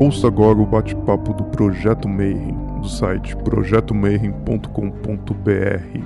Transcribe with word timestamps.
Ouça 0.00 0.26
agora 0.28 0.58
o 0.58 0.64
bate-papo 0.64 1.34
do 1.34 1.44
Projeto 1.44 2.08
Mayhem, 2.08 2.56
do 2.80 2.88
site 2.88 3.36
projetomayhem.com.br. 3.36 6.00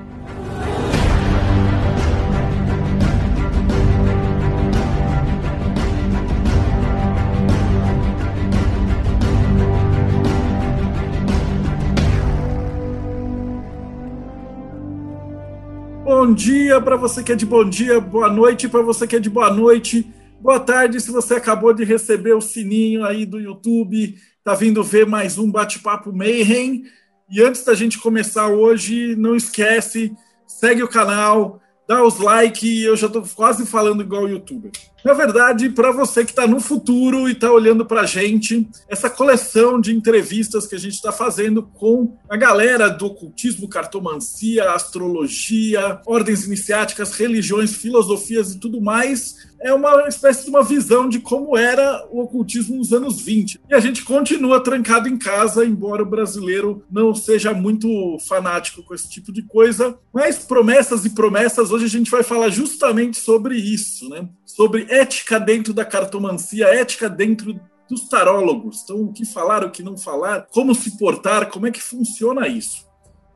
Bom 16.04 16.34
dia 16.34 16.80
para 16.80 16.96
você 16.96 17.22
que 17.22 17.30
é 17.30 17.36
de 17.36 17.46
bom 17.46 17.64
dia, 17.64 18.00
boa 18.00 18.28
noite 18.28 18.68
para 18.68 18.82
você 18.82 19.06
que 19.06 19.14
é 19.14 19.20
de 19.20 19.30
boa 19.30 19.52
noite. 19.52 20.12
Boa 20.44 20.60
tarde, 20.60 21.00
se 21.00 21.10
você 21.10 21.36
acabou 21.36 21.72
de 21.72 21.84
receber 21.84 22.34
o 22.34 22.40
sininho 22.42 23.02
aí 23.02 23.24
do 23.24 23.40
YouTube, 23.40 24.14
tá 24.44 24.54
vindo 24.54 24.84
ver 24.84 25.06
mais 25.06 25.38
um 25.38 25.50
bate-papo 25.50 26.12
Mayhem. 26.12 26.84
E 27.30 27.42
antes 27.42 27.64
da 27.64 27.72
gente 27.72 27.98
começar 27.98 28.48
hoje, 28.48 29.16
não 29.16 29.34
esquece, 29.34 30.12
segue 30.46 30.82
o 30.82 30.88
canal, 30.88 31.62
dá 31.88 32.04
os 32.04 32.18
likes, 32.18 32.84
eu 32.84 32.94
já 32.94 33.06
estou 33.06 33.24
quase 33.34 33.64
falando 33.64 34.02
igual 34.02 34.28
youtuber. 34.28 34.70
Na 35.04 35.12
verdade, 35.12 35.68
para 35.68 35.90
você 35.90 36.24
que 36.24 36.30
está 36.30 36.46
no 36.46 36.60
futuro 36.60 37.28
e 37.28 37.32
está 37.32 37.50
olhando 37.50 37.84
para 37.84 38.02
a 38.02 38.06
gente, 38.06 38.66
essa 38.88 39.10
coleção 39.10 39.78
de 39.78 39.94
entrevistas 39.94 40.66
que 40.66 40.74
a 40.74 40.78
gente 40.78 40.94
está 40.94 41.12
fazendo 41.12 41.62
com 41.62 42.16
a 42.28 42.36
galera 42.36 42.88
do 42.88 43.06
ocultismo, 43.06 43.68
cartomancia, 43.68 44.72
astrologia, 44.72 46.00
ordens 46.06 46.46
iniciáticas, 46.46 47.12
religiões, 47.12 47.74
filosofias 47.74 48.52
e 48.52 48.58
tudo 48.58 48.80
mais, 48.80 49.53
é 49.64 49.72
uma 49.72 50.06
espécie 50.06 50.44
de 50.44 50.50
uma 50.50 50.62
visão 50.62 51.08
de 51.08 51.18
como 51.18 51.56
era 51.56 52.06
o 52.10 52.20
ocultismo 52.20 52.76
nos 52.76 52.92
anos 52.92 53.22
20. 53.22 53.62
E 53.66 53.74
a 53.74 53.80
gente 53.80 54.04
continua 54.04 54.62
trancado 54.62 55.08
em 55.08 55.16
casa, 55.16 55.64
embora 55.64 56.02
o 56.02 56.06
brasileiro 56.06 56.84
não 56.90 57.14
seja 57.14 57.54
muito 57.54 57.88
fanático 58.28 58.82
com 58.82 58.94
esse 58.94 59.08
tipo 59.08 59.32
de 59.32 59.40
coisa. 59.42 59.98
Mas 60.12 60.38
promessas 60.38 61.06
e 61.06 61.10
promessas, 61.14 61.70
hoje 61.70 61.86
a 61.86 61.88
gente 61.88 62.10
vai 62.10 62.22
falar 62.22 62.50
justamente 62.50 63.16
sobre 63.16 63.56
isso, 63.56 64.06
né? 64.10 64.28
Sobre 64.44 64.86
ética 64.90 65.40
dentro 65.40 65.72
da 65.72 65.84
cartomancia, 65.84 66.66
ética 66.66 67.08
dentro 67.08 67.58
dos 67.88 68.06
tarólogos. 68.06 68.82
Então, 68.84 69.00
o 69.00 69.14
que 69.14 69.24
falar, 69.24 69.64
o 69.64 69.70
que 69.70 69.82
não 69.82 69.96
falar, 69.96 70.46
como 70.52 70.74
se 70.74 70.98
portar, 70.98 71.48
como 71.48 71.66
é 71.66 71.70
que 71.70 71.82
funciona 71.82 72.46
isso. 72.46 72.86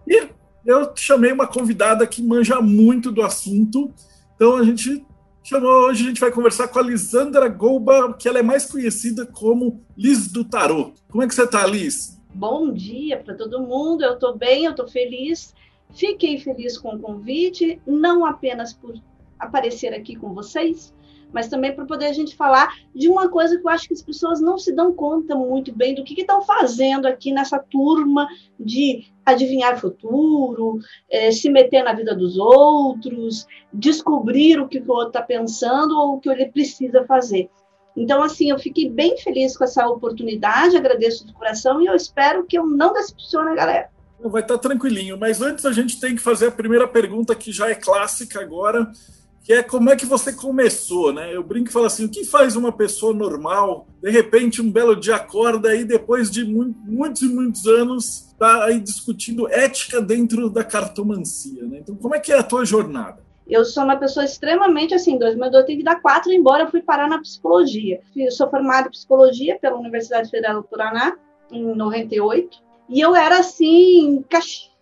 E 0.07 0.29
eu 0.67 0.93
chamei 0.95 1.33
uma 1.33 1.47
convidada 1.47 2.07
que 2.07 2.23
manja 2.23 2.61
muito 2.61 3.11
do 3.11 3.23
assunto, 3.23 3.91
então 4.35 4.57
a 4.57 4.63
gente 4.63 5.07
chamou, 5.49 5.87
hoje 5.87 6.05
a 6.05 6.09
gente 6.09 6.21
vai 6.21 6.31
conversar 6.31 6.69
com 6.69 6.79
a 6.79 6.83
Lisandra 6.83 7.49
Golba, 7.49 8.13
que 8.13 8.29
ela 8.29 8.39
é 8.39 8.43
mais 8.43 8.71
conhecida 8.71 9.25
como 9.25 9.83
Liz 9.97 10.31
do 10.31 10.45
Tarô. 10.45 10.93
Como 11.09 11.23
é 11.25 11.27
que 11.27 11.35
você 11.35 11.45
está, 11.45 11.67
Liz? 11.67 12.21
Bom 12.35 12.71
dia 12.71 13.17
para 13.17 13.35
todo 13.35 13.63
mundo, 13.63 14.05
eu 14.05 14.13
estou 14.13 14.37
bem, 14.37 14.67
eu 14.67 14.73
estou 14.73 14.87
feliz. 14.87 15.55
Fiquei 15.95 16.39
feliz 16.39 16.77
com 16.77 16.97
o 16.97 16.99
convite, 16.99 17.81
não 17.87 18.27
apenas 18.27 18.75
por 18.75 18.95
aparecer 19.39 19.95
aqui 19.95 20.15
com 20.17 20.35
vocês, 20.35 20.93
mas 21.33 21.49
também 21.49 21.75
para 21.75 21.85
poder 21.85 22.07
a 22.07 22.13
gente 22.13 22.37
falar 22.37 22.69
de 22.95 23.09
uma 23.09 23.29
coisa 23.29 23.59
que 23.59 23.67
eu 23.67 23.71
acho 23.71 23.89
que 23.89 23.95
as 23.95 24.03
pessoas 24.03 24.41
não 24.41 24.59
se 24.59 24.75
dão 24.75 24.93
conta 24.93 25.35
muito 25.35 25.75
bem 25.75 25.95
do 25.95 26.05
que 26.05 26.19
estão 26.21 26.43
fazendo 26.43 27.07
aqui 27.07 27.33
nessa 27.33 27.59
turma 27.59 28.27
de 28.59 29.07
adivinhar 29.25 29.75
o 29.75 29.79
futuro, 29.79 30.79
é, 31.11 31.31
se 31.31 31.51
meter 31.51 31.83
na 31.83 31.93
vida 31.93 32.15
dos 32.15 32.39
outros, 32.39 33.47
descobrir 33.73 34.59
o 34.59 34.69
que 34.69 34.79
o 34.79 34.91
outro 34.91 35.09
está 35.09 35.23
pensando 35.23 35.97
ou 35.99 36.15
o 36.15 36.21
que 36.21 36.29
ele 36.29 36.47
precisa 36.47 37.05
fazer. 37.05 37.51
Então, 37.97 38.23
assim, 38.23 38.51
eu 38.51 38.59
fiquei 38.59 38.89
bem 38.89 39.19
feliz 39.19 39.57
com 39.57 39.65
essa 39.65 39.87
oportunidade, 39.87 40.77
agradeço 40.77 41.27
de 41.27 41.33
coração 41.33 41.83
e 41.83 41.87
eu 41.87 41.95
espero 41.95 42.47
que 42.47 42.57
eu 42.57 42.65
não 42.65 42.93
decepcione 42.93 43.51
a 43.51 43.55
galera. 43.55 43.91
Vai 44.21 44.43
estar 44.43 44.55
tá 44.55 44.69
tranquilinho, 44.69 45.19
mas 45.19 45.43
antes 45.43 45.65
a 45.65 45.73
gente 45.73 46.01
tem 46.01 46.15
que 46.15 46.23
fazer 46.23 46.47
a 46.47 46.53
primeira 46.53 46.87
pergunta 46.89 47.35
que 47.35 47.53
já 47.53 47.69
é 47.69 47.75
clássica 47.75 48.41
agora 48.41 48.91
que 49.49 49.55
é 49.55 49.63
como 49.63 49.89
é 49.89 49.97
que 49.97 50.05
você 50.05 50.31
começou, 50.31 51.11
né? 51.11 51.35
Eu 51.35 51.43
brinco 51.43 51.71
e 51.71 51.73
falo 51.73 51.87
assim, 51.87 52.05
o 52.05 52.09
que 52.11 52.23
faz 52.23 52.55
uma 52.55 52.71
pessoa 52.71 53.15
normal, 53.15 53.87
de 54.03 54.11
repente 54.11 54.61
um 54.61 54.71
belo 54.71 54.95
dia 54.95 55.17
acorda 55.17 55.71
aí 55.71 55.85
depois 55.85 56.31
de 56.31 56.45
muitos 56.45 57.23
e 57.23 57.29
muitos 57.29 57.67
anos 57.67 58.35
tá 58.39 58.65
aí 58.65 58.79
discutindo 58.79 59.49
ética 59.49 60.03
dentro 60.03 60.51
da 60.51 60.63
cartomancia, 60.63 61.63
né? 61.63 61.79
Então, 61.79 61.97
como 61.97 62.15
é 62.15 62.21
que 62.21 62.31
é 62.31 62.39
a 62.39 62.43
tua 62.43 62.63
jornada? 62.67 63.25
Eu 63.49 63.65
sou 63.65 63.85
uma 63.85 63.97
pessoa 63.97 64.23
extremamente 64.23 64.93
assim, 64.93 65.19
2002 65.19 65.63
eu 65.63 65.67
tive 65.67 65.79
que 65.79 65.85
dar 65.85 66.03
quatro 66.03 66.31
embora, 66.31 66.65
eu 66.65 66.71
fui 66.71 66.83
parar 66.83 67.09
na 67.09 67.19
psicologia. 67.19 68.03
Eu 68.15 68.31
sou 68.31 68.51
formada 68.51 68.89
em 68.89 68.91
psicologia 68.91 69.59
pela 69.59 69.79
Universidade 69.79 70.31
Federal 70.31 70.61
do 70.61 70.69
Paraná 70.69 71.17
em 71.51 71.75
98, 71.75 72.59
e 72.91 73.01
eu 73.01 73.17
era 73.17 73.39
assim, 73.39 74.23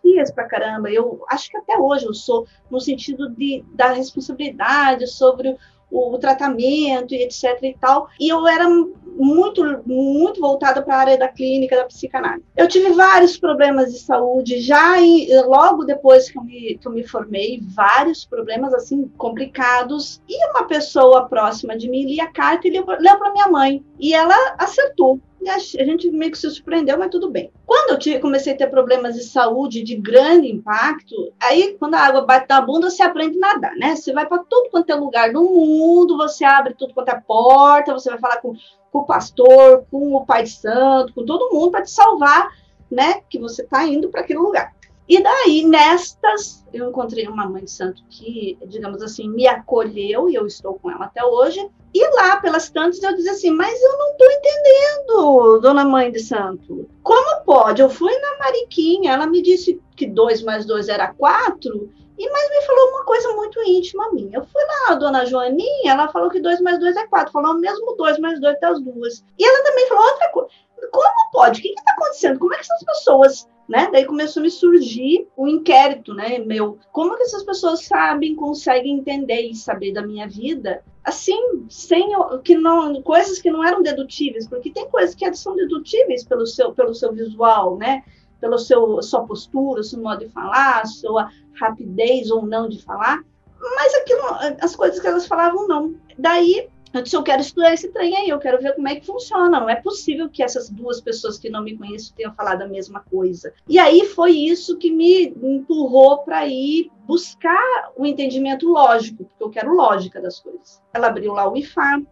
Caxias 0.06 0.30
pra 0.30 0.44
caramba. 0.44 0.90
Eu 0.90 1.24
acho 1.28 1.50
que 1.50 1.56
até 1.56 1.78
hoje 1.78 2.06
eu 2.06 2.14
sou, 2.14 2.46
no 2.70 2.80
sentido 2.80 3.28
de, 3.30 3.64
da 3.74 3.92
responsabilidade 3.92 5.06
sobre 5.06 5.56
o, 5.90 6.14
o 6.14 6.18
tratamento 6.18 7.14
e 7.14 7.22
etc 7.22 7.58
e 7.62 7.76
tal. 7.78 8.08
E 8.20 8.28
eu 8.28 8.46
era 8.46 8.68
muito, 8.68 9.82
muito 9.86 10.40
voltada 10.40 10.82
para 10.82 10.94
a 10.94 10.98
área 10.98 11.18
da 11.18 11.28
clínica, 11.28 11.76
da 11.76 11.84
psicanálise. 11.84 12.44
Eu 12.56 12.68
tive 12.68 12.90
vários 12.92 13.38
problemas 13.38 13.92
de 13.92 13.98
saúde 13.98 14.60
já 14.60 15.00
em, 15.00 15.28
logo 15.44 15.84
depois 15.84 16.30
que 16.30 16.38
eu, 16.38 16.42
me, 16.42 16.78
que 16.78 16.86
eu 16.86 16.92
me 16.92 17.06
formei, 17.06 17.60
vários 17.74 18.24
problemas 18.24 18.72
assim 18.74 19.08
complicados. 19.16 20.22
E 20.28 20.50
uma 20.50 20.64
pessoa 20.64 21.28
próxima 21.28 21.76
de 21.76 21.88
mim 21.88 22.04
lia 22.06 22.24
a 22.24 22.32
carta 22.32 22.68
e 22.68 22.70
leu 22.70 22.84
para 22.84 23.32
minha 23.32 23.48
mãe. 23.48 23.84
E 23.98 24.14
ela 24.14 24.34
acertou. 24.58 25.20
E 25.41 25.48
a 25.48 25.58
gente 25.58 26.10
meio 26.10 26.32
que 26.32 26.38
se 26.38 26.50
surpreendeu, 26.50 26.98
mas 26.98 27.10
tudo 27.10 27.30
bem. 27.30 27.52
Quando 27.64 27.91
eu 27.91 27.98
tive, 27.98 28.19
comecei 28.19 28.52
a 28.52 28.56
ter 28.56 28.69
problemas 28.69 29.14
de 29.14 29.22
saúde 29.22 29.82
de 29.82 29.94
grande 29.97 30.50
impacto, 30.50 31.14
aí 31.41 31.76
quando 31.78 31.94
a 31.94 32.00
água 32.00 32.22
bate 32.22 32.47
na 32.48 32.60
bunda, 32.60 32.91
você 32.91 33.02
aprende 33.02 33.36
a 33.36 33.41
nadar, 33.41 33.76
né? 33.76 33.94
Você 33.94 34.12
vai 34.12 34.26
para 34.26 34.42
tudo 34.48 34.70
quanto 34.70 34.91
é 34.91 34.94
lugar 34.94 35.32
do 35.32 35.42
mundo, 35.42 36.16
você 36.16 36.44
abre 36.44 36.74
tudo 36.74 36.94
quanto 36.94 37.10
é 37.10 37.20
porta, 37.20 37.92
você 37.92 38.10
vai 38.10 38.19
falar 38.19 38.38
com, 38.38 38.54
com 38.91 38.98
o 38.98 39.06
pastor, 39.06 39.84
com 39.91 40.14
o 40.14 40.26
pai 40.26 40.44
de 40.44 40.50
santo, 40.50 41.14
com 41.14 41.24
todo 41.24 41.53
mundo 41.53 41.70
para 41.70 41.82
te 41.82 41.91
salvar, 41.91 42.50
né? 42.91 43.20
Que 43.28 43.38
você 43.38 43.62
está 43.62 43.84
indo 43.84 44.08
para 44.08 44.22
aquele 44.22 44.41
lugar. 44.41 44.75
E 45.08 45.22
daí, 45.22 45.64
nestas, 45.64 46.64
eu 46.72 46.88
encontrei 46.88 47.28
uma 47.28 47.48
mãe 47.48 47.64
de 47.64 47.70
santo 47.70 48.02
que, 48.10 48.58
digamos 48.66 49.00
assim, 49.02 49.28
me 49.28 49.46
acolheu, 49.46 50.28
e 50.28 50.34
eu 50.34 50.46
estou 50.46 50.74
com 50.74 50.90
ela 50.90 51.04
até 51.04 51.24
hoje. 51.24 51.64
E 51.94 52.10
lá, 52.16 52.40
pelas 52.40 52.68
tantas, 52.68 53.02
eu 53.02 53.14
dizia 53.14 53.32
assim: 53.32 53.50
Mas 53.50 53.80
eu 53.80 53.98
não 53.98 54.10
estou 54.10 54.28
entendendo, 54.30 55.60
dona 55.60 55.84
mãe 55.84 56.10
de 56.10 56.18
santo. 56.18 56.88
Como 57.02 57.44
pode? 57.44 57.80
Eu 57.80 57.88
fui 57.88 58.12
na 58.18 58.38
Mariquinha, 58.38 59.12
ela 59.12 59.26
me 59.26 59.40
disse 59.40 59.80
que 59.94 60.06
dois 60.06 60.42
mais 60.42 60.66
dois 60.66 60.88
era 60.88 61.14
quatro, 61.14 61.90
e 62.19 62.31
mas 62.31 62.50
me 62.50 62.62
falou 62.66 62.88
uma 62.91 63.04
coisa 63.04 63.32
muito 63.34 63.62
íntima 63.62 64.10
minha. 64.12 64.38
Eu 64.38 64.44
fui 64.44 64.62
lá, 64.62 64.93
a 64.93 64.94
dona 64.94 65.25
Joaninha, 65.27 65.93
ela 65.93 66.09
falou 66.09 66.31
que 66.31 66.41
dois 66.41 66.60
mais 66.60 66.78
dois 66.78 66.97
é 66.97 67.06
quatro. 67.06 67.32
Falou 67.32 67.54
mesmo 67.54 67.94
dois 67.97 68.19
mais 68.19 68.41
dois 68.41 68.54
até 68.56 68.66
as 68.66 68.81
duas. 68.81 69.25
E 69.38 69.44
ela 69.44 69.65
também 69.65 69.87
falou 69.88 70.04
outra 70.04 70.28
coisa. 70.31 70.49
Como 70.91 71.31
pode? 71.32 71.60
O 71.60 71.62
que 71.62 71.69
está 71.69 71.93
acontecendo? 71.93 72.38
Como 72.38 72.54
é 72.54 72.56
que 72.56 72.62
essas 72.62 72.84
pessoas 72.84 73.49
né? 73.69 73.88
Daí 73.93 74.04
começou 74.04 74.41
a 74.41 74.44
me 74.44 74.50
surgir 74.50 75.27
o 75.37 75.44
um 75.44 75.49
inquérito, 75.49 76.15
né, 76.15 76.38
meu, 76.38 76.78
como 76.93 77.16
que 77.16 77.25
essas 77.25 77.43
pessoas 77.43 77.84
sabem, 77.84 78.34
conseguem 78.34 78.98
entender 78.98 79.43
e 79.43 79.54
saber 79.54 79.93
da 79.93 80.06
minha 80.06 80.28
vida, 80.28 80.83
assim, 81.03 81.66
sem 81.69 82.10
que 82.44 82.56
não 82.56 83.03
coisas 83.03 83.41
que 83.41 83.50
não 83.50 83.65
eram 83.65 83.83
dedutíveis, 83.83 84.47
porque 84.47 84.71
tem 84.71 84.88
coisas 84.88 85.15
que 85.15 85.34
são 85.34 85.56
dedutíveis 85.56 86.25
pelo 86.25 86.47
seu 86.47 86.72
pelo 86.72 86.94
seu 86.94 87.12
visual, 87.12 87.77
né? 87.77 88.03
Pelo 88.41 88.59
seu 88.59 89.03
sua 89.03 89.25
postura, 89.25 89.83
seu 89.83 90.00
modo 90.00 90.21
de 90.21 90.28
falar, 90.28 90.87
sua 90.87 91.31
rapidez 91.58 92.30
ou 92.30 92.46
não 92.46 92.68
de 92.68 92.82
falar, 92.82 93.22
mas 93.58 93.94
aquilo, 93.94 94.22
as 94.60 94.76
coisas 94.76 95.00
que 95.00 95.06
elas 95.06 95.26
falavam 95.26 95.66
não. 95.66 95.94
Daí 96.18 96.68
eu 96.97 97.03
disse, 97.03 97.16
eu 97.16 97.22
quero 97.22 97.42
estudar 97.42 97.74
esse 97.74 97.88
trem 97.88 98.16
aí, 98.16 98.28
eu 98.28 98.38
quero 98.38 98.60
ver 98.60 98.74
como 98.74 98.88
é 98.88 98.97
que 98.97 99.04
funciona. 99.04 99.60
Não 99.60 99.68
é 99.68 99.76
possível 99.76 100.30
que 100.30 100.42
essas 100.42 100.70
duas 100.70 101.00
pessoas 101.00 101.38
que 101.38 101.50
não 101.50 101.62
me 101.62 101.76
conhecem 101.76 102.14
tenham 102.16 102.32
falado 102.34 102.62
a 102.62 102.66
mesma 102.66 103.00
coisa. 103.00 103.53
E 103.68 103.78
aí 103.78 104.06
foi 104.06 104.32
isso 104.32 104.78
que 104.78 104.91
me 104.91 105.26
empurrou 105.42 106.18
para 106.18 106.47
ir 106.47 106.91
buscar 107.06 107.92
o 107.97 108.06
entendimento 108.06 108.66
lógico, 108.68 109.24
porque 109.24 109.44
eu 109.44 109.50
quero 109.50 109.74
lógica 109.74 110.20
das 110.20 110.41
coisas. 110.41 110.82
Ela 110.94 111.09
abriu 111.09 111.32
lá 111.32 111.50
o 111.50 111.56
IFA 111.56 112.02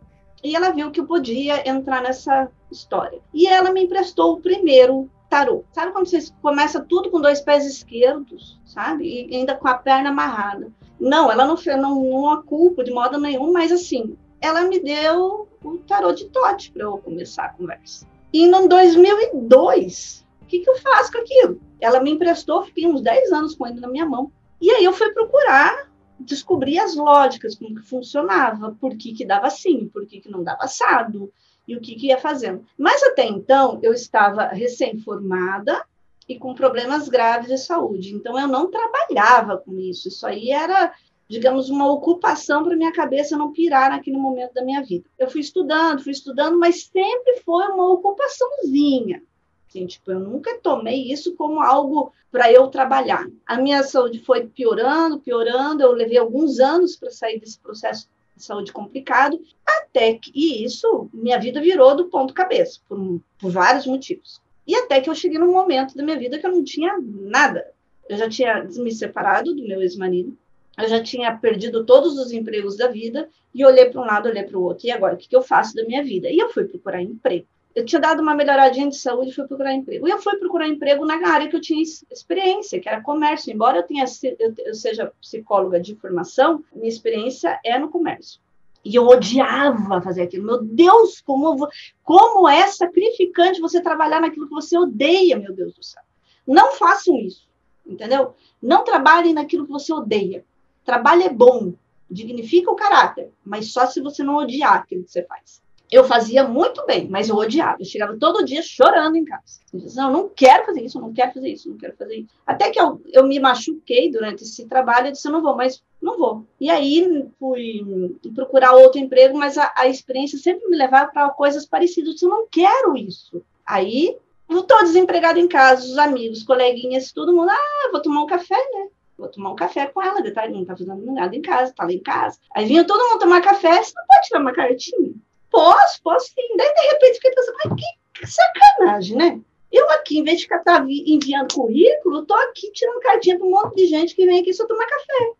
e 0.42 0.54
ela 0.54 0.70
viu 0.70 0.90
que 0.90 1.00
eu 1.00 1.06
podia 1.06 1.66
entrar 1.66 2.02
nessa 2.02 2.50
história. 2.70 3.20
E 3.32 3.46
ela 3.46 3.72
me 3.72 3.82
emprestou 3.82 4.34
o 4.34 4.40
primeiro 4.40 5.10
tarô. 5.34 5.64
Sabe 5.72 5.90
quando 5.90 6.06
você 6.06 6.20
começa 6.40 6.80
tudo 6.80 7.10
com 7.10 7.20
dois 7.20 7.40
pés 7.40 7.66
esquerdos, 7.66 8.60
sabe? 8.64 9.04
E 9.04 9.34
ainda 9.34 9.56
com 9.56 9.66
a 9.66 9.74
perna 9.74 10.10
amarrada. 10.10 10.72
Não, 11.00 11.30
ela 11.30 11.44
não, 11.44 11.56
não, 11.76 12.04
não 12.04 12.30
a 12.30 12.42
culpa 12.42 12.84
de 12.84 12.92
modo 12.92 13.18
nenhum, 13.18 13.52
mas 13.52 13.72
assim, 13.72 14.16
ela 14.40 14.62
me 14.62 14.78
deu 14.78 15.48
o 15.64 15.78
tarô 15.78 16.12
de 16.12 16.26
Tote 16.26 16.70
para 16.70 16.84
eu 16.84 16.98
começar 16.98 17.46
a 17.46 17.48
conversa. 17.48 18.06
E 18.32 18.44
em 18.44 18.68
2002, 18.68 20.24
o 20.42 20.46
que, 20.46 20.60
que 20.60 20.70
eu 20.70 20.76
faço 20.76 21.10
com 21.10 21.18
aquilo? 21.18 21.60
Ela 21.80 22.00
me 22.00 22.12
emprestou, 22.12 22.62
fiquei 22.62 22.86
uns 22.86 23.02
10 23.02 23.32
anos 23.32 23.56
com 23.56 23.66
ele 23.66 23.80
na 23.80 23.88
minha 23.88 24.06
mão. 24.06 24.30
E 24.60 24.70
aí 24.70 24.84
eu 24.84 24.92
fui 24.92 25.10
procurar 25.12 25.90
descobrir 26.20 26.78
as 26.78 26.94
lógicas, 26.94 27.56
como 27.56 27.74
que 27.74 27.82
funcionava, 27.82 28.76
por 28.80 28.96
que, 28.96 29.12
que 29.12 29.26
dava 29.26 29.48
assim, 29.48 29.88
por 29.88 30.06
que, 30.06 30.20
que 30.20 30.30
não 30.30 30.44
dava 30.44 30.62
assado, 30.62 31.32
e 31.66 31.76
o 31.76 31.80
que, 31.80 31.94
que 31.94 32.08
ia 32.08 32.18
fazendo. 32.18 32.64
Mas 32.78 33.02
até 33.02 33.24
então, 33.26 33.78
eu 33.82 33.92
estava 33.92 34.46
recém-formada 34.48 35.84
e 36.28 36.38
com 36.38 36.54
problemas 36.54 37.08
graves 37.08 37.48
de 37.48 37.58
saúde. 37.58 38.14
Então, 38.14 38.38
eu 38.38 38.48
não 38.48 38.70
trabalhava 38.70 39.58
com 39.58 39.78
isso. 39.78 40.08
Isso 40.08 40.26
aí 40.26 40.50
era, 40.50 40.92
digamos, 41.28 41.70
uma 41.70 41.90
ocupação 41.90 42.64
para 42.64 42.76
minha 42.76 42.92
cabeça 42.92 43.36
não 43.36 43.52
pirar 43.52 43.90
naquele 43.90 44.16
momento 44.16 44.54
da 44.54 44.64
minha 44.64 44.82
vida. 44.82 45.04
Eu 45.18 45.28
fui 45.28 45.40
estudando, 45.40 46.02
fui 46.02 46.12
estudando, 46.12 46.58
mas 46.58 46.84
sempre 46.84 47.40
foi 47.44 47.66
uma 47.68 47.92
ocupaçãozinha. 47.92 49.22
Assim, 49.68 49.86
tipo, 49.86 50.12
eu 50.12 50.20
nunca 50.20 50.58
tomei 50.60 51.10
isso 51.10 51.34
como 51.34 51.60
algo 51.60 52.12
para 52.30 52.50
eu 52.50 52.68
trabalhar. 52.68 53.26
A 53.44 53.56
minha 53.56 53.82
saúde 53.82 54.20
foi 54.20 54.46
piorando, 54.46 55.18
piorando. 55.18 55.82
Eu 55.82 55.92
levei 55.92 56.16
alguns 56.16 56.60
anos 56.60 56.96
para 56.96 57.10
sair 57.10 57.40
desse 57.40 57.58
processo 57.58 58.08
saúde 58.36 58.72
complicado, 58.72 59.40
até 59.66 60.14
que 60.14 60.30
e 60.34 60.64
isso, 60.64 61.08
minha 61.12 61.38
vida 61.38 61.60
virou 61.60 61.96
do 61.96 62.06
ponto 62.06 62.34
cabeça, 62.34 62.80
por, 62.88 63.20
por 63.38 63.50
vários 63.50 63.86
motivos. 63.86 64.40
E 64.66 64.74
até 64.74 65.00
que 65.00 65.10
eu 65.10 65.14
cheguei 65.14 65.38
num 65.38 65.52
momento 65.52 65.96
da 65.96 66.02
minha 66.02 66.18
vida 66.18 66.38
que 66.38 66.46
eu 66.46 66.52
não 66.52 66.64
tinha 66.64 66.98
nada. 67.00 67.70
Eu 68.08 68.16
já 68.16 68.28
tinha 68.28 68.64
me 68.64 68.92
separado 68.92 69.54
do 69.54 69.66
meu 69.66 69.80
ex-marido, 69.82 70.36
eu 70.76 70.88
já 70.88 71.02
tinha 71.02 71.36
perdido 71.36 71.84
todos 71.84 72.18
os 72.18 72.32
empregos 72.32 72.76
da 72.76 72.88
vida, 72.88 73.28
e 73.54 73.64
olhei 73.64 73.86
para 73.86 74.00
um 74.00 74.04
lado, 74.04 74.28
olhei 74.28 74.42
para 74.42 74.58
o 74.58 74.62
outro. 74.62 74.86
E 74.86 74.90
agora, 74.90 75.14
o 75.14 75.16
que, 75.16 75.28
que 75.28 75.36
eu 75.36 75.42
faço 75.42 75.74
da 75.74 75.84
minha 75.84 76.02
vida? 76.02 76.28
E 76.28 76.38
eu 76.38 76.50
fui 76.50 76.64
procurar 76.64 77.00
emprego. 77.00 77.46
Eu 77.74 77.84
tinha 77.84 78.00
dado 78.00 78.22
uma 78.22 78.34
melhoradinha 78.34 78.88
de 78.88 78.96
saúde 78.96 79.30
e 79.30 79.34
fui 79.34 79.46
procurar 79.48 79.74
emprego. 79.74 80.06
E 80.06 80.10
eu 80.10 80.22
fui 80.22 80.36
procurar 80.36 80.68
emprego 80.68 81.04
na 81.04 81.14
área 81.28 81.48
que 81.48 81.56
eu 81.56 81.60
tinha 81.60 81.82
experiência, 81.82 82.80
que 82.80 82.88
era 82.88 83.02
comércio. 83.02 83.52
Embora 83.52 83.78
eu, 83.78 83.82
tenha, 83.82 84.04
eu, 84.38 84.74
seja 84.74 85.12
psicóloga 85.20 85.80
de 85.80 85.96
formação, 85.96 86.62
minha 86.72 86.88
experiência 86.88 87.58
é 87.64 87.76
no 87.76 87.88
comércio. 87.88 88.40
E 88.84 88.94
eu 88.94 89.06
odiava 89.06 90.00
fazer 90.00 90.22
aquilo. 90.22 90.46
Meu 90.46 90.62
Deus, 90.62 91.20
como, 91.20 91.68
como 92.04 92.48
é 92.48 92.68
sacrificante 92.68 93.60
você 93.60 93.80
trabalhar 93.80 94.20
naquilo 94.20 94.46
que 94.46 94.54
você 94.54 94.78
odeia, 94.78 95.36
meu 95.36 95.52
Deus 95.52 95.74
do 95.74 95.82
céu. 95.82 96.02
Não 96.46 96.74
façam 96.74 97.18
isso, 97.18 97.48
entendeu? 97.84 98.34
Não 98.62 98.84
trabalhem 98.84 99.32
naquilo 99.32 99.64
que 99.64 99.72
você 99.72 99.92
odeia. 99.92 100.44
Trabalho 100.84 101.22
é 101.22 101.30
bom, 101.30 101.72
dignifica 102.10 102.70
o 102.70 102.76
caráter, 102.76 103.32
mas 103.42 103.72
só 103.72 103.86
se 103.86 104.00
você 104.00 104.22
não 104.22 104.36
odiar 104.36 104.74
aquilo 104.74 105.02
que 105.02 105.10
você 105.10 105.24
faz. 105.24 105.63
Eu 105.94 106.02
fazia 106.02 106.42
muito 106.42 106.84
bem, 106.86 107.08
mas 107.08 107.28
eu 107.28 107.36
odiava. 107.36 107.76
Eu 107.78 107.84
chegava 107.84 108.16
todo 108.18 108.44
dia 108.44 108.60
chorando 108.62 109.14
em 109.14 109.24
casa. 109.24 109.60
Eu 109.72 109.80
não, 109.94 110.10
não 110.10 110.28
quero 110.28 110.66
fazer 110.66 110.82
isso, 110.82 111.00
não 111.00 111.12
quero 111.12 111.32
fazer 111.32 111.48
isso, 111.50 111.70
não 111.70 111.78
quero 111.78 111.96
fazer 111.96 112.16
isso. 112.16 112.28
Até 112.44 112.68
que 112.70 112.80
eu, 112.80 113.00
eu 113.12 113.24
me 113.24 113.38
machuquei 113.38 114.10
durante 114.10 114.42
esse 114.42 114.66
trabalho, 114.66 115.06
eu 115.06 115.12
disse, 115.12 115.28
eu 115.28 115.30
não 115.30 115.40
vou, 115.40 115.54
mas 115.54 115.84
não 116.02 116.18
vou. 116.18 116.44
E 116.60 116.68
aí 116.68 117.24
fui 117.38 118.18
procurar 118.34 118.72
outro 118.72 119.00
emprego, 119.00 119.38
mas 119.38 119.56
a, 119.56 119.72
a 119.76 119.86
experiência 119.86 120.36
sempre 120.36 120.66
me 120.68 120.76
levava 120.76 121.12
para 121.12 121.30
coisas 121.30 121.64
parecidas. 121.64 122.08
Eu 122.08 122.14
disse, 122.14 122.24
eu 122.24 122.30
não 122.30 122.48
quero 122.50 122.96
isso. 122.96 123.40
Aí 123.64 124.18
eu 124.50 124.58
estou 124.58 124.82
desempregado 124.82 125.38
em 125.38 125.46
casa, 125.46 125.86
os 125.86 125.96
amigos, 125.96 126.42
coleguinhas, 126.42 127.12
todo 127.12 127.32
mundo, 127.32 127.50
ah, 127.50 127.88
vou 127.92 128.02
tomar 128.02 128.24
um 128.24 128.26
café, 128.26 128.56
né? 128.56 128.88
Vou 129.16 129.28
tomar 129.28 129.52
um 129.52 129.56
café 129.56 129.86
com 129.86 130.02
ela, 130.02 130.20
detalhe, 130.20 130.52
não 130.52 130.64
tá 130.64 130.76
fazendo 130.76 131.12
nada 131.12 131.36
em 131.36 131.40
casa, 131.40 131.72
tá 131.72 131.84
lá 131.84 131.92
em 131.92 132.02
casa. 132.02 132.36
Aí 132.52 132.66
vinha 132.66 132.84
todo 132.84 133.08
mundo 133.08 133.20
tomar 133.20 133.40
café, 133.40 133.80
você 133.80 133.92
não 133.94 134.04
pode 134.08 134.26
tirar 134.26 134.40
uma 134.40 134.52
cartinha? 134.52 135.14
Posso, 135.54 136.02
posso 136.02 136.26
sim. 136.26 136.56
Daí, 136.56 136.74
de 136.74 136.80
repente, 136.88 137.14
fiquei 137.14 137.30
pensando, 137.30 137.56
mas 137.64 137.74
que 137.74 138.26
sacanagem, 138.26 139.16
né? 139.16 139.40
Eu 139.70 139.88
aqui, 139.90 140.18
em 140.18 140.24
vez 140.24 140.38
de 140.38 140.44
ficar 140.44 140.58
tá 140.60 140.84
enviando 140.88 141.54
currículo, 141.54 142.26
tô 142.26 142.34
aqui 142.34 142.72
tirando 142.72 143.00
cartinha 143.00 143.38
para 143.38 143.46
um 143.46 143.50
monte 143.50 143.76
de 143.76 143.86
gente 143.86 144.16
que 144.16 144.26
vem 144.26 144.40
aqui 144.40 144.52
só 144.52 144.66
tomar 144.66 144.86
café. 144.86 145.32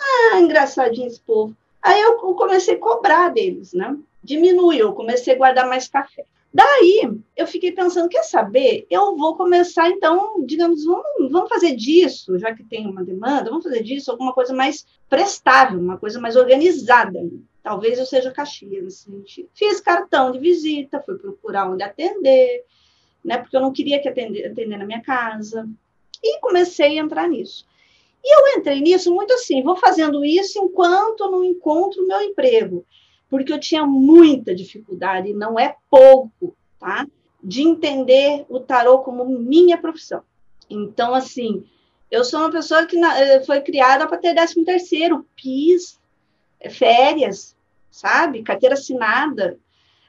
Ah, 0.00 0.40
engraçadinho 0.40 1.06
esse 1.06 1.20
povo. 1.20 1.54
Aí 1.82 2.00
eu 2.00 2.16
comecei 2.16 2.74
a 2.74 2.78
cobrar 2.78 3.28
deles, 3.28 3.74
né? 3.74 3.94
Diminuiu, 4.22 4.94
comecei 4.94 5.34
a 5.34 5.36
guardar 5.36 5.68
mais 5.68 5.86
café. 5.86 6.24
Daí 6.52 7.10
eu 7.36 7.46
fiquei 7.46 7.72
pensando, 7.72 8.08
quer 8.08 8.22
saber? 8.22 8.86
Eu 8.90 9.16
vou 9.16 9.36
começar, 9.36 9.90
então, 9.90 10.44
digamos, 10.46 10.84
vamos, 10.84 11.30
vamos 11.30 11.48
fazer 11.48 11.76
disso, 11.76 12.38
já 12.38 12.54
que 12.54 12.64
tem 12.64 12.86
uma 12.86 13.04
demanda, 13.04 13.50
vamos 13.50 13.64
fazer 13.64 13.82
disso 13.82 14.10
alguma 14.10 14.32
coisa 14.32 14.54
mais 14.54 14.86
prestável, 15.10 15.78
uma 15.78 15.98
coisa 15.98 16.18
mais 16.18 16.36
organizada. 16.36 17.20
Talvez 17.68 17.98
eu 17.98 18.06
seja 18.06 18.30
Caxias 18.30 18.82
nesse 18.82 19.02
sentido. 19.02 19.50
Fiz 19.52 19.78
cartão 19.78 20.32
de 20.32 20.38
visita, 20.38 21.02
fui 21.02 21.18
procurar 21.18 21.70
onde 21.70 21.82
atender, 21.82 22.64
né? 23.22 23.36
Porque 23.36 23.54
eu 23.54 23.60
não 23.60 23.74
queria 23.74 24.00
que 24.00 24.08
atender, 24.08 24.46
atender 24.46 24.78
na 24.78 24.86
minha 24.86 25.02
casa. 25.02 25.68
E 26.24 26.40
comecei 26.40 26.98
a 26.98 27.02
entrar 27.02 27.28
nisso. 27.28 27.66
E 28.24 28.34
eu 28.34 28.58
entrei 28.58 28.80
nisso 28.80 29.14
muito 29.14 29.34
assim, 29.34 29.62
vou 29.62 29.76
fazendo 29.76 30.24
isso 30.24 30.58
enquanto 30.58 31.30
não 31.30 31.44
encontro 31.44 32.02
o 32.02 32.08
meu 32.08 32.22
emprego. 32.22 32.86
Porque 33.28 33.52
eu 33.52 33.60
tinha 33.60 33.84
muita 33.84 34.54
dificuldade, 34.54 35.28
e 35.28 35.34
não 35.34 35.60
é 35.60 35.76
pouco, 35.90 36.56
tá? 36.80 37.06
De 37.44 37.60
entender 37.60 38.46
o 38.48 38.60
tarô 38.60 39.00
como 39.00 39.26
minha 39.26 39.76
profissão. 39.76 40.22
Então, 40.70 41.14
assim, 41.14 41.66
eu 42.10 42.24
sou 42.24 42.40
uma 42.40 42.50
pessoa 42.50 42.86
que 42.86 42.96
eh, 42.96 43.44
foi 43.44 43.60
criada 43.60 44.06
para 44.06 44.16
ter 44.16 44.34
13 44.34 44.64
terceiro, 44.64 45.26
PIS, 45.36 46.00
férias, 46.70 47.57
sabe? 47.98 48.42
Carteira 48.42 48.74
assinada. 48.74 49.58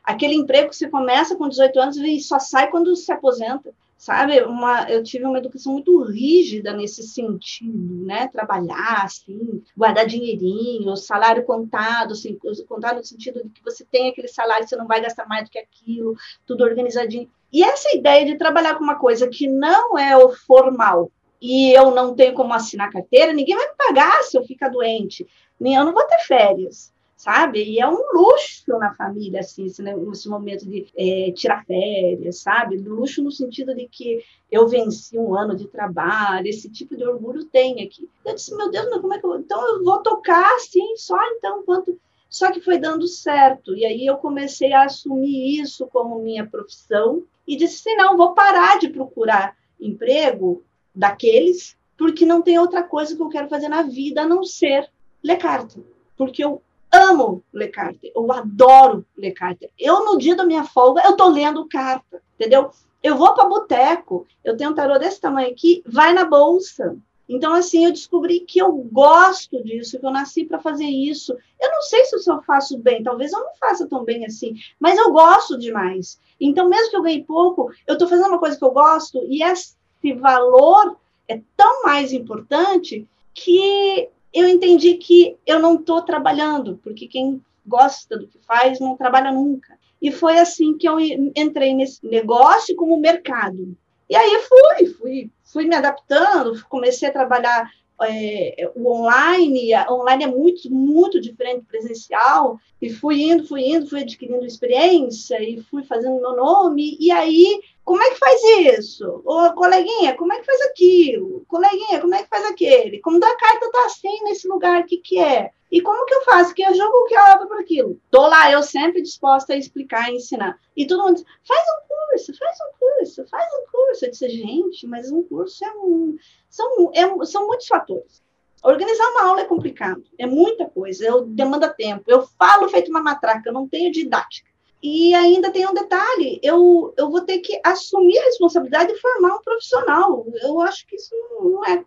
Aquele 0.03 0.35
emprego 0.35 0.69
que 0.69 0.75
você 0.75 0.89
começa 0.89 1.35
com 1.35 1.49
18 1.49 1.79
anos 1.79 1.97
e 1.97 2.19
só 2.19 2.39
sai 2.39 2.69
quando 2.69 2.95
se 2.95 3.11
aposenta, 3.11 3.73
sabe? 3.97 4.41
Uma, 4.43 4.89
eu 4.89 5.03
tive 5.03 5.25
uma 5.25 5.37
educação 5.37 5.73
muito 5.73 6.03
rígida 6.03 6.71
nesse 6.73 7.03
sentido, 7.03 8.05
né? 8.05 8.27
Trabalhar, 8.27 9.03
assim, 9.03 9.61
guardar 9.75 10.05
dinheirinho, 10.05 10.95
salário 10.95 11.43
contado, 11.43 12.13
assim, 12.13 12.37
contado 12.67 12.97
no 12.97 13.03
sentido 13.03 13.41
de 13.43 13.49
que 13.49 13.63
você 13.63 13.83
tem 13.85 14.09
aquele 14.09 14.27
salário, 14.27 14.67
você 14.67 14.75
não 14.75 14.87
vai 14.87 15.01
gastar 15.01 15.27
mais 15.27 15.45
do 15.45 15.51
que 15.51 15.59
aquilo, 15.59 16.15
tudo 16.45 16.63
organizadinho. 16.63 17.29
E 17.51 17.63
essa 17.63 17.95
ideia 17.95 18.25
de 18.25 18.37
trabalhar 18.37 18.75
com 18.75 18.83
uma 18.83 18.99
coisa 18.99 19.27
que 19.27 19.47
não 19.47 19.97
é 19.97 20.15
o 20.15 20.29
formal, 20.29 21.11
e 21.41 21.71
eu 21.71 21.91
não 21.91 22.15
tenho 22.15 22.33
como 22.33 22.53
assinar 22.53 22.91
carteira, 22.91 23.33
ninguém 23.33 23.55
vai 23.55 23.67
me 23.67 23.75
pagar 23.75 24.23
se 24.23 24.37
eu 24.37 24.43
ficar 24.43 24.69
doente. 24.69 25.25
Eu 25.59 25.85
não 25.85 25.93
vou 25.93 26.05
ter 26.05 26.19
férias 26.19 26.91
sabe? 27.19 27.61
E 27.61 27.81
é 27.81 27.87
um 27.87 28.01
luxo 28.13 28.77
na 28.79 28.93
família, 28.93 29.41
assim, 29.41 29.67
nesse 30.07 30.29
momento 30.29 30.65
de 30.65 30.87
é, 30.97 31.33
tirar 31.33 31.65
férias, 31.65 32.37
sabe? 32.37 32.77
Luxo 32.77 33.21
no 33.21 33.29
sentido 33.29 33.75
de 33.75 33.89
que 33.89 34.23
eu 34.49 34.69
venci 34.69 35.17
um 35.19 35.35
ano 35.35 35.53
de 35.53 35.67
trabalho, 35.67 36.47
esse 36.47 36.69
tipo 36.69 36.95
de 36.95 37.03
orgulho 37.03 37.43
tem 37.43 37.83
aqui. 37.83 38.09
Eu 38.25 38.35
disse, 38.35 38.55
meu 38.55 38.71
Deus, 38.71 38.87
mas 38.89 39.01
como 39.01 39.13
é 39.13 39.19
que 39.19 39.25
eu... 39.25 39.35
Então 39.37 39.61
eu 39.67 39.83
vou 39.83 40.01
tocar, 40.01 40.55
assim, 40.55 40.95
só 40.95 41.17
então, 41.33 41.61
quanto... 41.63 41.99
Só 42.29 42.53
que 42.53 42.61
foi 42.61 42.77
dando 42.77 43.05
certo, 43.05 43.75
e 43.75 43.83
aí 43.83 44.05
eu 44.05 44.15
comecei 44.15 44.71
a 44.71 44.85
assumir 44.85 45.59
isso 45.59 45.87
como 45.87 46.19
minha 46.19 46.47
profissão, 46.47 47.23
e 47.45 47.57
disse 47.57 47.89
assim, 47.89 47.97
não, 47.97 48.15
vou 48.15 48.33
parar 48.33 48.79
de 48.79 48.87
procurar 48.87 49.57
emprego 49.77 50.63
daqueles, 50.95 51.75
porque 51.97 52.25
não 52.25 52.41
tem 52.41 52.57
outra 52.57 52.81
coisa 52.81 53.13
que 53.13 53.21
eu 53.21 53.27
quero 53.27 53.49
fazer 53.49 53.67
na 53.67 53.81
vida 53.81 54.21
a 54.21 54.27
não 54.27 54.41
ser 54.41 54.89
ler 55.21 55.37
carta. 55.37 55.81
Porque 56.15 56.43
eu 56.43 56.61
amo 56.91 57.43
ler 57.53 57.69
carta, 57.69 57.99
eu 58.03 58.31
adoro 58.31 59.05
ler 59.17 59.31
carta. 59.31 59.69
Eu, 59.77 60.05
no 60.05 60.17
dia 60.17 60.35
da 60.35 60.45
minha 60.45 60.63
folga, 60.63 61.01
eu 61.05 61.15
tô 61.15 61.27
lendo 61.29 61.67
carta, 61.67 62.21
entendeu? 62.35 62.71
Eu 63.01 63.15
vou 63.15 63.33
para 63.33 63.47
boteco, 63.47 64.27
eu 64.43 64.57
tenho 64.57 64.71
um 64.71 64.75
tarô 64.75 64.97
desse 64.97 65.21
tamanho 65.21 65.49
aqui, 65.49 65.81
vai 65.85 66.13
na 66.13 66.25
bolsa. 66.25 66.97
Então, 67.29 67.53
assim, 67.53 67.85
eu 67.85 67.91
descobri 67.91 68.39
que 68.39 68.59
eu 68.59 68.71
gosto 68.71 69.63
disso, 69.63 69.99
que 69.99 70.05
eu 70.05 70.11
nasci 70.11 70.45
para 70.45 70.59
fazer 70.59 70.85
isso. 70.85 71.31
Eu 71.61 71.71
não 71.71 71.81
sei 71.83 72.03
se 72.05 72.15
eu 72.15 72.41
faço 72.41 72.77
bem, 72.79 73.03
talvez 73.03 73.31
eu 73.31 73.39
não 73.39 73.55
faça 73.59 73.87
tão 73.87 74.03
bem 74.03 74.25
assim, 74.25 74.55
mas 74.79 74.97
eu 74.97 75.11
gosto 75.11 75.57
demais. 75.57 76.19
Então, 76.41 76.67
mesmo 76.67 76.89
que 76.89 76.97
eu 76.97 77.03
ganhe 77.03 77.23
pouco, 77.23 77.71
eu 77.85 77.93
estou 77.93 78.07
fazendo 78.07 78.29
uma 78.29 78.39
coisa 78.39 78.57
que 78.57 78.63
eu 78.63 78.71
gosto 78.71 79.23
e 79.29 79.43
esse 79.43 79.75
valor 80.19 80.97
é 81.27 81.39
tão 81.55 81.83
mais 81.83 82.11
importante 82.11 83.07
que 83.33 84.09
eu 84.33 84.47
entendi 84.47 84.95
que 84.95 85.37
eu 85.45 85.59
não 85.59 85.75
estou 85.75 86.01
trabalhando, 86.01 86.79
porque 86.83 87.07
quem 87.07 87.41
gosta 87.65 88.17
do 88.17 88.27
que 88.27 88.39
faz 88.39 88.79
não 88.79 88.97
trabalha 88.97 89.31
nunca. 89.31 89.77
E 90.01 90.11
foi 90.11 90.39
assim 90.39 90.77
que 90.77 90.87
eu 90.87 90.99
entrei 90.99 91.73
nesse 91.73 92.05
negócio 92.05 92.75
como 92.75 92.99
mercado. 92.99 93.75
E 94.09 94.15
aí 94.15 94.41
fui, 94.47 94.85
fui, 94.87 95.31
fui 95.43 95.65
me 95.65 95.75
adaptando, 95.75 96.63
comecei 96.67 97.09
a 97.09 97.13
trabalhar 97.13 97.69
é, 98.01 98.71
o 98.75 98.91
online, 98.91 99.71
online 99.89 100.23
é 100.23 100.27
muito, 100.27 100.71
muito 100.71 101.19
diferente 101.19 101.61
do 101.61 101.65
presencial, 101.65 102.57
e 102.81 102.89
fui 102.89 103.21
indo, 103.23 103.45
fui 103.45 103.61
indo, 103.67 103.87
fui 103.87 104.01
adquirindo 104.01 104.45
experiência, 104.45 105.41
e 105.43 105.61
fui 105.63 105.83
fazendo 105.83 106.21
meu 106.21 106.35
nome, 106.35 106.97
e 106.99 107.11
aí, 107.11 107.59
como 107.83 108.01
é 108.03 108.11
que 108.11 108.19
faz 108.19 108.41
isso? 108.77 109.21
Ô, 109.25 109.53
coleguinha, 109.53 110.15
como 110.15 110.31
é 110.33 110.39
que 110.39 110.45
faz 110.45 110.61
aquilo? 110.61 111.43
Coleguinha, 111.47 111.99
como 111.99 112.13
é 112.13 112.23
que 112.23 112.29
faz 112.29 112.45
aquele? 112.45 112.99
Como 112.99 113.19
da 113.19 113.35
carta 113.35 113.71
tá 113.71 113.85
assim 113.85 114.23
nesse 114.23 114.47
lugar, 114.47 114.81
o 114.81 114.85
que 114.85 114.97
que 114.97 115.19
é? 115.19 115.51
E 115.71 115.81
como 115.81 116.05
que 116.05 116.13
eu 116.13 116.21
faço? 116.23 116.53
Que 116.53 116.63
eu 116.63 116.73
jogo 116.73 117.05
que 117.05 117.15
eu 117.15 117.19
abro 117.19 117.47
para 117.47 117.61
aquilo? 117.61 117.99
Tô 118.09 118.27
lá, 118.27 118.51
eu 118.51 118.63
sempre 118.63 119.01
disposta 119.01 119.53
a 119.53 119.57
explicar 119.57 120.11
e 120.11 120.15
ensinar. 120.15 120.59
E 120.75 120.85
todo 120.85 121.03
mundo 121.03 121.15
diz, 121.15 121.25
faz 121.47 121.61
um 121.61 121.87
curso, 121.87 122.37
faz 122.37 122.57
um 122.61 122.79
curso, 122.79 123.27
faz 123.29 123.45
um 123.53 123.71
curso. 123.71 124.05
Eu 124.05 124.11
disse, 124.11 124.29
gente, 124.29 124.87
mas 124.87 125.11
um 125.11 125.21
curso 125.23 125.63
é 125.63 125.71
um... 125.77 126.17
São, 126.49 126.91
é, 126.93 127.25
são 127.25 127.45
muitos 127.45 127.67
fatores. 127.67 128.23
Organizar 128.63 129.07
uma 129.11 129.23
aula 129.29 129.41
é 129.41 129.45
complicado, 129.45 130.03
é 130.17 130.25
muita 130.25 130.65
coisa, 130.65 131.05
eu, 131.05 131.21
demanda 131.21 131.69
tempo. 131.69 132.03
Eu 132.07 132.27
falo 132.37 132.67
feito 132.67 132.89
uma 132.89 133.01
matraca, 133.01 133.47
eu 133.47 133.53
não 133.53 133.67
tenho 133.67 133.91
didática. 133.91 134.48
E 134.81 135.13
ainda 135.13 135.51
tem 135.51 135.67
um 135.67 135.73
detalhe: 135.73 136.39
eu, 136.41 136.93
eu 136.97 137.09
vou 137.09 137.21
ter 137.21 137.39
que 137.39 137.59
assumir 137.63 138.17
a 138.19 138.25
responsabilidade 138.25 138.93
de 138.93 138.99
formar 138.99 139.35
um 139.35 139.41
profissional. 139.41 140.25
Eu 140.41 140.61
acho 140.61 140.85
que 140.87 140.95
isso 140.95 141.13
não 141.41 141.63
é. 141.65 141.83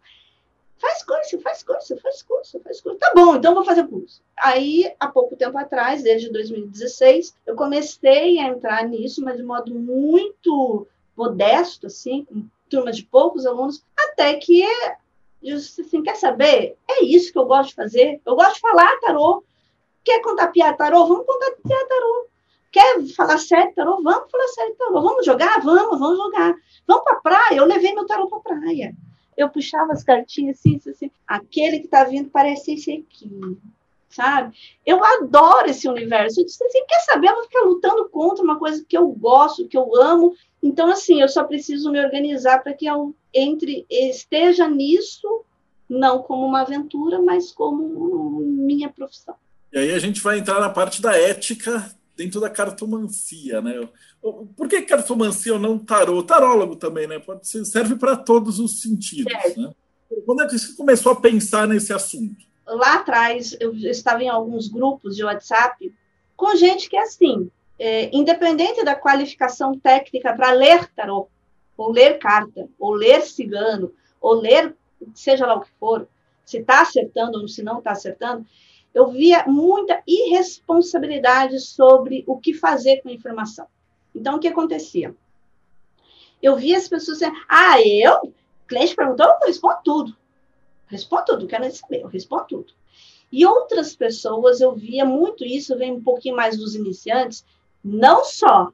Faz 0.78 1.04
curso, 1.04 1.40
faz 1.40 1.62
curso, 1.62 1.96
faz 1.98 2.22
curso, 2.22 2.60
faz 2.60 2.80
curso. 2.80 2.98
Tá 2.98 3.12
bom, 3.14 3.36
então 3.36 3.54
vou 3.54 3.64
fazer 3.64 3.86
curso. 3.86 4.20
Aí, 4.36 4.92
há 4.98 5.06
pouco 5.06 5.36
tempo 5.36 5.56
atrás, 5.56 6.02
desde 6.02 6.28
2016, 6.30 7.36
eu 7.46 7.54
comecei 7.54 8.40
a 8.40 8.48
entrar 8.48 8.88
nisso, 8.88 9.22
mas 9.22 9.36
de 9.36 9.44
modo 9.44 9.72
muito 9.72 10.88
modesto, 11.16 11.86
assim, 11.86 12.24
com 12.24 12.44
turma 12.68 12.90
de 12.90 13.04
poucos 13.04 13.46
alunos, 13.46 13.84
até 13.96 14.34
que 14.34 14.62
eu 15.42 15.56
disse 15.56 15.82
assim, 15.82 16.02
quer 16.02 16.16
saber? 16.16 16.76
É 16.88 17.04
isso 17.04 17.32
que 17.32 17.38
eu 17.38 17.44
gosto 17.44 17.70
de 17.70 17.74
fazer. 17.74 18.20
Eu 18.24 18.34
gosto 18.34 18.54
de 18.54 18.60
falar 18.60 18.98
tarô. 19.00 19.44
Quer 20.04 20.20
contar 20.20 20.48
piada 20.48 20.76
tarô? 20.76 21.06
Vamos 21.06 21.26
contar 21.26 21.52
piada 21.62 21.88
tarô. 21.88 22.28
Quer 22.72 23.06
falar 23.14 23.38
sério 23.38 23.72
tarô? 23.74 24.02
Vamos 24.02 24.30
falar 24.30 24.48
sério 24.48 24.74
tarô. 24.76 25.02
Vamos 25.02 25.24
jogar? 25.24 25.60
Vamos, 25.60 25.98
vamos 25.98 26.16
jogar. 26.18 26.54
Vamos 26.86 27.04
para 27.04 27.20
praia? 27.20 27.58
Eu 27.58 27.66
levei 27.66 27.94
meu 27.94 28.06
tarô 28.06 28.26
para 28.28 28.40
praia 28.40 28.94
eu 29.36 29.48
puxava 29.48 29.92
as 29.92 30.04
cartinhas 30.04 30.58
assim, 30.58 30.80
assim, 30.88 31.10
aquele 31.26 31.78
que 31.78 31.86
está 31.86 32.04
vindo 32.04 32.30
parece 32.30 32.74
esse 32.74 32.92
aqui, 32.92 33.58
sabe? 34.08 34.56
Eu 34.84 35.02
adoro 35.02 35.70
esse 35.70 35.88
universo. 35.88 36.40
Eu 36.40 36.44
disse 36.44 36.62
assim, 36.64 36.84
quer 36.86 37.00
saber? 37.00 37.28
Eu 37.28 37.34
vou 37.34 37.44
ficar 37.44 37.60
lutando 37.60 38.08
contra 38.08 38.44
uma 38.44 38.58
coisa 38.58 38.84
que 38.86 38.96
eu 38.96 39.08
gosto, 39.08 39.66
que 39.66 39.76
eu 39.76 39.96
amo. 39.96 40.34
Então, 40.62 40.90
assim, 40.90 41.20
eu 41.20 41.28
só 41.28 41.44
preciso 41.44 41.90
me 41.90 42.00
organizar 42.00 42.62
para 42.62 42.74
que 42.74 42.86
eu 42.86 43.14
entre, 43.32 43.86
esteja 43.90 44.68
nisso, 44.68 45.44
não 45.88 46.22
como 46.22 46.46
uma 46.46 46.60
aventura, 46.62 47.20
mas 47.20 47.50
como 47.52 48.40
minha 48.40 48.90
profissão. 48.90 49.34
E 49.72 49.78
aí 49.78 49.92
a 49.92 49.98
gente 49.98 50.20
vai 50.20 50.38
entrar 50.38 50.60
na 50.60 50.68
parte 50.68 51.00
da 51.00 51.16
ética 51.16 51.90
dentro 52.16 52.40
da 52.40 52.50
cartomancia, 52.50 53.60
né? 53.60 53.88
Por 54.56 54.68
que 54.68 54.82
cartomancia 54.82 55.54
ou 55.54 55.58
não 55.58 55.78
tarô? 55.78 56.22
Tarólogo 56.22 56.76
também, 56.76 57.06
né? 57.06 57.18
Pode 57.18 57.46
ser, 57.46 57.64
serve 57.64 57.96
para 57.96 58.16
todos 58.16 58.58
os 58.58 58.80
sentidos, 58.80 59.32
né? 59.56 59.72
Quando 60.26 60.42
é 60.42 60.46
que 60.46 60.58
você 60.58 60.74
começou 60.74 61.12
a 61.12 61.20
pensar 61.20 61.66
nesse 61.66 61.92
assunto? 61.92 62.44
Lá 62.66 62.96
atrás, 62.96 63.56
eu 63.58 63.74
estava 63.74 64.22
em 64.22 64.28
alguns 64.28 64.68
grupos 64.68 65.16
de 65.16 65.24
WhatsApp 65.24 65.92
com 66.36 66.54
gente 66.54 66.88
que 66.88 66.96
é 66.96 67.02
assim, 67.02 67.50
é, 67.78 68.14
independente 68.14 68.84
da 68.84 68.94
qualificação 68.94 69.78
técnica 69.78 70.34
para 70.34 70.52
ler 70.52 70.88
tarô, 70.94 71.28
ou 71.76 71.90
ler 71.90 72.18
carta, 72.18 72.68
ou 72.78 72.92
ler 72.92 73.22
cigano, 73.22 73.92
ou 74.20 74.34
ler 74.34 74.74
seja 75.14 75.46
lá 75.46 75.54
o 75.54 75.60
que 75.62 75.70
for, 75.80 76.06
se 76.44 76.58
está 76.58 76.82
acertando 76.82 77.40
ou 77.40 77.48
se 77.48 77.62
não 77.62 77.78
está 77.78 77.92
acertando, 77.92 78.46
eu 78.94 79.10
via 79.10 79.44
muita 79.46 80.02
irresponsabilidade 80.06 81.60
sobre 81.60 82.24
o 82.26 82.38
que 82.38 82.52
fazer 82.52 83.00
com 83.02 83.08
a 83.08 83.12
informação. 83.12 83.66
Então, 84.14 84.36
o 84.36 84.38
que 84.38 84.48
acontecia? 84.48 85.14
Eu 86.42 86.56
via 86.56 86.76
as 86.76 86.88
pessoas 86.88 87.18
dizendo, 87.18 87.36
ah, 87.48 87.80
eu? 87.80 88.16
O 88.16 88.66
cliente 88.66 88.94
perguntou, 88.94 89.26
eu 89.26 89.46
respondo 89.46 89.78
tudo. 89.84 90.16
Respondo 90.86 91.24
tudo, 91.24 91.46
quero 91.46 91.70
saber, 91.74 92.02
eu 92.02 92.08
respondo 92.08 92.44
tudo. 92.48 92.74
E 93.30 93.46
outras 93.46 93.96
pessoas, 93.96 94.60
eu 94.60 94.74
via 94.74 95.06
muito 95.06 95.42
isso, 95.42 95.78
vem 95.78 95.92
um 95.92 96.02
pouquinho 96.02 96.36
mais 96.36 96.58
dos 96.58 96.74
iniciantes, 96.74 97.46
não 97.82 98.24
só, 98.24 98.70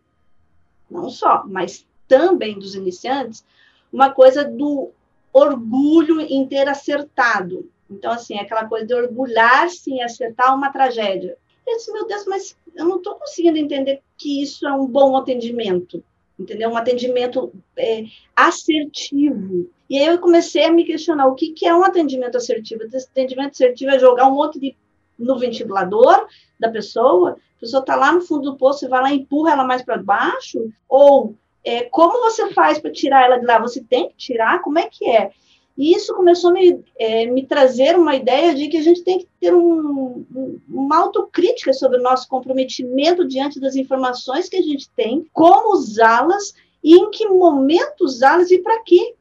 não 0.90 1.08
só, 1.08 1.44
mas 1.46 1.86
também 2.08 2.58
dos 2.58 2.74
iniciantes, 2.74 3.44
uma 3.92 4.10
coisa 4.10 4.44
do 4.44 4.90
orgulho 5.32 6.20
em 6.20 6.46
ter 6.46 6.68
acertado. 6.68 7.70
Então, 7.90 8.12
assim, 8.12 8.38
aquela 8.38 8.66
coisa 8.66 8.86
de 8.86 8.94
orgulhar-se 8.94 9.90
em 9.90 10.02
acertar 10.02 10.54
uma 10.54 10.70
tragédia. 10.70 11.36
Eu 11.66 11.76
disse, 11.76 11.92
meu 11.92 12.06
Deus, 12.06 12.24
mas 12.26 12.56
eu 12.74 12.84
não 12.84 12.96
estou 12.96 13.16
conseguindo 13.16 13.58
entender 13.58 14.02
que 14.16 14.42
isso 14.42 14.66
é 14.66 14.72
um 14.72 14.86
bom 14.86 15.16
atendimento, 15.16 16.02
entendeu? 16.38 16.70
Um 16.70 16.76
atendimento 16.76 17.52
é, 17.76 18.04
assertivo. 18.34 19.70
E 19.88 19.98
aí 19.98 20.06
eu 20.06 20.18
comecei 20.18 20.64
a 20.64 20.70
me 20.70 20.84
questionar 20.84 21.26
o 21.26 21.34
que, 21.34 21.52
que 21.52 21.66
é 21.66 21.74
um 21.74 21.84
atendimento 21.84 22.36
assertivo. 22.36 22.84
Esse 22.84 23.08
atendimento 23.08 23.52
assertivo 23.52 23.90
é 23.90 23.98
jogar 23.98 24.26
um 24.26 24.34
monte 24.34 24.58
de 24.58 24.76
no 25.18 25.38
ventilador 25.38 26.26
da 26.60 26.70
pessoa, 26.70 27.36
a 27.56 27.60
pessoa 27.60 27.80
está 27.80 27.96
lá 27.96 28.12
no 28.12 28.20
fundo 28.20 28.52
do 28.52 28.56
poço, 28.56 28.80
você 28.80 28.88
vai 28.88 29.02
lá 29.02 29.12
e 29.12 29.16
empurra 29.16 29.52
ela 29.52 29.64
mais 29.64 29.82
para 29.82 29.98
baixo, 29.98 30.70
ou 30.88 31.34
é, 31.64 31.82
como 31.84 32.20
você 32.20 32.52
faz 32.52 32.78
para 32.78 32.92
tirar 32.92 33.24
ela 33.24 33.38
de 33.38 33.44
lá? 33.44 33.58
Você 33.58 33.82
tem 33.82 34.08
que 34.08 34.16
tirar? 34.16 34.62
Como 34.62 34.78
é 34.78 34.88
que 34.88 35.10
é? 35.10 35.32
E 35.78 35.94
isso 35.94 36.12
começou 36.12 36.50
a 36.50 36.54
me, 36.54 36.84
é, 36.98 37.26
me 37.26 37.46
trazer 37.46 37.96
uma 37.96 38.16
ideia 38.16 38.52
de 38.52 38.66
que 38.66 38.78
a 38.78 38.82
gente 38.82 39.04
tem 39.04 39.20
que 39.20 39.28
ter 39.40 39.54
um, 39.54 40.26
um, 40.34 40.60
uma 40.68 40.98
autocrítica 40.98 41.72
sobre 41.72 42.00
o 42.00 42.02
nosso 42.02 42.26
comprometimento 42.26 43.24
diante 43.24 43.60
das 43.60 43.76
informações 43.76 44.48
que 44.48 44.56
a 44.56 44.62
gente 44.62 44.90
tem, 44.90 45.24
como 45.32 45.72
usá-las 45.72 46.52
e 46.82 46.96
em 46.96 47.08
que 47.12 47.28
momento 47.28 48.00
usá-las 48.00 48.50
e 48.50 48.58
para 48.58 48.82
quê. 48.82 49.14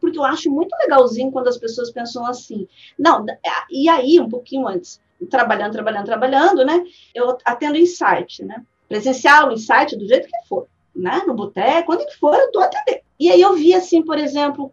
Porque 0.00 0.16
eu 0.16 0.24
acho 0.24 0.48
muito 0.48 0.72
legalzinho 0.82 1.32
quando 1.32 1.48
as 1.48 1.58
pessoas 1.58 1.90
pensam 1.90 2.24
assim. 2.26 2.68
Não, 2.96 3.26
e 3.68 3.88
aí, 3.88 4.20
um 4.20 4.28
pouquinho 4.28 4.68
antes, 4.68 5.00
trabalhando, 5.28 5.72
trabalhando, 5.72 6.06
trabalhando, 6.06 6.64
né? 6.64 6.84
Eu 7.12 7.36
atendo 7.44 7.76
insight, 7.76 8.44
né? 8.44 8.64
Presencial, 8.88 9.50
insight, 9.50 9.96
do 9.96 10.06
jeito 10.06 10.28
que 10.28 10.48
for, 10.48 10.68
né? 10.94 11.22
No 11.26 11.34
boteco, 11.34 11.92
onde 11.92 12.06
que 12.06 12.16
for, 12.18 12.36
eu 12.36 12.46
estou 12.46 12.62
atendendo. 12.62 13.02
E 13.18 13.30
aí 13.30 13.40
eu 13.40 13.54
vi, 13.54 13.74
assim, 13.74 14.02
por 14.02 14.18
exemplo, 14.18 14.72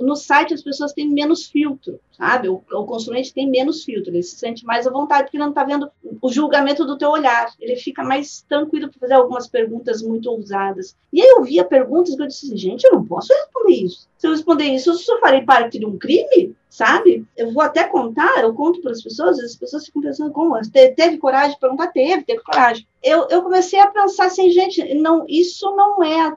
no 0.00 0.16
site 0.16 0.54
as 0.54 0.62
pessoas 0.62 0.92
têm 0.92 1.08
menos 1.08 1.46
filtro, 1.46 2.00
sabe? 2.16 2.48
O, 2.48 2.62
o 2.72 2.84
consulente 2.86 3.34
tem 3.34 3.50
menos 3.50 3.84
filtro, 3.84 4.10
ele 4.10 4.22
se 4.22 4.36
sente 4.36 4.64
mais 4.64 4.86
à 4.86 4.90
vontade, 4.90 5.24
porque 5.24 5.36
ele 5.36 5.44
não 5.44 5.50
está 5.50 5.64
vendo 5.64 5.90
o 6.20 6.30
julgamento 6.30 6.86
do 6.86 6.96
teu 6.96 7.10
olhar. 7.10 7.52
Ele 7.60 7.76
fica 7.76 8.02
mais 8.02 8.42
tranquilo 8.48 8.88
para 8.88 9.00
fazer 9.00 9.14
algumas 9.14 9.46
perguntas 9.46 10.00
muito 10.00 10.30
ousadas. 10.30 10.96
E 11.12 11.20
aí 11.20 11.28
eu 11.28 11.42
via 11.42 11.64
perguntas 11.64 12.14
que 12.14 12.22
eu 12.22 12.26
disse, 12.26 12.56
gente, 12.56 12.84
eu 12.84 12.92
não 12.92 13.04
posso 13.04 13.32
responder 13.32 13.74
isso. 13.74 14.08
Se 14.16 14.26
eu 14.26 14.30
responder 14.30 14.64
isso, 14.64 14.90
eu 14.90 14.94
só 14.94 15.18
farei 15.18 15.42
parte 15.42 15.78
de 15.78 15.84
um 15.84 15.98
crime, 15.98 16.54
sabe? 16.70 17.26
Eu 17.36 17.52
vou 17.52 17.62
até 17.62 17.84
contar, 17.84 18.40
eu 18.40 18.54
conto 18.54 18.80
para 18.80 18.92
as 18.92 19.02
pessoas, 19.02 19.38
as 19.38 19.56
pessoas 19.56 19.84
ficam 19.84 20.00
pensando 20.00 20.32
como, 20.32 20.58
teve 20.70 21.18
coragem 21.18 21.54
de 21.54 21.60
perguntar? 21.60 21.88
Teve, 21.88 22.22
teve 22.22 22.42
coragem. 22.42 22.86
Eu, 23.02 23.26
eu 23.28 23.42
comecei 23.42 23.80
a 23.80 23.88
pensar 23.88 24.26
assim, 24.26 24.48
gente, 24.50 24.94
não, 24.94 25.26
isso 25.28 25.74
não 25.76 26.02
é 26.02 26.34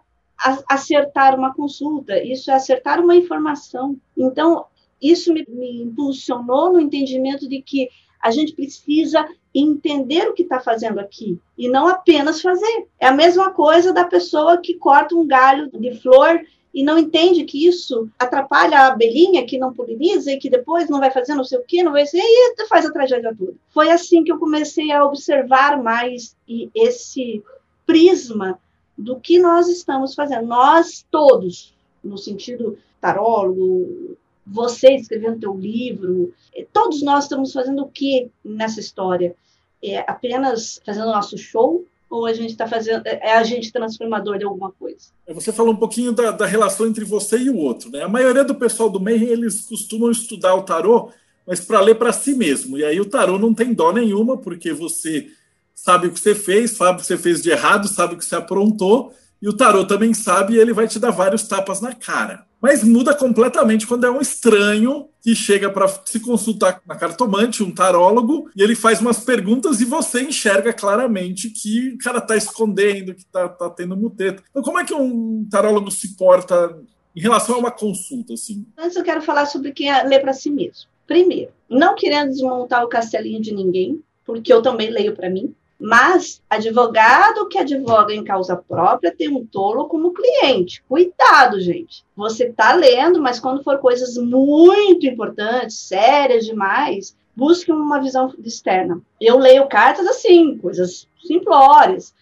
acertar 0.70 1.38
uma 1.38 1.54
consulta, 1.54 2.22
isso 2.24 2.52
é 2.52 2.56
acertar 2.56 3.00
uma 3.02 3.16
informação. 3.16 3.98
Então, 4.18 4.66
isso 5.02 5.34
me, 5.34 5.46
me 5.48 5.84
impulsionou 5.84 6.74
no 6.74 6.80
entendimento 6.80 7.48
de 7.48 7.62
que 7.62 7.90
a 8.22 8.32
gente 8.32 8.54
precisa 8.54 9.28
entender 9.54 10.28
o 10.28 10.34
que 10.34 10.44
está 10.44 10.60
fazendo 10.60 11.00
aqui 11.00 11.40
e 11.58 11.70
não 11.70 11.88
apenas 11.88 12.42
fazer. 12.42 12.88
É 13.00 13.08
a 13.08 13.14
mesma 13.14 13.52
coisa 13.52 13.94
da 13.94 14.04
pessoa 14.04 14.58
que 14.58 14.74
corta 14.74 15.16
um 15.16 15.26
galho 15.26 15.70
de 15.72 15.94
flor 16.02 16.42
e 16.74 16.84
não 16.84 16.98
entende 16.98 17.46
que 17.46 17.66
isso 17.66 18.10
atrapalha 18.20 18.80
a 18.80 18.88
abelhinha 18.88 19.46
que 19.46 19.58
não 19.58 19.74
poliniza 19.74 20.32
e 20.32 20.38
que 20.38 20.50
depois 20.50 20.90
não 20.90 21.00
vai 21.00 21.10
fazer 21.10 21.34
não 21.34 21.44
sei 21.44 21.60
o 21.60 21.64
que, 21.64 21.82
não 21.82 21.94
vai 21.94 22.06
ser, 22.06 22.20
e 22.20 22.68
faz 22.68 22.86
a 22.86 22.92
tragédia 22.92 23.34
toda. 23.34 23.54
Foi 23.70 23.90
assim 23.90 24.24
que 24.26 24.32
eu 24.32 24.38
comecei 24.38 24.92
a 24.92 25.06
observar 25.06 25.82
mais 25.82 26.36
esse 26.76 27.42
prisma 27.86 28.60
do 28.98 29.20
que 29.20 29.40
nós 29.40 29.68
estamos 29.68 30.14
fazendo. 30.14 30.48
Nós 30.48 31.06
todos, 31.10 31.74
no 32.04 32.18
sentido 32.18 32.78
tarólogo, 33.02 34.18
você 34.46 34.96
escrevendo 34.96 35.40
teu 35.40 35.56
livro, 35.56 36.34
eh, 36.56 36.66
todos 36.72 37.02
nós 37.02 37.26
estamos 37.26 37.52
fazendo 37.52 37.84
o 37.84 37.90
que 37.90 38.30
nessa 38.44 38.80
história? 38.80 39.36
É 39.84 40.00
apenas 40.00 40.80
fazendo 40.86 41.08
nosso 41.08 41.38
show 41.38 41.86
ou 42.10 42.26
a 42.26 42.34
gente 42.34 42.52
está 42.52 42.68
fazendo 42.68 43.06
é, 43.06 43.20
é 43.22 43.34
agente 43.34 43.72
transformador 43.72 44.38
de 44.38 44.46
alguma 44.46 44.72
coisa? 44.72 45.10
É, 45.28 45.34
você 45.34 45.52
falou 45.52 45.74
um 45.74 45.78
pouquinho 45.78 46.12
da, 46.12 46.32
da, 46.32 46.46
relação 46.46 46.88
entre 46.88 47.04
você 47.04 47.38
e 47.38 47.50
o 47.50 47.58
outro, 47.58 47.90
né? 47.90 48.04
A 48.04 48.08
maioria 48.08 48.44
do 48.44 48.56
pessoal 48.56 48.90
do 48.90 49.00
Mayhem 49.00 49.30
eles 49.30 49.62
costumam 49.62 50.12
estudar 50.12 50.56
o 50.56 50.64
tarô, 50.64 51.12
mas 51.46 51.60
para 51.60 51.82
ler 51.82 51.96
para 51.96 52.14
si 52.14 52.34
mesmo. 52.34 52.78
E 52.78 52.86
aí 52.86 53.00
o 53.00 53.10
tarô 53.10 53.38
não 53.38 53.54
tem 53.54 53.74
dó 53.74 53.92
nenhuma 53.92 54.38
porque 54.38 54.72
você 54.72 55.28
sabe 55.76 56.08
o 56.08 56.12
que 56.12 56.20
você 56.20 56.34
fez, 56.34 56.72
sabe 56.72 56.94
o 56.94 57.02
que 57.02 57.06
você 57.06 57.18
fez 57.18 57.42
de 57.42 57.52
errado, 57.52 57.88
sabe 57.88 58.16
o 58.16 58.18
que 58.18 58.26
você 58.26 58.36
aprontou, 58.36 59.14
e 59.42 59.48
o 59.48 59.54
tarô 59.54 59.86
também 59.86 60.14
sabe 60.14 60.54
e 60.56 60.60
ele 60.60 60.74
vai 60.74 60.88
te 60.88 60.98
dar 60.98 61.12
vários 61.12 61.44
tapas 61.44 61.82
na 61.82 61.94
cara. 61.94 62.46
Mas 62.62 62.84
muda 62.84 63.14
completamente 63.14 63.86
quando 63.86 64.08
é 64.08 64.10
um 64.10 64.22
estranho 64.22 65.08
que 65.22 65.36
chega 65.36 65.70
para 65.70 65.88
se 65.88 66.20
consultar 66.20 66.82
na 66.88 66.96
cartomante, 66.96 67.62
um 67.62 67.72
tarólogo, 67.72 68.50
e 68.56 68.64
ele 68.64 68.74
faz 68.74 69.00
umas 69.02 69.20
perguntas 69.20 69.82
e 69.82 69.86
você 69.86 70.24
enxerga 70.24 70.74
claramente 70.74 71.50
que 71.50 71.90
o 71.90 71.98
cara 72.00 72.18
está 72.18 72.36
escondendo, 72.36 73.14
que 73.14 73.22
está 73.22 73.48
tá 73.48 73.70
tendo 73.70 73.96
muteta. 73.96 74.42
Então, 74.50 74.64
como 74.64 74.80
é 74.80 74.84
que 74.86 74.96
um 74.96 75.48
tarólogo 75.48 75.92
se 75.92 76.16
porta 76.16 76.76
em 77.16 77.22
relação 77.22 77.56
a 77.56 77.60
uma 77.60 77.72
consulta? 77.72 78.34
Assim? 78.34 78.66
Antes, 78.76 78.96
eu 78.96 79.04
quero 79.04 79.22
falar 79.22 79.46
sobre 79.46 79.72
quem 79.72 79.92
é 79.92 80.02
lê 80.04 80.20
para 80.20 80.34
si 80.34 80.50
mesmo. 80.50 80.90
Primeiro, 81.06 81.52
não 81.70 81.94
querendo 81.94 82.32
desmontar 82.32 82.84
o 82.84 82.90
castelinho 82.90 83.42
de 83.42 83.54
ninguém, 83.54 84.02
porque 84.26 84.52
eu 84.52 84.62
também 84.62 84.90
leio 84.90 85.16
para 85.16 85.30
mim. 85.30 85.54
Mas 85.80 86.42
advogado 86.50 87.48
que 87.50 87.58
advoga 87.58 88.14
em 88.14 88.24
causa 88.24 88.56
própria 88.56 89.16
tem 89.16 89.30
um 89.30 89.46
tolo 89.46 89.88
como 89.88 90.14
cliente. 90.14 90.82
Cuidado, 90.88 91.60
gente. 91.60 92.06
Você 92.16 92.46
está 92.46 92.74
lendo, 92.74 93.22
mas 93.22 93.40
quando 93.40 93.64
for 93.64 93.78
coisas 93.80 94.18
muito 94.18 95.06
importantes, 95.06 95.78
sérias 95.78 96.46
demais, 96.46 97.16
busque 97.36 97.72
uma 97.72 98.00
visão 98.00 98.34
externa. 98.44 99.02
Eu 99.20 99.38
leio 99.38 99.68
cartas 99.68 100.08
assim, 100.08 100.58
coisas 100.58 101.08
simplórias. 101.22 102.14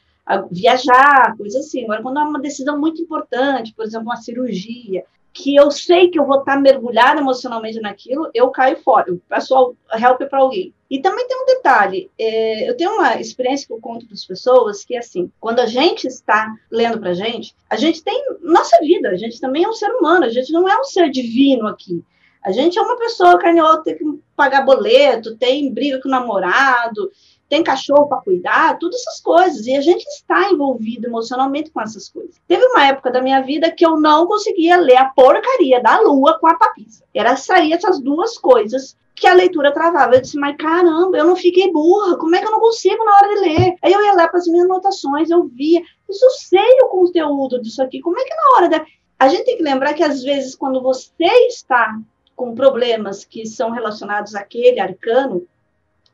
viajar, 0.49 1.35
coisa 1.37 1.59
assim. 1.59 1.83
Agora, 1.83 2.01
quando 2.01 2.19
é 2.19 2.23
uma 2.23 2.41
decisão 2.41 2.79
muito 2.79 3.01
importante, 3.01 3.73
por 3.75 3.85
exemplo, 3.85 4.07
uma 4.07 4.17
cirurgia, 4.17 5.03
que 5.33 5.55
eu 5.55 5.71
sei 5.71 6.09
que 6.09 6.19
eu 6.19 6.25
vou 6.25 6.39
estar 6.39 6.57
mergulhada 6.57 7.19
emocionalmente 7.19 7.81
naquilo, 7.81 8.29
eu 8.33 8.49
caio 8.51 8.77
fora, 8.77 9.09
eu 9.09 9.19
peço 9.27 9.75
help 9.91 10.21
para 10.29 10.39
alguém. 10.39 10.73
E 10.89 11.01
também 11.01 11.27
tem 11.27 11.41
um 11.41 11.45
detalhe, 11.45 12.11
é, 12.19 12.69
eu 12.69 12.77
tenho 12.77 12.91
uma 12.91 13.19
experiência 13.19 13.65
que 13.65 13.73
eu 13.73 13.79
conto 13.79 14.05
para 14.05 14.13
as 14.13 14.23
pessoas, 14.23 14.85
que 14.85 14.95
assim, 14.95 15.31
quando 15.39 15.59
a 15.59 15.65
gente 15.65 16.05
está 16.05 16.53
lendo 16.71 16.99
para 16.99 17.09
a 17.09 17.15
gente, 17.15 17.55
a 17.67 17.75
gente 17.75 18.03
tem 18.03 18.23
nossa 18.41 18.77
vida, 18.81 19.09
a 19.09 19.17
gente 19.17 19.41
também 19.41 19.63
é 19.63 19.67
um 19.67 19.73
ser 19.73 19.89
humano, 19.89 20.25
a 20.25 20.29
gente 20.29 20.53
não 20.53 20.69
é 20.69 20.79
um 20.79 20.83
ser 20.83 21.09
divino 21.09 21.67
aqui. 21.67 22.03
A 22.43 22.51
gente 22.51 22.77
é 22.77 22.81
uma 22.81 22.97
pessoa 22.97 23.39
carne 23.39 23.61
tem 23.85 23.97
que 23.97 24.03
pagar 24.35 24.65
boleto, 24.65 25.37
tem 25.37 25.73
briga 25.73 26.01
com 26.01 26.09
o 26.09 26.11
namorado, 26.11 27.09
tem 27.53 27.63
cachorro 27.63 28.07
para 28.07 28.21
cuidar, 28.21 28.79
todas 28.79 28.99
essas 28.99 29.21
coisas. 29.21 29.67
E 29.67 29.75
a 29.75 29.81
gente 29.81 30.03
está 30.05 30.49
envolvido 30.49 31.05
emocionalmente 31.05 31.69
com 31.69 31.79
essas 31.79 32.09
coisas. 32.09 32.41
Teve 32.47 32.65
uma 32.65 32.87
época 32.87 33.11
da 33.11 33.21
minha 33.21 33.41
vida 33.41 33.69
que 33.69 33.85
eu 33.85 33.95
não 33.99 34.25
conseguia 34.25 34.77
ler 34.77 34.97
a 34.97 35.05
porcaria 35.05 35.79
da 35.79 35.99
lua 35.99 36.39
com 36.39 36.47
a 36.47 36.55
papisa. 36.55 37.03
Era 37.13 37.35
sair 37.35 37.71
essas 37.73 37.99
duas 37.99 38.39
coisas 38.39 38.97
que 39.13 39.27
a 39.27 39.35
leitura 39.35 39.71
travava. 39.71 40.15
Eu 40.15 40.21
disse, 40.21 40.35
mas 40.35 40.57
caramba, 40.57 41.15
eu 41.15 41.25
não 41.25 41.35
fiquei 41.35 41.71
burra, 41.71 42.17
como 42.17 42.35
é 42.35 42.39
que 42.39 42.47
eu 42.47 42.51
não 42.51 42.59
consigo 42.59 43.05
na 43.05 43.15
hora 43.17 43.35
de 43.35 43.39
ler? 43.41 43.75
Aí 43.83 43.93
eu 43.93 44.03
ia 44.03 44.13
lá 44.13 44.27
para 44.27 44.39
as 44.39 44.47
minhas 44.47 44.65
anotações, 44.65 45.29
eu 45.29 45.43
via, 45.43 45.79
isso 46.09 46.27
sei 46.49 46.81
o 46.81 46.87
conteúdo 46.87 47.61
disso 47.61 47.83
aqui, 47.83 48.01
como 48.01 48.17
é 48.17 48.23
que 48.23 48.33
na 48.33 48.57
hora 48.57 48.69
da. 48.69 48.85
A 49.19 49.27
gente 49.27 49.45
tem 49.45 49.57
que 49.57 49.63
lembrar 49.63 49.93
que 49.93 50.01
às 50.01 50.23
vezes, 50.23 50.55
quando 50.55 50.81
você 50.81 51.23
está 51.47 51.99
com 52.35 52.55
problemas 52.55 53.23
que 53.23 53.45
são 53.45 53.69
relacionados 53.69 54.33
àquele 54.33 54.79
arcano, 54.79 55.47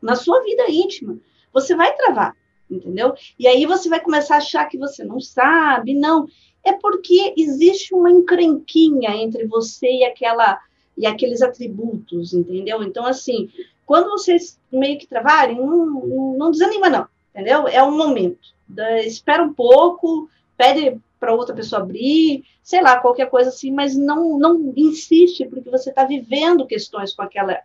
na 0.01 0.15
sua 0.15 0.41
vida 0.43 0.69
íntima, 0.69 1.17
você 1.53 1.75
vai 1.75 1.95
travar, 1.95 2.35
entendeu? 2.69 3.13
E 3.37 3.47
aí 3.47 3.65
você 3.65 3.89
vai 3.89 3.99
começar 3.99 4.35
a 4.35 4.37
achar 4.39 4.65
que 4.65 4.77
você 4.77 5.03
não 5.03 5.19
sabe, 5.19 5.93
não. 5.93 6.27
É 6.63 6.73
porque 6.73 7.33
existe 7.37 7.93
uma 7.93 8.11
encrenquinha 8.11 9.11
entre 9.15 9.45
você 9.47 9.87
e 9.87 10.03
aquela 10.03 10.59
e 10.97 11.05
aqueles 11.05 11.41
atributos, 11.41 12.33
entendeu? 12.33 12.83
Então, 12.83 13.05
assim, 13.05 13.49
quando 13.85 14.09
vocês 14.09 14.59
meio 14.71 14.99
que 14.99 15.07
travarem, 15.07 15.55
não, 15.55 15.85
não, 15.85 16.37
não 16.37 16.51
desanima, 16.51 16.89
não, 16.89 17.07
entendeu? 17.33 17.67
É 17.69 17.81
um 17.81 17.95
momento. 17.95 18.53
Da, 18.67 19.01
espera 19.01 19.41
um 19.41 19.53
pouco, 19.53 20.29
pede 20.57 20.99
para 21.19 21.33
outra 21.33 21.55
pessoa 21.55 21.81
abrir, 21.81 22.43
sei 22.61 22.81
lá, 22.81 22.99
qualquer 22.99 23.29
coisa 23.29 23.49
assim, 23.49 23.71
mas 23.71 23.95
não, 23.95 24.37
não 24.37 24.73
insiste, 24.75 25.45
porque 25.45 25.69
você 25.69 25.89
está 25.89 26.03
vivendo 26.03 26.67
questões 26.67 27.13
com 27.13 27.21
aquela 27.21 27.59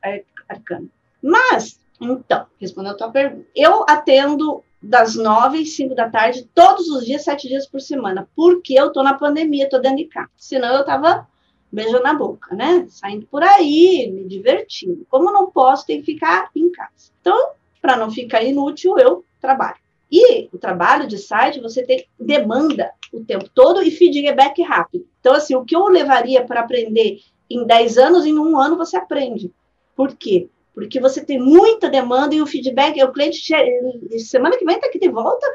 arcana. 0.48 0.86
Mas, 1.22 1.78
então, 2.00 2.46
respondendo 2.58 2.92
a 2.92 2.96
tua 2.96 3.10
pergunta, 3.10 3.46
eu 3.54 3.84
atendo 3.88 4.62
das 4.82 5.14
nove 5.14 5.58
e 5.58 5.66
cinco 5.66 5.94
da 5.94 6.10
tarde, 6.10 6.48
todos 6.54 6.88
os 6.88 7.06
dias, 7.06 7.24
sete 7.24 7.48
dias 7.48 7.66
por 7.66 7.80
semana, 7.80 8.28
porque 8.36 8.74
eu 8.74 8.92
tô 8.92 9.02
na 9.02 9.14
pandemia, 9.14 9.68
tô 9.68 9.78
dentro 9.78 9.98
de 9.98 10.04
casa. 10.04 10.28
Senão 10.36 10.74
eu 10.74 10.84
tava 10.84 11.26
beijando 11.72 12.06
a 12.06 12.14
boca, 12.14 12.54
né? 12.54 12.86
Saindo 12.88 13.26
por 13.26 13.42
aí, 13.42 14.10
me 14.12 14.24
divertindo. 14.28 15.06
Como 15.08 15.32
não 15.32 15.50
posso, 15.50 15.86
tem 15.86 16.00
que 16.00 16.12
ficar 16.12 16.50
em 16.54 16.70
casa. 16.70 17.10
Então, 17.20 17.50
para 17.80 17.96
não 17.96 18.10
ficar 18.10 18.42
inútil, 18.42 18.98
eu 18.98 19.24
trabalho. 19.40 19.76
E 20.10 20.48
o 20.52 20.58
trabalho 20.58 21.08
de 21.08 21.18
site, 21.18 21.60
você 21.60 21.82
tem 21.82 22.06
demanda 22.20 22.90
o 23.12 23.24
tempo 23.24 23.48
todo 23.52 23.82
e 23.82 23.90
feedback 23.90 24.62
rápido. 24.62 25.06
Então, 25.18 25.34
assim, 25.34 25.54
o 25.54 25.64
que 25.64 25.74
eu 25.74 25.86
levaria 25.88 26.44
para 26.44 26.60
aprender 26.60 27.20
em 27.50 27.64
10 27.64 27.98
anos, 27.98 28.26
em 28.26 28.38
um 28.38 28.58
ano 28.58 28.76
você 28.76 28.96
aprende. 28.96 29.50
Por 29.96 30.14
quê? 30.14 30.48
Porque 30.74 31.00
você 31.00 31.24
tem 31.24 31.38
muita 31.38 31.88
demanda 31.88 32.34
e 32.34 32.42
o 32.42 32.46
feedback, 32.46 33.02
o 33.02 33.12
cliente 33.12 33.40
semana 34.18 34.56
que 34.56 34.64
vem 34.64 34.74
está 34.74 34.88
aqui 34.88 34.98
de 34.98 35.08
volta 35.08 35.46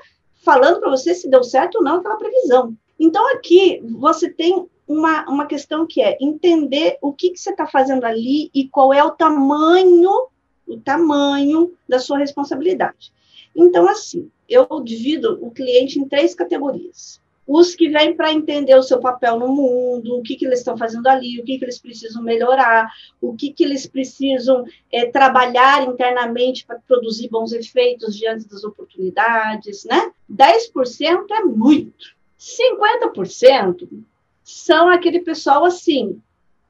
falando 0.44 0.80
para 0.80 0.90
você 0.90 1.14
se 1.14 1.30
deu 1.30 1.44
certo 1.44 1.76
ou 1.76 1.84
não 1.84 1.98
aquela 1.98 2.18
previsão. 2.18 2.74
Então, 2.98 3.34
aqui 3.34 3.82
você 3.84 4.30
tem 4.30 4.66
uma, 4.88 5.30
uma 5.30 5.46
questão 5.46 5.86
que 5.86 6.02
é 6.02 6.18
entender 6.20 6.98
o 7.02 7.14
que, 7.14 7.32
que 7.32 7.40
você 7.40 7.52
está 7.52 7.68
fazendo 7.68 8.06
ali 8.06 8.50
e 8.54 8.68
qual 8.68 8.94
é 8.94 9.04
o 9.04 9.12
tamanho, 9.12 10.28
o 10.68 10.78
tamanho 10.78 11.74
da 11.88 12.00
sua 12.00 12.18
responsabilidade. 12.18 13.12
Então, 13.56 13.88
assim, 13.88 14.32
eu 14.48 14.68
divido 14.84 15.38
o 15.42 15.52
cliente 15.52 16.00
em 16.00 16.08
três 16.08 16.34
categorias. 16.34 17.22
Os 17.52 17.74
que 17.74 17.90
vêm 17.90 18.16
para 18.16 18.32
entender 18.32 18.76
o 18.76 18.84
seu 18.84 19.00
papel 19.00 19.40
no 19.40 19.48
mundo, 19.48 20.16
o 20.16 20.22
que, 20.22 20.36
que 20.36 20.46
eles 20.46 20.60
estão 20.60 20.78
fazendo 20.78 21.08
ali, 21.08 21.40
o 21.40 21.44
que, 21.44 21.58
que 21.58 21.66
eles 21.66 21.80
precisam 21.80 22.22
melhorar, 22.22 22.88
o 23.20 23.36
que, 23.36 23.52
que 23.52 23.64
eles 23.64 23.88
precisam 23.88 24.64
é, 24.92 25.08
trabalhar 25.08 25.84
internamente 25.88 26.64
para 26.64 26.78
produzir 26.88 27.28
bons 27.28 27.52
efeitos 27.52 28.16
diante 28.16 28.48
das 28.48 28.64
oportunidades, 28.64 29.84
né? 29.86 30.12
10% 30.32 31.26
é 31.32 31.44
muito. 31.44 32.16
50% 32.40 33.90
são 34.44 34.88
aquele 34.88 35.22
pessoal 35.22 35.66
assim, 35.66 36.22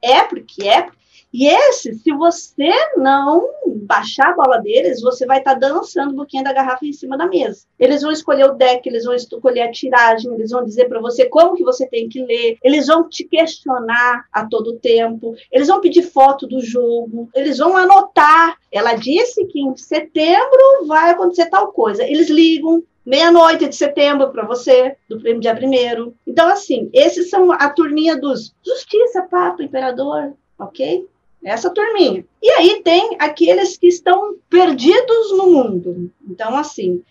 é 0.01 0.23
porque 0.23 0.65
é. 0.65 0.89
E 1.31 1.47
esse, 1.47 1.93
se 1.93 2.11
você 2.11 2.71
não 2.97 3.47
baixar 3.67 4.31
a 4.31 4.35
bola 4.35 4.57
deles, 4.57 5.01
você 5.01 5.25
vai 5.25 5.37
estar 5.39 5.53
tá 5.53 5.59
dançando 5.59 6.13
um 6.13 6.15
pouquinho 6.15 6.43
da 6.43 6.53
garrafa 6.53 6.85
em 6.85 6.93
cima 6.93 7.17
da 7.17 7.27
mesa. 7.27 7.65
Eles 7.79 8.01
vão 8.01 8.11
escolher 8.11 8.45
o 8.45 8.53
deck, 8.53 8.87
eles 8.87 9.05
vão 9.05 9.13
escolher 9.13 9.61
a 9.61 9.71
tiragem, 9.71 10.33
eles 10.33 10.49
vão 10.49 10.63
dizer 10.63 10.87
para 10.89 10.99
você 10.99 11.25
como 11.25 11.55
que 11.55 11.63
você 11.63 11.87
tem 11.87 12.09
que 12.09 12.23
ler, 12.23 12.57
eles 12.63 12.87
vão 12.87 13.07
te 13.07 13.23
questionar 13.25 14.25
a 14.33 14.45
todo 14.45 14.79
tempo, 14.79 15.35
eles 15.51 15.67
vão 15.67 15.79
pedir 15.79 16.01
foto 16.01 16.47
do 16.47 16.61
jogo, 16.61 17.29
eles 17.35 17.59
vão 17.59 17.77
anotar. 17.77 18.57
Ela 18.71 18.95
disse 18.95 19.45
que 19.45 19.59
em 19.59 19.75
setembro 19.77 20.87
vai 20.87 21.11
acontecer 21.11 21.45
tal 21.47 21.71
coisa. 21.71 22.03
Eles 22.03 22.29
ligam, 22.29 22.83
meia-noite 23.05 23.67
de 23.67 23.75
setembro 23.75 24.29
para 24.31 24.45
você, 24.45 24.95
do 25.07 25.17
dia 25.39 25.55
primeiro. 25.55 26.15
Então, 26.25 26.47
assim, 26.47 26.89
esses 26.93 27.29
são 27.29 27.51
a 27.51 27.69
turminha 27.69 28.19
dos 28.19 28.53
Justiça, 28.65 29.23
Papa, 29.23 29.63
Imperador, 29.63 30.33
ok? 30.57 31.07
Essa 31.43 31.69
turminha. 31.69 32.25
E 32.41 32.49
aí 32.51 32.81
tem 32.83 33.15
aqueles 33.19 33.77
que 33.77 33.87
estão 33.87 34.35
perdidos 34.49 35.31
no 35.37 35.47
mundo. 35.47 36.11
Então, 36.27 36.55
assim, 36.55 37.01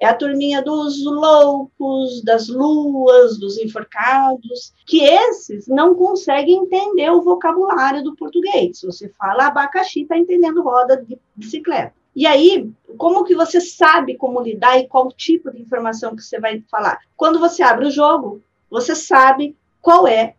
é 0.00 0.06
a 0.06 0.14
turminha 0.14 0.60
dos 0.60 1.04
loucos, 1.04 2.22
das 2.24 2.48
luas, 2.48 3.38
dos 3.38 3.56
enforcados, 3.58 4.72
que 4.86 5.00
esses 5.00 5.68
não 5.68 5.94
conseguem 5.94 6.64
entender 6.64 7.10
o 7.10 7.22
vocabulário 7.22 8.02
do 8.02 8.16
português. 8.16 8.80
Você 8.82 9.08
fala 9.10 9.46
abacaxi, 9.46 10.02
está 10.02 10.18
entendendo 10.18 10.62
roda 10.62 10.96
de 10.96 11.18
bicicleta. 11.36 11.94
E 12.14 12.26
aí, 12.26 12.68
como 12.98 13.24
que 13.24 13.34
você 13.34 13.60
sabe 13.60 14.16
como 14.16 14.42
lidar 14.42 14.78
e 14.78 14.88
qual 14.88 15.10
tipo 15.12 15.50
de 15.50 15.62
informação 15.62 16.14
que 16.14 16.22
você 16.22 16.38
vai 16.38 16.62
falar? 16.70 16.98
Quando 17.16 17.38
você 17.38 17.62
abre 17.62 17.86
o 17.86 17.90
jogo, 17.90 18.42
você 18.68 18.94
sabe 18.94 19.56
qual 19.80 20.06
é 20.06 20.34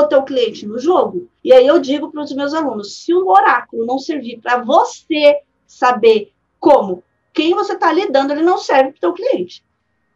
o 0.00 0.08
teu 0.08 0.22
cliente 0.22 0.66
no 0.66 0.78
jogo. 0.78 1.28
E 1.42 1.52
aí 1.52 1.66
eu 1.66 1.78
digo 1.78 2.10
para 2.10 2.22
os 2.22 2.32
meus 2.32 2.54
alunos, 2.54 2.96
se 3.04 3.12
o 3.14 3.28
oráculo 3.28 3.86
não 3.86 3.98
servir 3.98 4.40
para 4.40 4.62
você 4.62 5.40
saber 5.66 6.32
como, 6.58 7.02
quem 7.32 7.54
você 7.54 7.74
está 7.74 7.92
lidando, 7.92 8.32
ele 8.32 8.42
não 8.42 8.58
serve 8.58 8.90
para 8.90 8.96
o 8.96 9.00
teu 9.00 9.12
cliente. 9.12 9.64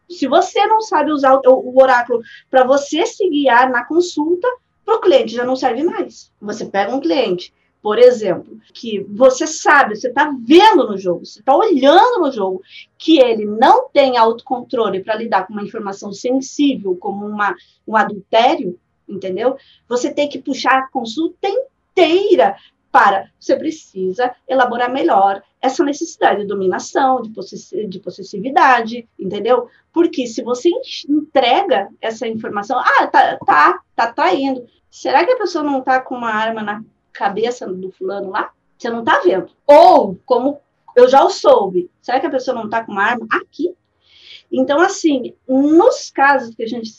Se 0.08 0.26
você 0.26 0.66
não 0.66 0.80
sabe 0.80 1.10
usar 1.10 1.34
o, 1.34 1.40
o 1.46 1.82
oráculo 1.82 2.20
para 2.50 2.64
você 2.64 3.04
se 3.04 3.28
guiar 3.28 3.70
na 3.70 3.84
consulta, 3.84 4.48
para 4.84 4.96
o 4.96 5.00
cliente 5.00 5.34
já 5.34 5.44
não 5.44 5.56
serve 5.56 5.82
mais. 5.82 6.32
Você 6.40 6.64
pega 6.64 6.94
um 6.94 7.00
cliente 7.00 7.52
por 7.80 7.98
exemplo, 7.98 8.58
que 8.74 9.00
você 9.08 9.46
sabe, 9.46 9.96
você 9.96 10.08
está 10.08 10.34
vendo 10.44 10.86
no 10.86 10.98
jogo, 10.98 11.24
você 11.24 11.38
está 11.38 11.56
olhando 11.56 12.20
no 12.20 12.32
jogo, 12.32 12.60
que 12.98 13.20
ele 13.20 13.44
não 13.44 13.88
tem 13.88 14.16
autocontrole 14.16 15.02
para 15.02 15.16
lidar 15.16 15.46
com 15.46 15.52
uma 15.52 15.62
informação 15.62 16.12
sensível, 16.12 16.96
como 16.96 17.24
uma, 17.24 17.54
um 17.86 17.96
adultério, 17.96 18.78
entendeu? 19.08 19.56
Você 19.88 20.12
tem 20.12 20.28
que 20.28 20.38
puxar 20.38 20.78
a 20.78 20.88
consulta 20.88 21.48
inteira 21.48 22.56
para. 22.90 23.30
Você 23.38 23.56
precisa 23.56 24.34
elaborar 24.46 24.90
melhor 24.90 25.42
essa 25.60 25.84
necessidade 25.84 26.40
de 26.40 26.46
dominação, 26.46 27.22
de, 27.22 27.30
possess 27.30 27.70
de 27.70 27.98
possessividade, 27.98 29.08
entendeu? 29.18 29.68
Porque 29.92 30.26
se 30.26 30.42
você 30.42 30.70
entrega 31.08 31.88
essa 32.00 32.26
informação, 32.26 32.78
ah, 32.78 33.06
tá, 33.06 33.38
tá, 33.44 33.80
tá 33.94 34.12
traindo. 34.12 34.66
Será 34.90 35.24
que 35.24 35.32
a 35.32 35.38
pessoa 35.38 35.64
não 35.64 35.80
está 35.80 36.00
com 36.00 36.14
uma 36.14 36.30
arma 36.30 36.62
na 36.62 36.82
cabeça 37.12 37.66
do 37.66 37.90
fulano 37.90 38.30
lá, 38.30 38.52
você 38.76 38.88
não 38.88 39.04
tá 39.04 39.20
vendo. 39.24 39.50
Ou, 39.66 40.16
como 40.24 40.58
eu 40.94 41.08
já 41.08 41.22
o 41.24 41.30
soube, 41.30 41.90
será 42.00 42.20
que 42.20 42.26
a 42.26 42.30
pessoa 42.30 42.54
não 42.54 42.68
tá 42.68 42.84
com 42.84 42.92
uma 42.92 43.02
arma 43.02 43.26
aqui? 43.32 43.74
Então, 44.50 44.80
assim, 44.80 45.34
nos 45.46 46.10
casos 46.10 46.54
que 46.54 46.62
a 46.62 46.66
gente 46.66 46.90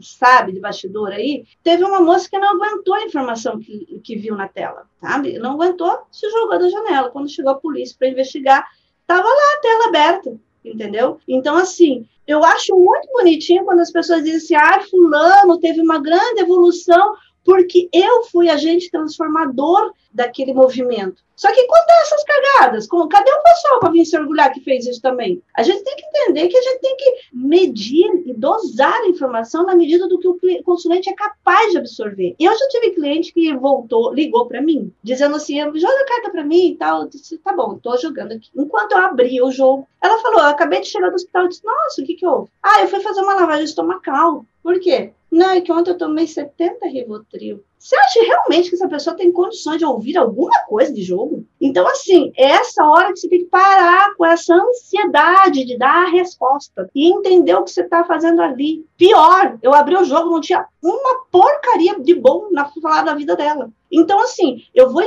sabe 0.00 0.52
de 0.52 0.60
bastidor 0.60 1.10
aí, 1.10 1.44
teve 1.62 1.84
uma 1.84 2.00
moça 2.00 2.28
que 2.28 2.38
não 2.38 2.56
aguentou 2.56 2.94
a 2.94 3.04
informação 3.04 3.58
que, 3.58 4.00
que 4.02 4.16
viu 4.16 4.36
na 4.36 4.48
tela, 4.48 4.86
sabe? 5.00 5.38
Não 5.38 5.52
aguentou, 5.52 5.98
se 6.10 6.28
jogou 6.30 6.58
da 6.58 6.68
janela. 6.68 7.10
Quando 7.10 7.30
chegou 7.30 7.52
a 7.52 7.58
polícia 7.58 7.96
para 7.98 8.08
investigar, 8.08 8.66
tava 9.06 9.26
lá 9.26 9.54
a 9.56 9.60
tela 9.60 9.88
aberta, 9.88 10.36
entendeu? 10.64 11.18
Então, 11.28 11.56
assim, 11.56 12.08
eu 12.26 12.42
acho 12.44 12.74
muito 12.74 13.08
bonitinho 13.12 13.64
quando 13.64 13.80
as 13.80 13.92
pessoas 13.92 14.24
dizem 14.24 14.36
assim, 14.36 14.54
ah, 14.54 14.80
fulano 14.80 15.60
teve 15.60 15.80
uma 15.80 15.98
grande 16.00 16.40
evolução 16.40 17.14
porque 17.44 17.88
eu 17.92 18.24
fui 18.24 18.48
agente 18.48 18.90
transformador 18.90 19.92
daquele 20.12 20.52
movimento. 20.52 21.22
Só 21.36 21.52
que 21.52 21.66
quando 21.66 21.86
dá 21.86 21.94
essas 22.02 22.24
cagadas, 22.24 22.86
cadê 22.86 23.30
o 23.32 23.42
pessoal 23.42 23.80
para 23.80 23.90
vir 23.90 24.04
se 24.04 24.16
orgulhar 24.16 24.52
que 24.52 24.60
fez 24.60 24.86
isso 24.86 25.02
também? 25.02 25.42
A 25.56 25.64
gente 25.64 25.82
tem 25.82 25.96
que 25.96 26.06
entender 26.06 26.46
que 26.46 26.56
a 26.56 26.62
gente 26.62 26.80
tem 26.80 26.96
que 26.96 27.14
medir 27.32 28.22
e 28.24 28.32
dosar 28.32 28.94
a 28.94 29.08
informação 29.08 29.66
na 29.66 29.74
medida 29.74 30.06
do 30.06 30.18
que 30.18 30.28
o 30.28 30.62
consulente 30.62 31.10
é 31.10 31.12
capaz 31.12 31.72
de 31.72 31.78
absorver. 31.78 32.36
Eu 32.38 32.56
já 32.56 32.68
tive 32.68 32.92
cliente 32.92 33.32
que 33.32 33.52
voltou, 33.56 34.14
ligou 34.14 34.46
para 34.46 34.62
mim, 34.62 34.92
dizendo 35.02 35.34
assim: 35.34 35.58
joga 35.58 36.00
a 36.02 36.06
carta 36.06 36.30
para 36.30 36.44
mim 36.44 36.68
e 36.68 36.76
tal. 36.76 37.02
Eu 37.02 37.08
disse: 37.08 37.36
tá 37.38 37.52
bom, 37.52 37.78
tô 37.78 37.96
jogando 37.96 38.32
aqui. 38.32 38.48
Enquanto 38.56 38.92
eu 38.92 38.98
abri 38.98 39.42
o 39.42 39.50
jogo, 39.50 39.88
ela 40.00 40.20
falou: 40.22 40.40
eu 40.40 40.46
acabei 40.46 40.80
de 40.80 40.86
chegar 40.86 41.08
do 41.08 41.16
hospital. 41.16 41.42
Eu 41.42 41.48
disse: 41.48 41.64
nossa, 41.64 42.00
o 42.00 42.04
que 42.04 42.14
que 42.14 42.26
houve? 42.26 42.48
Ah, 42.62 42.82
eu 42.82 42.88
fui 42.88 43.00
fazer 43.00 43.22
uma 43.22 43.34
lavagem 43.34 43.64
estomacal. 43.64 44.46
Por 44.62 44.78
quê? 44.78 45.12
Não, 45.34 45.50
é 45.50 45.60
que 45.60 45.72
ontem 45.72 45.90
eu 45.90 45.98
tomei 45.98 46.28
70 46.28 46.86
Rivotril. 46.86 47.64
Você 47.76 47.96
acha 47.96 48.22
realmente 48.22 48.68
que 48.68 48.76
essa 48.76 48.86
pessoa 48.86 49.16
tem 49.16 49.32
condições 49.32 49.78
de 49.78 49.84
ouvir 49.84 50.16
alguma 50.16 50.56
coisa 50.60 50.92
de 50.92 51.02
jogo? 51.02 51.44
Então, 51.60 51.84
assim, 51.88 52.32
é 52.36 52.50
essa 52.50 52.86
hora 52.86 53.12
que 53.12 53.18
você 53.18 53.28
tem 53.28 53.40
que 53.40 53.46
parar 53.46 54.14
com 54.14 54.24
essa 54.24 54.54
ansiedade 54.54 55.64
de 55.64 55.76
dar 55.76 56.04
a 56.04 56.08
resposta 56.08 56.88
e 56.94 57.10
entender 57.10 57.52
o 57.52 57.64
que 57.64 57.72
você 57.72 57.80
está 57.80 58.04
fazendo 58.04 58.40
ali. 58.40 58.86
Pior, 58.96 59.58
eu 59.60 59.74
abri 59.74 59.96
o 59.96 60.04
jogo, 60.04 60.30
não 60.30 60.40
tinha 60.40 60.68
uma 60.80 61.24
porcaria 61.32 61.98
de 61.98 62.14
bom 62.14 62.48
na 62.52 62.70
falar 62.80 63.02
da 63.02 63.14
vida 63.16 63.34
dela. 63.34 63.72
Então, 63.90 64.20
assim, 64.20 64.62
eu 64.72 64.88
vou. 64.92 65.02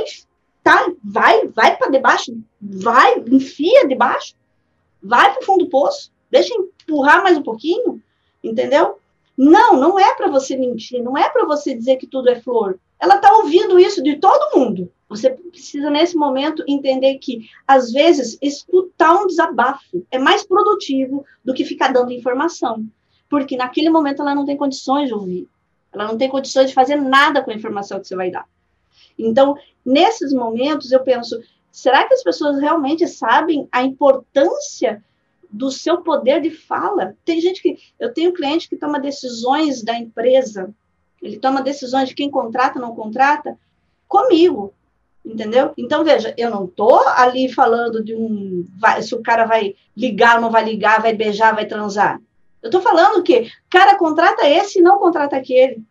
Tá, 0.62 0.92
vai, 1.02 1.46
vai 1.46 1.74
para 1.74 1.88
debaixo, 1.88 2.36
vai, 2.60 3.18
enfia 3.30 3.88
debaixo, 3.88 4.34
vai 5.02 5.32
para 5.32 5.40
o 5.40 5.44
fundo 5.46 5.64
do 5.64 5.70
poço, 5.70 6.12
deixa 6.30 6.52
empurrar 6.54 7.22
mais 7.22 7.38
um 7.38 7.42
pouquinho, 7.42 8.02
entendeu? 8.44 8.98
Não, 9.38 9.76
não 9.76 9.96
é 9.96 10.16
para 10.16 10.26
você 10.28 10.56
mentir, 10.56 11.00
não 11.00 11.16
é 11.16 11.28
para 11.28 11.46
você 11.46 11.72
dizer 11.72 11.94
que 11.96 12.08
tudo 12.08 12.28
é 12.28 12.40
flor. 12.40 12.80
Ela 12.98 13.14
está 13.16 13.32
ouvindo 13.36 13.78
isso 13.78 14.02
de 14.02 14.16
todo 14.16 14.58
mundo. 14.58 14.90
Você 15.08 15.30
precisa, 15.30 15.88
nesse 15.88 16.16
momento, 16.16 16.64
entender 16.66 17.18
que, 17.18 17.48
às 17.64 17.92
vezes, 17.92 18.36
escutar 18.42 19.14
um 19.14 19.28
desabafo 19.28 20.04
é 20.10 20.18
mais 20.18 20.44
produtivo 20.44 21.24
do 21.44 21.54
que 21.54 21.64
ficar 21.64 21.92
dando 21.92 22.12
informação. 22.12 22.84
Porque 23.30 23.56
naquele 23.56 23.90
momento 23.90 24.22
ela 24.22 24.34
não 24.34 24.44
tem 24.44 24.56
condições 24.56 25.06
de 25.06 25.14
ouvir. 25.14 25.48
Ela 25.92 26.08
não 26.08 26.18
tem 26.18 26.28
condições 26.28 26.70
de 26.70 26.74
fazer 26.74 26.96
nada 26.96 27.40
com 27.40 27.52
a 27.52 27.54
informação 27.54 28.00
que 28.00 28.08
você 28.08 28.16
vai 28.16 28.32
dar. 28.32 28.44
Então, 29.16 29.56
nesses 29.86 30.32
momentos, 30.32 30.90
eu 30.90 31.00
penso: 31.04 31.40
será 31.70 32.08
que 32.08 32.14
as 32.14 32.24
pessoas 32.24 32.58
realmente 32.58 33.06
sabem 33.06 33.68
a 33.70 33.84
importância 33.84 35.02
do 35.50 35.70
seu 35.70 36.02
poder 36.02 36.40
de 36.40 36.50
fala. 36.50 37.16
Tem 37.24 37.40
gente 37.40 37.62
que. 37.62 37.78
Eu 37.98 38.12
tenho 38.12 38.32
cliente 38.32 38.68
que 38.68 38.76
toma 38.76 39.00
decisões 39.00 39.82
da 39.82 39.96
empresa, 39.96 40.74
ele 41.22 41.38
toma 41.38 41.62
decisões 41.62 42.08
de 42.08 42.14
quem 42.14 42.30
contrata, 42.30 42.78
não 42.78 42.94
contrata, 42.94 43.58
comigo. 44.06 44.72
Entendeu? 45.24 45.72
Então, 45.76 46.04
veja, 46.04 46.32
eu 46.38 46.50
não 46.50 46.64
estou 46.64 47.06
ali 47.08 47.52
falando 47.52 48.02
de 48.02 48.14
um. 48.14 48.66
Vai, 48.78 49.02
se 49.02 49.14
o 49.14 49.22
cara 49.22 49.44
vai 49.44 49.74
ligar 49.96 50.36
ou 50.36 50.40
não 50.40 50.50
vai 50.50 50.64
ligar, 50.64 51.02
vai 51.02 51.12
beijar, 51.12 51.54
vai 51.54 51.66
transar. 51.66 52.20
Eu 52.62 52.68
estou 52.68 52.80
falando 52.80 53.22
que 53.22 53.50
cara 53.68 53.96
contrata 53.96 54.48
esse 54.48 54.78
e 54.78 54.82
não 54.82 54.98
contrata 54.98 55.36
aquele. 55.36 55.82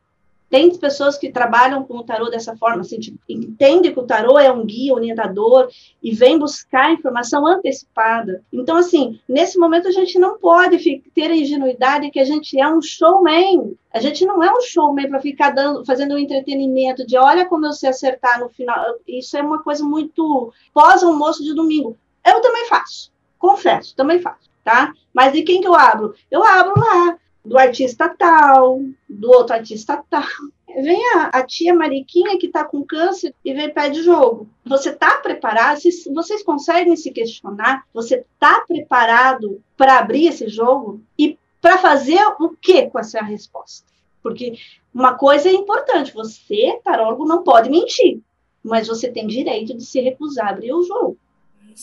Tem 0.50 0.74
pessoas 0.78 1.18
que 1.18 1.32
trabalham 1.32 1.84
com 1.84 1.98
o 1.98 2.04
tarô 2.04 2.30
dessa 2.30 2.56
forma, 2.56 2.82
assim, 2.82 3.00
tipo, 3.00 3.20
entende 3.28 3.92
que 3.92 4.00
o 4.00 4.06
tarô 4.06 4.40
é 4.40 4.50
um 4.50 4.66
guia 4.66 4.94
orientador 4.94 5.68
e 6.02 6.14
vem 6.14 6.40
buscar 6.40 6.94
informação 6.94 7.46
antecipada. 7.46 8.42
Então, 8.52 8.78
assim, 8.78 9.20
nesse 9.28 9.60
momento 9.60 9.90
a 9.90 9.92
gente 9.92 10.18
não 10.18 10.40
pode 10.40 10.78
ter 11.14 11.32
a 11.32 11.36
ingenuidade 11.36 12.10
que 12.12 12.20
a 12.20 12.24
gente 12.24 12.58
é 12.60 12.68
um 12.68 12.82
showman. 12.82 13.76
A 13.92 14.00
gente 14.00 14.26
não 14.26 14.42
é 14.42 14.54
um 14.54 14.62
showman 14.62 15.10
para 15.10 15.20
ficar 15.20 15.50
dando, 15.50 15.86
fazendo 15.86 16.16
um 16.16 16.20
entretenimento 16.20 17.06
de 17.06 17.18
olha 17.18 17.46
como 17.46 17.66
eu 17.66 17.74
sei 17.74 17.90
acertar 17.90 18.40
no 18.40 18.48
final. 18.48 18.96
Isso 19.06 19.36
é 19.38 19.42
uma 19.42 19.62
coisa 19.62 19.84
muito 19.84 20.54
pós-almoço 20.74 21.44
de 21.44 21.54
domingo. 21.54 21.98
Eu 22.26 22.42
também 22.42 22.66
faço, 22.68 23.12
confesso, 23.38 23.96
também 23.96 24.20
faço, 24.20 24.50
tá? 24.64 24.94
Mas 25.14 25.34
de 25.34 25.44
quem 25.44 25.60
que 25.60 25.68
eu 25.68 25.76
abro? 25.76 26.14
Eu 26.32 26.44
abro 26.44 26.80
lá 26.80 27.18
do 27.48 27.58
artista 27.58 28.10
tal, 28.10 28.82
do 29.10 29.32
outro 29.32 29.56
artista 29.56 30.04
tal. 30.10 30.24
Vem 30.68 31.02
a, 31.16 31.30
a 31.34 31.44
tia 31.46 31.74
Mariquinha 31.74 32.38
que 32.38 32.48
está 32.48 32.66
com 32.66 32.84
câncer 32.84 33.34
e 33.44 33.54
vem 33.54 33.74
pede 33.74 34.04
jogo. 34.04 34.50
Você 34.66 34.90
está 34.90 35.18
preparado? 35.20 35.80
Vocês, 35.80 36.04
vocês 36.14 36.44
conseguem 36.44 36.96
se 36.98 37.10
questionar? 37.10 37.84
Você 37.94 38.16
está 38.16 38.66
preparado 38.68 39.62
para 39.78 39.98
abrir 39.98 40.28
esse 40.28 40.50
jogo? 40.50 41.02
E 41.18 41.40
para 41.62 41.78
fazer 41.78 42.22
o 42.38 42.50
que 42.50 42.88
com 42.88 43.00
essa 43.00 43.22
resposta? 43.22 43.88
Porque 44.22 44.60
uma 44.94 45.16
coisa 45.16 45.48
é 45.48 45.54
importante: 45.54 46.14
você, 46.14 46.80
tarólogo, 46.84 47.26
não 47.26 47.44
pode 47.44 47.70
mentir, 47.70 48.20
mas 48.62 48.90
você 48.90 49.10
tem 49.10 49.26
direito 49.26 49.76
de 49.76 49.86
se 49.86 50.02
recusar 50.02 50.48
a 50.48 50.50
abrir 50.50 50.74
o 50.74 50.84
jogo. 50.84 51.18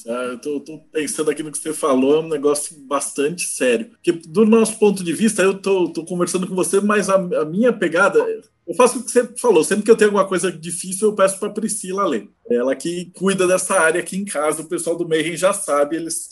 Eu 0.04 0.38
tô, 0.38 0.60
tô, 0.60 0.78
pensando 0.92 1.30
aqui 1.30 1.42
no 1.42 1.52
que 1.52 1.58
você 1.58 1.72
falou, 1.72 2.16
é 2.16 2.20
um 2.20 2.28
negócio 2.28 2.76
bastante 2.86 3.46
sério. 3.46 3.86
Porque, 3.86 4.12
do 4.12 4.44
nosso 4.44 4.78
ponto 4.78 5.04
de 5.04 5.12
vista, 5.12 5.42
eu 5.42 5.54
tô, 5.54 5.88
tô 5.90 6.04
conversando 6.04 6.46
com 6.46 6.54
você, 6.54 6.80
mas 6.80 7.08
a, 7.08 7.14
a, 7.14 7.44
minha 7.44 7.72
pegada. 7.72 8.18
Eu 8.66 8.74
faço 8.74 8.98
o 8.98 9.04
que 9.04 9.10
você 9.10 9.28
falou. 9.36 9.62
Sempre 9.62 9.84
que 9.84 9.90
eu 9.90 9.96
tenho 9.96 10.10
alguma 10.10 10.26
coisa 10.26 10.50
difícil, 10.50 11.08
eu 11.08 11.14
peço 11.14 11.38
para 11.38 11.50
Priscila 11.50 12.06
ler. 12.06 12.28
Ela 12.50 12.74
que 12.74 13.10
cuida 13.14 13.46
dessa 13.46 13.74
área 13.74 14.00
aqui 14.00 14.16
em 14.16 14.24
casa, 14.24 14.62
o 14.62 14.68
pessoal 14.68 14.96
do 14.96 15.06
Mayhem 15.06 15.36
já 15.36 15.52
sabe, 15.52 15.96
eles 15.96 16.28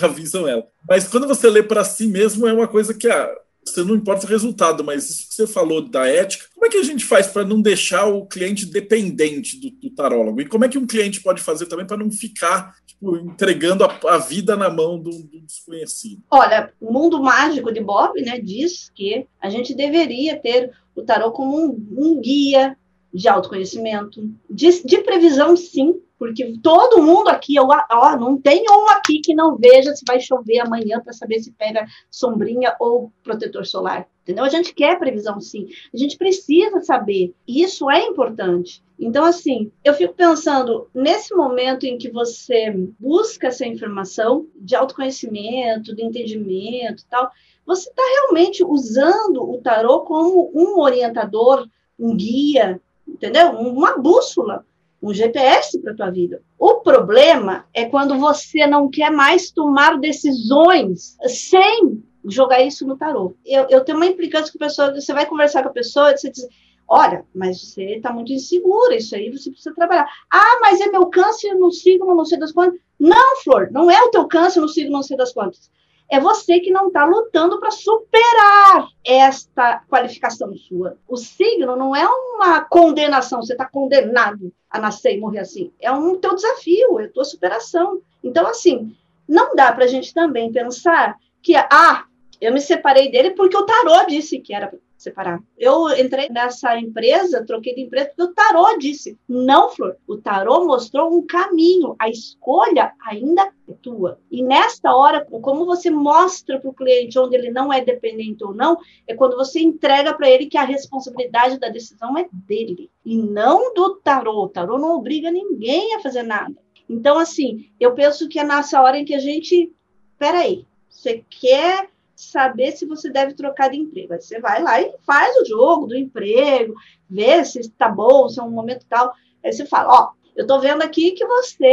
avisam 0.00 0.46
ela. 0.46 0.64
Mas 0.88 1.08
quando 1.08 1.26
você 1.26 1.50
lê 1.50 1.62
para 1.62 1.84
si 1.84 2.06
mesmo, 2.06 2.46
é 2.46 2.52
uma 2.52 2.68
coisa 2.68 2.94
que. 2.94 3.08
Ah, 3.08 3.34
você 3.64 3.84
não 3.84 3.94
importa 3.94 4.26
o 4.26 4.28
resultado, 4.28 4.82
mas 4.82 5.08
isso 5.08 5.28
que 5.28 5.34
você 5.34 5.46
falou 5.46 5.88
da 5.88 6.06
ética, 6.06 6.46
como 6.54 6.66
é 6.66 6.68
que 6.68 6.76
a 6.76 6.82
gente 6.82 7.04
faz 7.04 7.26
para 7.26 7.44
não 7.44 7.60
deixar 7.60 8.06
o 8.06 8.26
cliente 8.26 8.66
dependente 8.66 9.58
do, 9.58 9.70
do, 9.70 9.90
tarólogo? 9.90 10.40
E 10.40 10.46
como 10.46 10.64
é 10.64 10.68
que 10.68 10.78
um 10.78 10.86
cliente 10.86 11.22
pode 11.22 11.40
fazer 11.40 11.66
também 11.66 11.86
para 11.86 11.96
não 11.96 12.10
ficar 12.10 12.74
tipo, 12.86 13.16
entregando 13.16 13.84
a, 13.84 13.98
a, 14.08 14.18
vida 14.18 14.56
na 14.56 14.68
mão 14.68 14.98
do, 14.98 15.10
do, 15.10 15.40
desconhecido? 15.40 16.22
Olha, 16.30 16.72
o 16.80 16.92
mundo 16.92 17.22
mágico 17.22 17.72
de 17.72 17.80
Bob 17.80 18.20
né, 18.20 18.40
diz 18.40 18.90
que 18.94 19.26
a 19.40 19.48
gente 19.48 19.74
deveria 19.74 20.36
ter 20.36 20.72
o 20.94 21.02
tarô 21.02 21.30
como 21.30 21.56
um, 21.56 21.86
um 21.96 22.20
guia 22.20 22.76
de 23.12 23.28
autoconhecimento, 23.28 24.22
de, 24.48 24.82
de 24.84 24.98
previsão, 24.98 25.56
sim, 25.56 26.00
porque 26.18 26.56
todo 26.62 27.02
mundo 27.02 27.28
aqui, 27.28 27.58
ó, 27.58 27.66
ó, 27.90 28.16
não 28.16 28.40
tem 28.40 28.64
um 28.70 28.88
aqui 28.90 29.20
que 29.20 29.34
não 29.34 29.56
veja 29.56 29.94
se 29.94 30.04
vai 30.06 30.20
chover 30.20 30.60
amanhã 30.60 31.00
para 31.00 31.12
saber 31.12 31.40
se 31.40 31.50
pega 31.52 31.84
sombrinha 32.10 32.76
ou 32.78 33.12
protetor 33.24 33.66
solar. 33.66 34.06
Entendeu? 34.22 34.44
A 34.44 34.48
gente 34.48 34.72
quer 34.72 35.00
previsão 35.00 35.40
sim. 35.40 35.66
A 35.92 35.96
gente 35.96 36.16
precisa 36.16 36.80
saber. 36.80 37.34
Isso 37.46 37.90
é 37.90 38.06
importante. 38.06 38.84
Então, 38.96 39.24
assim, 39.24 39.72
eu 39.82 39.94
fico 39.94 40.14
pensando, 40.14 40.88
nesse 40.94 41.34
momento 41.34 41.84
em 41.86 41.98
que 41.98 42.08
você 42.08 42.72
busca 43.00 43.48
essa 43.48 43.66
informação 43.66 44.46
de 44.54 44.76
autoconhecimento, 44.76 45.92
de 45.92 46.04
entendimento 46.04 47.04
tal, 47.10 47.28
você 47.66 47.90
está 47.90 48.02
realmente 48.20 48.62
usando 48.62 49.42
o 49.42 49.60
tarô 49.60 50.02
como 50.02 50.52
um 50.54 50.78
orientador, 50.78 51.66
um 51.98 52.16
guia, 52.16 52.80
entendeu? 53.06 53.50
Uma 53.50 53.98
bússola 53.98 54.64
um 55.02 55.12
GPS 55.12 55.80
para 55.80 55.92
a 55.92 55.96
tua 55.96 56.10
vida. 56.10 56.40
O 56.56 56.76
problema 56.76 57.64
é 57.74 57.84
quando 57.86 58.16
você 58.18 58.66
não 58.66 58.88
quer 58.88 59.10
mais 59.10 59.50
tomar 59.50 59.98
decisões 59.98 61.16
sem 61.26 62.02
jogar 62.24 62.62
isso 62.62 62.86
no 62.86 62.96
tarô. 62.96 63.34
Eu, 63.44 63.66
eu 63.68 63.84
tenho 63.84 63.98
uma 63.98 64.06
implicância 64.06 64.52
com 64.52 64.64
a 64.64 64.68
pessoa, 64.68 64.94
você 64.94 65.12
vai 65.12 65.26
conversar 65.26 65.64
com 65.64 65.70
a 65.70 65.72
pessoa 65.72 66.12
e 66.12 66.16
você 66.16 66.30
diz, 66.30 66.46
olha, 66.88 67.24
mas 67.34 67.60
você 67.60 67.96
está 67.96 68.12
muito 68.12 68.32
insegura, 68.32 68.94
isso 68.94 69.16
aí 69.16 69.28
você 69.28 69.50
precisa 69.50 69.74
trabalhar. 69.74 70.06
Ah, 70.30 70.60
mas 70.60 70.80
é 70.80 70.86
meu 70.86 71.06
câncer 71.06 71.52
no 71.54 71.72
signo, 71.72 72.14
não 72.14 72.24
sei 72.24 72.38
das 72.38 72.52
quantas. 72.52 72.78
Não, 73.00 73.36
Flor, 73.42 73.72
não 73.72 73.90
é 73.90 74.00
o 74.02 74.10
teu 74.10 74.28
câncer 74.28 74.60
no 74.60 74.68
signo, 74.68 74.92
não 74.92 75.02
sei 75.02 75.16
das 75.16 75.32
quantas 75.32 75.68
é 76.12 76.20
você 76.20 76.60
que 76.60 76.70
não 76.70 76.88
está 76.88 77.06
lutando 77.06 77.58
para 77.58 77.70
superar 77.70 78.86
esta 79.02 79.82
qualificação 79.88 80.54
sua. 80.54 80.98
O 81.08 81.16
signo 81.16 81.74
não 81.74 81.96
é 81.96 82.06
uma 82.06 82.60
condenação, 82.60 83.40
você 83.40 83.54
está 83.54 83.64
condenado 83.64 84.52
a 84.68 84.78
nascer 84.78 85.16
e 85.16 85.20
morrer 85.20 85.38
assim. 85.38 85.72
É 85.80 85.90
um 85.90 86.18
teu 86.18 86.34
desafio, 86.34 87.00
é 87.00 87.08
tua 87.08 87.24
superação. 87.24 88.02
Então, 88.22 88.46
assim, 88.46 88.94
não 89.26 89.54
dá 89.56 89.72
para 89.72 89.84
a 89.84 89.88
gente 89.88 90.12
também 90.12 90.52
pensar 90.52 91.16
que, 91.42 91.56
ah, 91.56 92.04
eu 92.38 92.52
me 92.52 92.60
separei 92.60 93.10
dele 93.10 93.30
porque 93.30 93.56
o 93.56 93.64
tarô 93.64 94.04
disse 94.06 94.38
que 94.38 94.52
era 94.52 94.70
separar. 95.02 95.42
Eu 95.58 95.88
entrei 95.90 96.28
nessa 96.28 96.78
empresa, 96.78 97.44
troquei 97.44 97.74
de 97.74 97.82
empresa, 97.82 98.08
porque 98.08 98.22
o 98.22 98.34
tarô 98.34 98.78
disse: 98.78 99.18
não, 99.28 99.70
Flor, 99.70 99.96
o 100.06 100.16
tarô 100.16 100.64
mostrou 100.64 101.12
um 101.12 101.26
caminho, 101.26 101.94
a 101.98 102.08
escolha 102.08 102.92
ainda 103.04 103.52
é 103.68 103.72
tua. 103.82 104.18
E 104.30 104.42
nesta 104.42 104.94
hora, 104.94 105.24
como 105.24 105.64
você 105.64 105.90
mostra 105.90 106.60
para 106.60 106.70
o 106.70 106.74
cliente 106.74 107.18
onde 107.18 107.36
ele 107.36 107.50
não 107.50 107.72
é 107.72 107.80
dependente 107.80 108.44
ou 108.44 108.54
não, 108.54 108.78
é 109.06 109.14
quando 109.14 109.36
você 109.36 109.60
entrega 109.60 110.14
para 110.14 110.30
ele 110.30 110.46
que 110.46 110.58
a 110.58 110.64
responsabilidade 110.64 111.58
da 111.58 111.68
decisão 111.68 112.16
é 112.16 112.28
dele 112.32 112.90
e 113.04 113.16
não 113.16 113.74
do 113.74 113.96
tarô. 113.96 114.44
O 114.44 114.48
tarô 114.48 114.78
não 114.78 114.96
obriga 114.96 115.30
ninguém 115.30 115.94
a 115.94 116.00
fazer 116.00 116.22
nada. 116.22 116.54
Então, 116.88 117.18
assim, 117.18 117.70
eu 117.80 117.94
penso 117.94 118.28
que 118.28 118.38
é 118.38 118.44
nessa 118.44 118.80
hora 118.82 118.98
em 118.98 119.04
que 119.04 119.14
a 119.14 119.18
gente. 119.18 119.72
Peraí, 120.18 120.66
você 120.88 121.24
quer 121.28 121.88
saber 122.22 122.72
se 122.72 122.86
você 122.86 123.10
deve 123.10 123.34
trocar 123.34 123.70
de 123.70 123.76
emprego. 123.76 124.12
Aí 124.12 124.20
você 124.20 124.40
vai 124.40 124.62
lá 124.62 124.80
e 124.80 124.94
faz 125.06 125.36
o 125.36 125.44
jogo 125.44 125.86
do 125.86 125.96
emprego, 125.96 126.74
vê 127.08 127.44
se 127.44 127.60
está 127.60 127.88
bom, 127.88 128.28
se 128.28 128.40
é 128.40 128.42
um 128.42 128.50
momento 128.50 128.86
tal. 128.88 129.12
Aí 129.44 129.52
você 129.52 129.66
fala, 129.66 129.92
ó, 129.92 130.10
eu 130.34 130.42
estou 130.42 130.60
vendo 130.60 130.82
aqui 130.82 131.12
que 131.12 131.26
você 131.26 131.64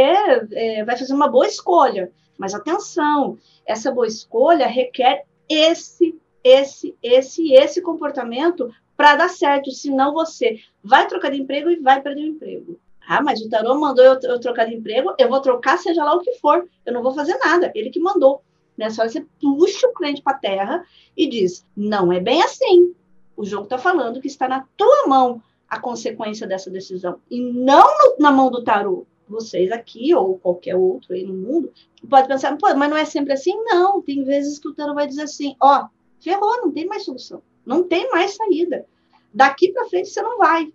é, 0.52 0.84
vai 0.84 0.96
fazer 0.96 1.14
uma 1.14 1.28
boa 1.28 1.46
escolha, 1.46 2.12
mas 2.36 2.54
atenção, 2.54 3.38
essa 3.66 3.90
boa 3.90 4.06
escolha 4.06 4.66
requer 4.66 5.24
esse, 5.48 6.18
esse, 6.44 6.96
esse 7.02 7.52
esse 7.52 7.80
comportamento 7.80 8.70
para 8.96 9.16
dar 9.16 9.30
certo, 9.30 9.70
senão 9.70 10.12
você 10.12 10.58
vai 10.84 11.06
trocar 11.06 11.30
de 11.30 11.40
emprego 11.40 11.70
e 11.70 11.80
vai 11.80 12.02
perder 12.02 12.22
o 12.22 12.26
emprego. 12.26 12.78
Ah, 13.08 13.22
mas 13.22 13.40
o 13.40 13.48
tarô 13.48 13.78
mandou 13.80 14.04
eu, 14.04 14.18
eu 14.22 14.38
trocar 14.38 14.66
de 14.66 14.74
emprego, 14.74 15.14
eu 15.18 15.28
vou 15.28 15.40
trocar 15.40 15.78
seja 15.78 16.04
lá 16.04 16.14
o 16.14 16.20
que 16.20 16.34
for, 16.34 16.68
eu 16.84 16.92
não 16.92 17.02
vou 17.02 17.14
fazer 17.14 17.36
nada, 17.38 17.72
ele 17.74 17.90
que 17.90 17.98
mandou. 17.98 18.42
Nessa 18.76 19.02
hora 19.02 19.10
você 19.10 19.26
puxa 19.40 19.86
o 19.88 19.94
cliente 19.94 20.22
para 20.22 20.38
terra 20.38 20.84
e 21.16 21.28
diz: 21.28 21.66
não 21.76 22.12
é 22.12 22.20
bem 22.20 22.42
assim. 22.42 22.94
O 23.36 23.44
jogo 23.44 23.64
está 23.64 23.78
falando 23.78 24.20
que 24.20 24.26
está 24.26 24.48
na 24.48 24.66
tua 24.76 25.06
mão 25.06 25.42
a 25.68 25.78
consequência 25.78 26.46
dessa 26.46 26.70
decisão 26.70 27.20
e 27.30 27.40
não 27.40 27.86
no, 27.86 28.16
na 28.18 28.32
mão 28.32 28.50
do 28.50 28.64
tarô. 28.64 29.06
Vocês 29.28 29.70
aqui 29.70 30.12
ou 30.12 30.38
qualquer 30.38 30.74
outro 30.74 31.14
aí 31.14 31.24
no 31.24 31.34
mundo 31.34 31.72
pode 32.08 32.26
pensar, 32.26 32.58
mas 32.76 32.90
não 32.90 32.96
é 32.96 33.04
sempre 33.04 33.32
assim? 33.32 33.54
Não, 33.64 34.02
tem 34.02 34.24
vezes 34.24 34.58
que 34.58 34.68
o 34.68 34.74
tarô 34.74 34.92
vai 34.92 35.06
dizer 35.06 35.22
assim, 35.22 35.54
ó, 35.62 35.86
ferrou, 36.18 36.62
não 36.62 36.72
tem 36.72 36.86
mais 36.86 37.04
solução, 37.04 37.40
não 37.64 37.84
tem 37.84 38.10
mais 38.10 38.34
saída. 38.34 38.84
Daqui 39.32 39.72
para 39.72 39.88
frente 39.88 40.08
você 40.08 40.20
não 40.20 40.36
vai. 40.36 40.72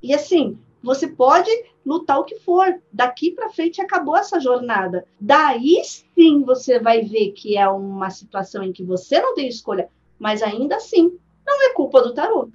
E 0.00 0.14
assim, 0.14 0.56
você 0.82 1.08
pode 1.08 1.50
lutar 1.84 2.18
o 2.18 2.24
que 2.24 2.36
for. 2.36 2.80
Daqui 2.92 3.30
para 3.30 3.50
frente 3.50 3.80
acabou 3.80 4.16
essa 4.16 4.40
jornada. 4.40 5.06
Daí 5.20 5.82
sim 5.84 6.42
você 6.42 6.78
vai 6.78 7.02
ver 7.02 7.32
que 7.32 7.56
é 7.56 7.68
uma 7.68 8.10
situação 8.10 8.62
em 8.62 8.72
que 8.72 8.84
você 8.84 9.20
não 9.20 9.34
tem 9.34 9.48
escolha, 9.48 9.88
mas 10.18 10.42
ainda 10.42 10.76
assim 10.76 11.18
não 11.46 11.62
é 11.70 11.72
culpa 11.74 12.02
do 12.02 12.14
tarô 12.14 12.48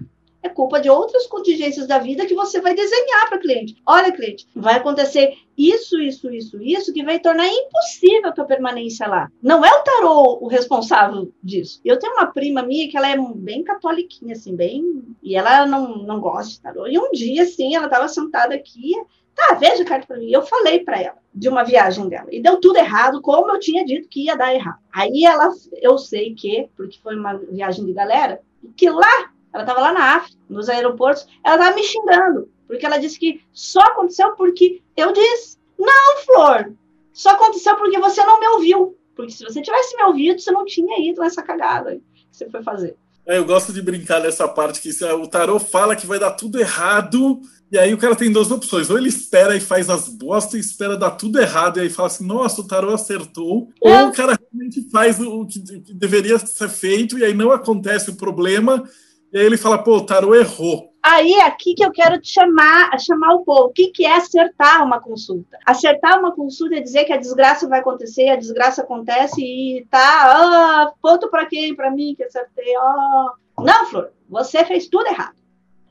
é 0.45 0.49
culpa 0.49 0.79
de 0.79 0.89
outras 0.89 1.25
contingências 1.27 1.87
da 1.87 1.97
vida 1.97 2.25
que 2.25 2.35
você 2.35 2.61
vai 2.61 2.75
desenhar 2.75 3.27
para 3.27 3.37
o 3.37 3.41
cliente. 3.41 3.75
Olha, 3.85 4.11
cliente, 4.11 4.47
vai 4.55 4.75
acontecer 4.75 5.37
isso, 5.57 5.99
isso, 5.99 6.29
isso, 6.31 6.61
isso, 6.61 6.93
que 6.93 7.03
vai 7.03 7.19
tornar 7.19 7.47
impossível 7.47 8.29
a 8.29 8.31
tua 8.31 8.45
permanência 8.45 9.07
lá. 9.07 9.29
Não 9.41 9.63
é 9.63 9.69
o 9.69 9.83
tarô 9.83 10.39
o 10.41 10.47
responsável 10.47 11.31
disso. 11.41 11.81
Eu 11.83 11.97
tenho 11.97 12.13
uma 12.13 12.27
prima 12.27 12.61
minha 12.61 12.89
que 12.89 12.97
ela 12.97 13.09
é 13.09 13.17
bem 13.35 13.63
catoliquinha, 13.63 14.33
assim, 14.33 14.55
bem. 14.55 15.03
E 15.23 15.35
ela 15.35 15.65
não, 15.65 15.97
não 15.99 16.19
gosta 16.19 16.51
de 16.51 16.61
tarô. 16.61 16.87
E 16.87 16.99
um 16.99 17.11
dia, 17.11 17.43
assim, 17.43 17.75
ela 17.75 17.85
estava 17.85 18.07
sentada 18.07 18.53
aqui. 18.53 18.93
Tá, 19.33 19.53
veja 19.55 19.83
a 19.83 19.85
carta 19.85 20.07
para 20.07 20.17
mim. 20.17 20.29
Eu 20.29 20.43
falei 20.43 20.79
para 20.79 21.01
ela 21.01 21.17
de 21.33 21.49
uma 21.49 21.63
viagem 21.63 22.07
dela. 22.07 22.27
E 22.31 22.41
deu 22.41 22.59
tudo 22.59 22.77
errado, 22.77 23.21
como 23.21 23.51
eu 23.51 23.59
tinha 23.59 23.83
dito 23.83 24.07
que 24.07 24.25
ia 24.25 24.35
dar 24.35 24.53
errado. 24.53 24.79
Aí 24.93 25.25
ela, 25.25 25.49
eu 25.81 25.97
sei 25.97 26.33
que, 26.33 26.69
porque 26.77 26.99
foi 27.01 27.15
uma 27.15 27.33
viagem 27.33 27.85
de 27.85 27.93
galera, 27.93 28.41
que 28.75 28.89
lá 28.89 29.34
ela 29.55 29.63
estava 29.63 29.79
lá 29.79 29.93
na 29.93 30.15
África, 30.17 30.37
nos 30.49 30.67
aeroportos, 30.67 31.25
ela 31.43 31.55
estava 31.55 31.75
me 31.75 31.83
xingando, 31.83 32.49
porque 32.67 32.85
ela 32.85 32.97
disse 32.97 33.17
que 33.17 33.41
só 33.53 33.79
aconteceu 33.79 34.33
porque 34.35 34.81
eu 34.97 35.13
disse. 35.13 35.57
Não, 35.79 36.17
Flor, 36.25 36.73
só 37.13 37.31
aconteceu 37.31 37.75
porque 37.77 37.97
você 37.97 38.23
não 38.23 38.39
me 38.39 38.47
ouviu. 38.49 38.97
Porque 39.15 39.31
se 39.31 39.45
você 39.45 39.61
tivesse 39.61 39.95
me 39.95 40.03
ouvido, 40.03 40.41
você 40.41 40.51
não 40.51 40.65
tinha 40.65 40.99
ido 41.09 41.21
nessa 41.21 41.41
cagada 41.41 41.95
que 41.95 42.01
você 42.29 42.49
foi 42.49 42.61
fazer. 42.61 42.97
É, 43.25 43.37
eu 43.37 43.45
gosto 43.45 43.73
de 43.73 43.81
brincar 43.81 44.19
nessa 44.19 44.47
parte 44.47 44.81
que 44.81 44.91
o 45.05 45.27
tarô 45.27 45.57
fala 45.57 45.95
que 45.95 46.05
vai 46.05 46.19
dar 46.19 46.31
tudo 46.31 46.59
errado, 46.59 47.39
e 47.71 47.77
aí 47.77 47.93
o 47.93 47.97
cara 47.97 48.15
tem 48.15 48.31
duas 48.31 48.51
opções. 48.51 48.89
Ou 48.89 48.97
ele 48.97 49.09
espera 49.09 49.55
e 49.55 49.61
faz 49.61 49.89
as 49.89 50.09
bostas 50.09 50.55
e 50.55 50.59
espera 50.59 50.97
dar 50.97 51.11
tudo 51.11 51.39
errado, 51.39 51.77
e 51.77 51.81
aí 51.83 51.89
fala 51.89 52.07
assim, 52.07 52.25
nossa, 52.25 52.61
o 52.61 52.67
tarô 52.67 52.93
acertou. 52.93 53.69
É. 53.81 54.01
Ou 54.03 54.09
o 54.09 54.11
cara 54.13 54.37
realmente 54.37 54.89
faz 54.91 55.19
o 55.19 55.45
que 55.45 55.59
deveria 55.93 56.37
ser 56.39 56.69
feito, 56.69 57.17
e 57.17 57.23
aí 57.23 57.33
não 57.33 57.51
acontece 57.51 58.09
o 58.09 58.15
problema, 58.15 58.83
e 59.31 59.37
aí 59.37 59.45
ele 59.45 59.57
fala, 59.57 59.83
pô, 59.83 59.97
o 59.97 60.05
tarô 60.05 60.33
errou. 60.33 60.93
Aí 61.03 61.33
é 61.33 61.43
aqui 61.43 61.75
que 61.75 61.85
eu 61.85 61.91
quero 61.91 62.19
te 62.19 62.29
chamar, 62.31 62.97
chamar 62.99 63.35
o 63.35 63.43
povo. 63.43 63.65
O 63.65 63.71
que, 63.71 63.89
que 63.89 64.05
é 64.05 64.15
acertar 64.15 64.83
uma 64.83 64.99
consulta? 64.99 65.57
Acertar 65.65 66.19
uma 66.19 66.33
consulta 66.33 66.75
é 66.75 66.81
dizer 66.81 67.05
que 67.05 67.13
a 67.13 67.17
desgraça 67.17 67.67
vai 67.67 67.79
acontecer, 67.79 68.29
a 68.29 68.35
desgraça 68.35 68.81
acontece 68.81 69.41
e 69.41 69.85
tá, 69.89 69.99
ah, 69.99 70.93
ponto 71.01 71.29
para 71.29 71.45
quem? 71.45 71.75
Para 71.75 71.91
mim 71.91 72.15
que 72.15 72.23
acertei. 72.23 72.75
Ah. 72.75 73.33
Não, 73.59 73.85
Flor, 73.85 74.11
você 74.27 74.65
fez 74.65 74.87
tudo 74.87 75.07
errado. 75.07 75.35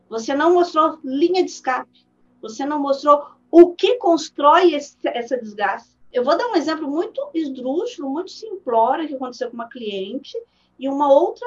Você 0.09 0.35
não 0.35 0.53
mostrou 0.55 0.99
linha 1.05 1.45
de 1.45 1.51
escape. 1.51 2.05
Você 2.43 2.65
não 2.65 2.79
mostrou 2.81 3.25
o 3.51 3.75
que 3.75 3.97
constrói 3.99 4.75
esse, 4.75 4.97
essa 5.05 5.37
desgraça. 5.37 5.95
Eu 6.13 6.25
vou 6.25 6.37
dar 6.37 6.49
um 6.49 6.57
exemplo 6.57 6.89
muito 6.89 7.21
esdrúxulo, 7.33 8.11
muito 8.11 8.31
simplório 8.31 9.07
que 9.07 9.15
aconteceu 9.15 9.49
com 9.49 9.55
uma 9.55 9.69
cliente 9.69 10.37
e 10.79 10.89
uma 10.89 11.13
outra 11.13 11.47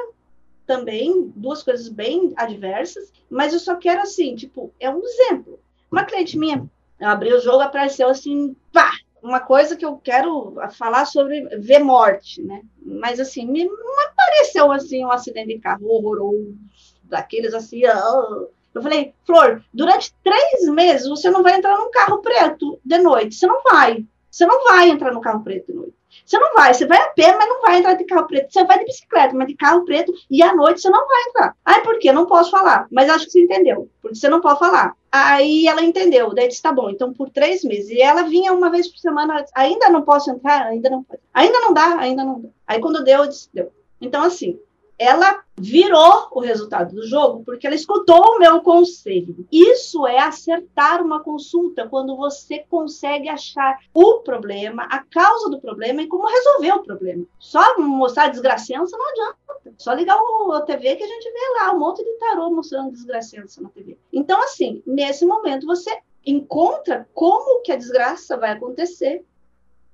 também, 0.67 1.31
duas 1.35 1.63
coisas 1.63 1.87
bem 1.87 2.33
adversas, 2.35 3.11
mas 3.29 3.53
eu 3.53 3.59
só 3.59 3.75
quero 3.75 4.01
assim, 4.01 4.35
tipo, 4.35 4.73
é 4.79 4.89
um 4.89 5.01
exemplo. 5.03 5.59
Uma 5.89 6.03
cliente 6.03 6.37
minha, 6.37 6.69
eu 6.99 7.07
abri 7.07 7.33
o 7.33 7.39
jogo, 7.39 7.61
apareceu 7.61 8.09
assim, 8.09 8.55
pá, 8.71 8.91
uma 9.23 9.39
coisa 9.39 9.75
que 9.75 9.85
eu 9.85 9.97
quero 9.97 10.55
falar 10.71 11.05
sobre 11.05 11.41
ver 11.57 11.79
morte, 11.79 12.41
né? 12.43 12.61
Mas 12.81 13.19
assim, 13.19 13.45
me 13.45 13.65
não 13.65 14.07
apareceu 14.07 14.71
assim 14.71 15.03
um 15.03 15.11
acidente 15.11 15.55
de 15.55 15.59
carro 15.59 15.87
horroroso, 15.87 16.55
daqueles 17.03 17.53
assim, 17.53 17.81
oh. 17.85 18.49
eu 18.75 18.81
falei, 18.81 19.13
Flor, 19.25 19.63
durante 19.73 20.13
três 20.23 20.67
meses 20.69 21.07
você 21.07 21.29
não 21.29 21.41
vai 21.41 21.55
entrar 21.55 21.77
num 21.77 21.89
carro 21.89 22.19
preto 22.19 22.79
de 22.83 22.97
noite, 22.97 23.35
você 23.35 23.47
não 23.47 23.63
vai, 23.63 24.05
você 24.29 24.45
não 24.45 24.65
vai 24.65 24.89
entrar 24.89 25.13
no 25.13 25.21
carro 25.21 25.43
preto 25.43 25.67
de 25.67 25.77
noite. 25.77 25.95
Você 26.25 26.37
não 26.37 26.53
vai, 26.53 26.73
você 26.73 26.85
vai 26.85 26.97
a 26.97 27.07
pé, 27.09 27.35
mas 27.35 27.47
não 27.47 27.61
vai 27.61 27.77
entrar 27.77 27.93
de 27.93 28.03
carro 28.05 28.27
preto. 28.27 28.51
Você 28.51 28.63
vai 28.65 28.79
de 28.79 28.85
bicicleta, 28.85 29.35
mas 29.35 29.47
de 29.47 29.55
carro 29.55 29.85
preto 29.85 30.13
e 30.29 30.41
à 30.43 30.55
noite 30.55 30.81
você 30.81 30.89
não 30.89 31.07
vai 31.07 31.21
entrar. 31.29 31.55
Ai, 31.65 31.81
por 31.83 31.99
quê? 31.99 32.11
Não 32.11 32.25
posso 32.25 32.51
falar. 32.51 32.87
Mas 32.91 33.09
acho 33.09 33.25
que 33.25 33.31
você 33.31 33.43
entendeu. 33.43 33.89
Porque 34.01 34.15
você 34.15 34.29
não 34.29 34.41
pode 34.41 34.59
falar. 34.59 34.93
Aí 35.11 35.67
ela 35.67 35.81
entendeu. 35.81 36.33
Daí 36.33 36.47
disse, 36.47 36.61
tá 36.61 36.71
bom, 36.71 36.89
então 36.89 37.13
por 37.13 37.29
três 37.29 37.63
meses. 37.63 37.89
E 37.89 38.01
ela 38.01 38.23
vinha 38.23 38.53
uma 38.53 38.69
vez 38.69 38.87
por 38.87 38.99
semana, 38.99 39.43
ainda 39.55 39.89
não 39.89 40.01
posso 40.01 40.29
entrar? 40.31 40.67
Ainda 40.67 40.89
não 40.89 41.03
pode. 41.03 41.21
Ainda 41.33 41.59
não 41.59 41.73
dá, 41.73 41.97
ainda 41.99 42.23
não 42.23 42.41
dá. 42.41 42.49
Aí 42.67 42.79
quando 42.79 43.03
deu, 43.03 43.23
eu 43.23 43.27
disse, 43.27 43.49
deu. 43.53 43.71
Então, 43.99 44.23
assim, 44.23 44.59
ela 44.97 45.43
virou 45.55 46.27
o 46.31 46.39
resultado 46.39 46.93
do 46.93 47.05
jogo 47.05 47.43
porque 47.43 47.65
ela 47.65 47.75
escutou 47.75 48.21
o 48.21 48.39
meu 48.39 48.61
conselho. 48.61 49.47
Isso 49.51 50.05
é 50.05 50.19
acertar 50.19 51.03
uma 51.03 51.23
consulta 51.23 51.87
quando 51.87 52.15
você 52.15 52.65
consegue 52.69 53.29
achar 53.29 53.77
o 53.93 54.19
problema, 54.19 54.83
a 54.83 54.99
causa 55.03 55.49
do 55.49 55.59
problema 55.59 56.01
e 56.01 56.07
como 56.07 56.27
resolver 56.27 56.71
o 56.73 56.83
problema. 56.83 57.25
Só 57.39 57.79
mostrar 57.79 58.29
desgraçança 58.29 58.97
não 58.97 59.09
adianta. 59.09 59.37
Só 59.77 59.93
ligar 59.93 60.17
o, 60.19 60.51
a 60.53 60.61
TV 60.61 60.95
que 60.95 61.03
a 61.03 61.07
gente 61.07 61.31
vê 61.31 61.59
lá 61.59 61.73
um 61.73 61.79
monte 61.79 62.03
de 62.03 62.11
tarô 62.19 62.49
mostrando 62.49 62.91
desgraçança 62.91 63.61
na 63.61 63.69
TV. 63.69 63.97
Então, 64.11 64.41
assim, 64.43 64.81
nesse 64.85 65.25
momento 65.25 65.65
você 65.65 65.91
encontra 66.25 67.07
como 67.13 67.61
que 67.61 67.71
a 67.71 67.77
desgraça 67.77 68.37
vai 68.37 68.51
acontecer 68.51 69.23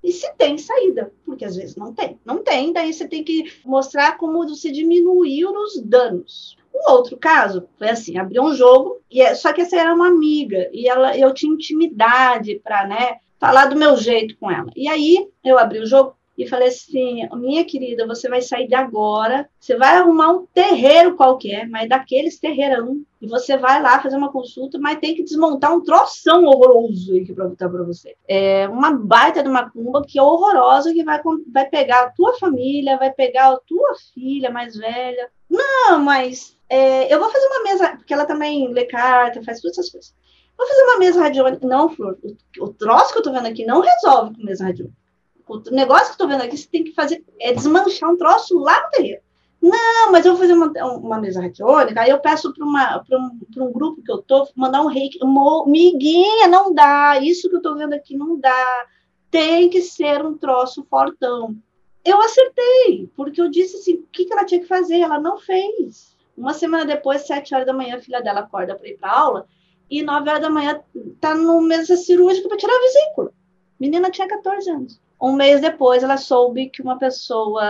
e 0.03 0.11
se 0.11 0.31
tem 0.33 0.57
saída, 0.57 1.11
porque 1.25 1.45
às 1.45 1.55
vezes 1.55 1.75
não 1.75 1.93
tem. 1.93 2.19
Não 2.25 2.43
tem, 2.43 2.73
daí 2.73 2.93
você 2.93 3.07
tem 3.07 3.23
que 3.23 3.51
mostrar 3.65 4.17
como 4.17 4.45
você 4.47 4.69
diminuiu 4.69 5.51
os 5.51 5.81
danos. 5.81 6.57
Um 6.75 6.91
outro 6.91 7.15
caso 7.15 7.67
foi 7.77 7.89
assim, 7.89 8.17
abriu 8.17 8.43
um 8.43 8.53
jogo, 8.53 8.99
e 9.09 9.21
é, 9.21 9.33
só 9.35 9.53
que 9.53 9.61
essa 9.61 9.77
era 9.77 9.93
uma 9.93 10.07
amiga, 10.07 10.69
e 10.73 10.89
ela, 10.89 11.17
eu 11.17 11.33
tinha 11.33 11.53
intimidade 11.53 12.59
para, 12.63 12.87
né, 12.87 13.17
falar 13.39 13.67
do 13.67 13.75
meu 13.75 13.95
jeito 13.95 14.35
com 14.37 14.49
ela. 14.49 14.71
E 14.75 14.87
aí 14.87 15.27
eu 15.43 15.57
abri 15.57 15.79
o 15.79 15.85
jogo, 15.85 16.15
e 16.37 16.47
falei 16.47 16.69
assim: 16.69 17.27
minha 17.35 17.63
querida, 17.63 18.07
você 18.07 18.27
vai 18.27 18.41
sair 18.41 18.67
de 18.67 18.75
agora, 18.75 19.47
você 19.59 19.75
vai 19.75 19.95
arrumar 19.95 20.31
um 20.31 20.45
terreiro 20.47 21.15
qualquer, 21.15 21.67
mas 21.69 21.87
daqueles 21.87 22.39
terreirão, 22.39 23.01
e 23.21 23.27
você 23.27 23.55
vai 23.57 23.81
lá 23.81 24.01
fazer 24.01 24.17
uma 24.17 24.31
consulta, 24.31 24.79
mas 24.79 24.99
tem 24.99 25.15
que 25.15 25.23
desmontar 25.23 25.73
um 25.73 25.81
troção 25.81 26.43
horroroso 26.45 27.13
aí 27.13 27.23
que 27.23 27.33
botar 27.33 27.69
para 27.69 27.83
você. 27.83 28.15
É 28.27 28.67
uma 28.67 28.91
baita 28.91 29.43
de 29.43 29.49
uma 29.49 29.69
cumba 29.69 30.03
que 30.05 30.17
é 30.17 30.21
horrorosa, 30.23 30.93
que 30.93 31.03
vai, 31.03 31.21
vai 31.51 31.69
pegar 31.69 32.03
a 32.03 32.09
tua 32.09 32.33
família, 32.37 32.97
vai 32.97 33.11
pegar 33.11 33.53
a 33.53 33.59
tua 33.59 33.95
filha 34.13 34.49
mais 34.49 34.75
velha. 34.75 35.29
Não, 35.49 35.99
mas 35.99 36.57
é, 36.67 37.13
eu 37.13 37.19
vou 37.19 37.29
fazer 37.29 37.45
uma 37.45 37.63
mesa, 37.63 37.95
porque 37.95 38.13
ela 38.13 38.25
também 38.25 38.67
lê 38.73 38.85
carta, 38.85 39.43
faz 39.43 39.61
todas 39.61 39.77
essas 39.77 39.91
coisas. 39.91 40.15
Vou 40.57 40.67
fazer 40.67 40.83
uma 40.83 40.99
mesa 40.99 41.19
radiônica. 41.21 41.67
Não, 41.67 41.89
Flor, 41.89 42.17
o, 42.23 42.63
o 42.63 42.73
troço 42.73 43.11
que 43.11 43.19
eu 43.19 43.23
tô 43.23 43.31
vendo 43.31 43.47
aqui 43.47 43.65
não 43.65 43.81
resolve 43.81 44.35
com 44.35 44.43
mesa 44.43 44.65
radiônica. 44.65 45.02
O 45.47 45.59
negócio 45.71 46.07
que 46.07 46.13
eu 46.13 46.17
tô 46.17 46.27
vendo 46.27 46.41
aqui, 46.41 46.57
você 46.57 46.67
tem 46.67 46.83
que 46.83 46.93
fazer 46.93 47.23
é 47.39 47.53
desmanchar 47.53 48.09
um 48.09 48.17
troço 48.17 48.57
lá 48.59 48.81
no 48.83 48.89
terreiro. 48.89 49.21
Não, 49.61 50.11
mas 50.11 50.25
eu 50.25 50.33
vou 50.33 50.41
fazer 50.41 50.53
uma, 50.53 50.97
uma 50.97 51.19
mesa 51.21 51.41
radiônica, 51.41 52.01
aí 52.01 52.09
eu 52.09 52.19
peço 52.19 52.53
para 52.53 52.65
um, 52.65 53.39
um 53.57 53.71
grupo 53.71 54.03
que 54.03 54.11
eu 54.11 54.21
tô 54.21 54.45
mandar 54.55 54.81
um 54.81 54.87
reiki. 54.87 55.19
Miguinha, 55.65 56.49
não 56.49 56.73
dá. 56.73 57.17
Isso 57.21 57.49
que 57.49 57.55
eu 57.55 57.61
tô 57.61 57.73
vendo 57.75 57.93
aqui 57.93 58.17
não 58.17 58.37
dá. 58.37 58.85
Tem 59.31 59.69
que 59.69 59.81
ser 59.81 60.23
um 60.25 60.37
troço 60.37 60.85
fortão. 60.89 61.55
Eu 62.03 62.21
acertei, 62.21 63.09
porque 63.15 63.39
eu 63.39 63.49
disse 63.49 63.77
assim: 63.77 63.93
o 63.93 64.07
que, 64.11 64.25
que 64.25 64.33
ela 64.33 64.43
tinha 64.43 64.59
que 64.59 64.67
fazer? 64.67 64.99
Ela 64.99 65.17
não 65.17 65.37
fez. 65.37 66.13
Uma 66.35 66.53
semana 66.53 66.85
depois, 66.85 67.25
sete 67.25 67.53
horas 67.55 67.65
da 67.65 67.73
manhã, 67.73 67.95
a 67.95 68.01
filha 68.01 68.21
dela 68.21 68.41
acorda 68.41 68.75
para 68.75 68.89
ir 68.89 68.97
para 68.97 69.11
aula, 69.11 69.47
e 69.89 70.03
nove 70.03 70.29
horas 70.29 70.41
da 70.41 70.49
manhã 70.49 70.81
tá 71.21 71.35
no 71.35 71.61
mesa 71.61 71.95
cirúrgica 71.95 72.49
para 72.49 72.57
tirar 72.57 72.73
a 72.75 72.81
vesícula. 72.81 73.31
Menina 73.79 74.11
tinha 74.11 74.27
14 74.27 74.69
anos. 74.69 75.01
Um 75.23 75.33
mês 75.33 75.61
depois, 75.61 76.03
ela 76.03 76.17
soube 76.17 76.69
que 76.69 76.81
uma 76.81 76.99
pessoa, 76.99 77.63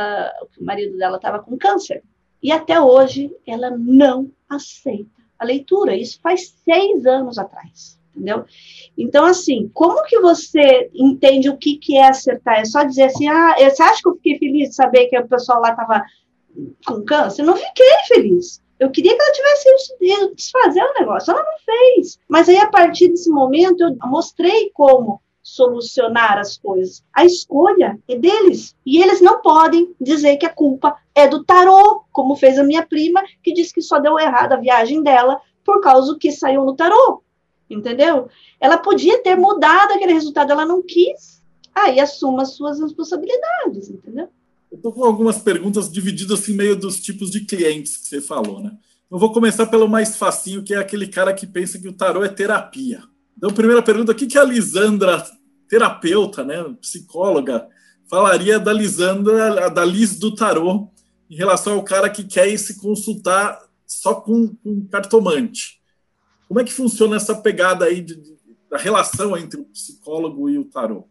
que 0.51 0.61
o 0.61 0.65
marido 0.65 0.97
dela 0.97 1.17
estava 1.17 1.39
com 1.39 1.57
câncer. 1.57 2.03
E 2.41 2.51
até 2.51 2.81
hoje, 2.81 3.33
ela 3.45 3.69
não 3.69 4.31
aceita 4.49 5.21
a 5.37 5.45
leitura. 5.45 5.95
Isso 5.95 6.19
faz 6.21 6.53
seis 6.65 7.05
anos 7.05 7.37
atrás 7.37 7.97
entendeu? 8.15 8.45
Então, 8.97 9.25
assim, 9.25 9.69
como 9.73 10.03
que 10.03 10.19
você 10.19 10.89
entende 10.93 11.49
o 11.49 11.57
que, 11.57 11.77
que 11.77 11.97
é 11.97 12.07
acertar? 12.07 12.59
É 12.59 12.65
só 12.65 12.83
dizer 12.83 13.05
assim, 13.05 13.27
ah, 13.27 13.55
você 13.57 13.81
acha 13.81 14.01
que 14.01 14.07
eu 14.07 14.15
fiquei 14.15 14.37
feliz 14.37 14.69
de 14.69 14.75
saber 14.75 15.07
que 15.07 15.17
o 15.17 15.27
pessoal 15.27 15.59
lá 15.59 15.71
estava 15.71 16.03
com 16.85 17.03
câncer? 17.03 17.43
Não 17.43 17.55
fiquei 17.55 17.85
feliz. 18.07 18.61
Eu 18.79 18.91
queria 18.91 19.15
que 19.15 19.21
ela 19.21 19.33
tivesse 19.33 19.95
ido 20.01 20.35
desfazer 20.35 20.81
o 20.81 20.99
negócio. 20.99 21.31
Ela 21.31 21.43
não 21.43 21.57
fez. 21.65 22.19
Mas 22.27 22.47
aí, 22.47 22.57
a 22.57 22.69
partir 22.69 23.09
desse 23.09 23.29
momento, 23.29 23.81
eu 23.81 23.95
mostrei 24.03 24.69
como 24.73 25.21
solucionar 25.43 26.39
as 26.39 26.57
coisas. 26.57 27.03
A 27.13 27.25
escolha 27.25 27.99
é 28.07 28.15
deles. 28.15 28.75
E 28.85 29.01
eles 29.01 29.21
não 29.21 29.41
podem 29.41 29.93
dizer 29.99 30.37
que 30.37 30.45
a 30.45 30.53
culpa 30.53 30.95
é 31.13 31.27
do 31.27 31.43
tarô, 31.43 32.05
como 32.11 32.35
fez 32.35 32.57
a 32.57 32.63
minha 32.63 32.85
prima, 32.85 33.21
que 33.43 33.53
disse 33.53 33.73
que 33.73 33.81
só 33.81 33.99
deu 33.99 34.17
errado 34.17 34.53
a 34.53 34.57
viagem 34.57 35.03
dela 35.03 35.39
por 35.63 35.81
causa 35.81 36.13
do 36.13 36.17
que 36.17 36.31
saiu 36.31 36.65
no 36.65 36.75
tarô 36.75 37.21
entendeu? 37.73 38.29
Ela 38.59 38.77
podia 38.77 39.21
ter 39.21 39.35
mudado 39.35 39.93
aquele 39.93 40.13
resultado, 40.13 40.51
ela 40.51 40.65
não 40.65 40.81
quis. 40.81 41.41
Aí 41.73 41.99
assuma 41.99 42.43
as 42.43 42.53
suas 42.53 42.79
responsabilidades, 42.79 43.89
entendeu? 43.89 44.29
Eu 44.71 44.77
estou 44.77 44.91
com 44.91 45.03
algumas 45.03 45.39
perguntas 45.39 45.91
divididas 45.91 46.47
em 46.47 46.53
meio 46.53 46.75
dos 46.75 46.99
tipos 46.99 47.31
de 47.31 47.41
clientes 47.45 47.97
que 47.97 48.07
você 48.07 48.21
falou, 48.21 48.59
né? 48.59 48.71
Eu 49.11 49.19
vou 49.19 49.31
começar 49.31 49.67
pelo 49.67 49.87
mais 49.87 50.15
facinho, 50.15 50.63
que 50.63 50.73
é 50.73 50.77
aquele 50.77 51.07
cara 51.07 51.33
que 51.33 51.45
pensa 51.45 51.79
que 51.79 51.87
o 51.87 51.93
tarô 51.93 52.23
é 52.23 52.29
terapia. 52.29 53.03
Então, 53.37 53.51
primeira 53.51 53.81
pergunta, 53.81 54.11
o 54.11 54.15
que, 54.15 54.27
que 54.27 54.37
a 54.37 54.43
Lisandra, 54.43 55.23
terapeuta, 55.67 56.43
né, 56.43 56.63
psicóloga, 56.79 57.67
falaria 58.09 58.59
da 58.59 58.71
Lisandra, 58.71 59.69
da 59.69 59.83
Liz 59.83 60.17
do 60.17 60.33
tarô, 60.35 60.89
em 61.29 61.35
relação 61.35 61.73
ao 61.73 61.83
cara 61.83 62.09
que 62.09 62.23
quer 62.23 62.55
se 62.57 62.79
consultar 62.79 63.59
só 63.85 64.15
com, 64.15 64.55
cartomante? 64.91 65.81
Como 66.47 66.59
é 66.59 66.63
que 66.63 66.73
funciona 66.73 67.15
essa 67.15 67.35
pegada 67.35 67.85
aí 67.85 68.01
de, 68.01 68.15
de, 68.15 68.37
da 68.69 68.77
relação 68.77 69.35
entre 69.37 69.59
o 69.59 69.65
psicólogo 69.65 70.49
e 70.49 70.57
o 70.57 70.65
tarô? 70.65 71.07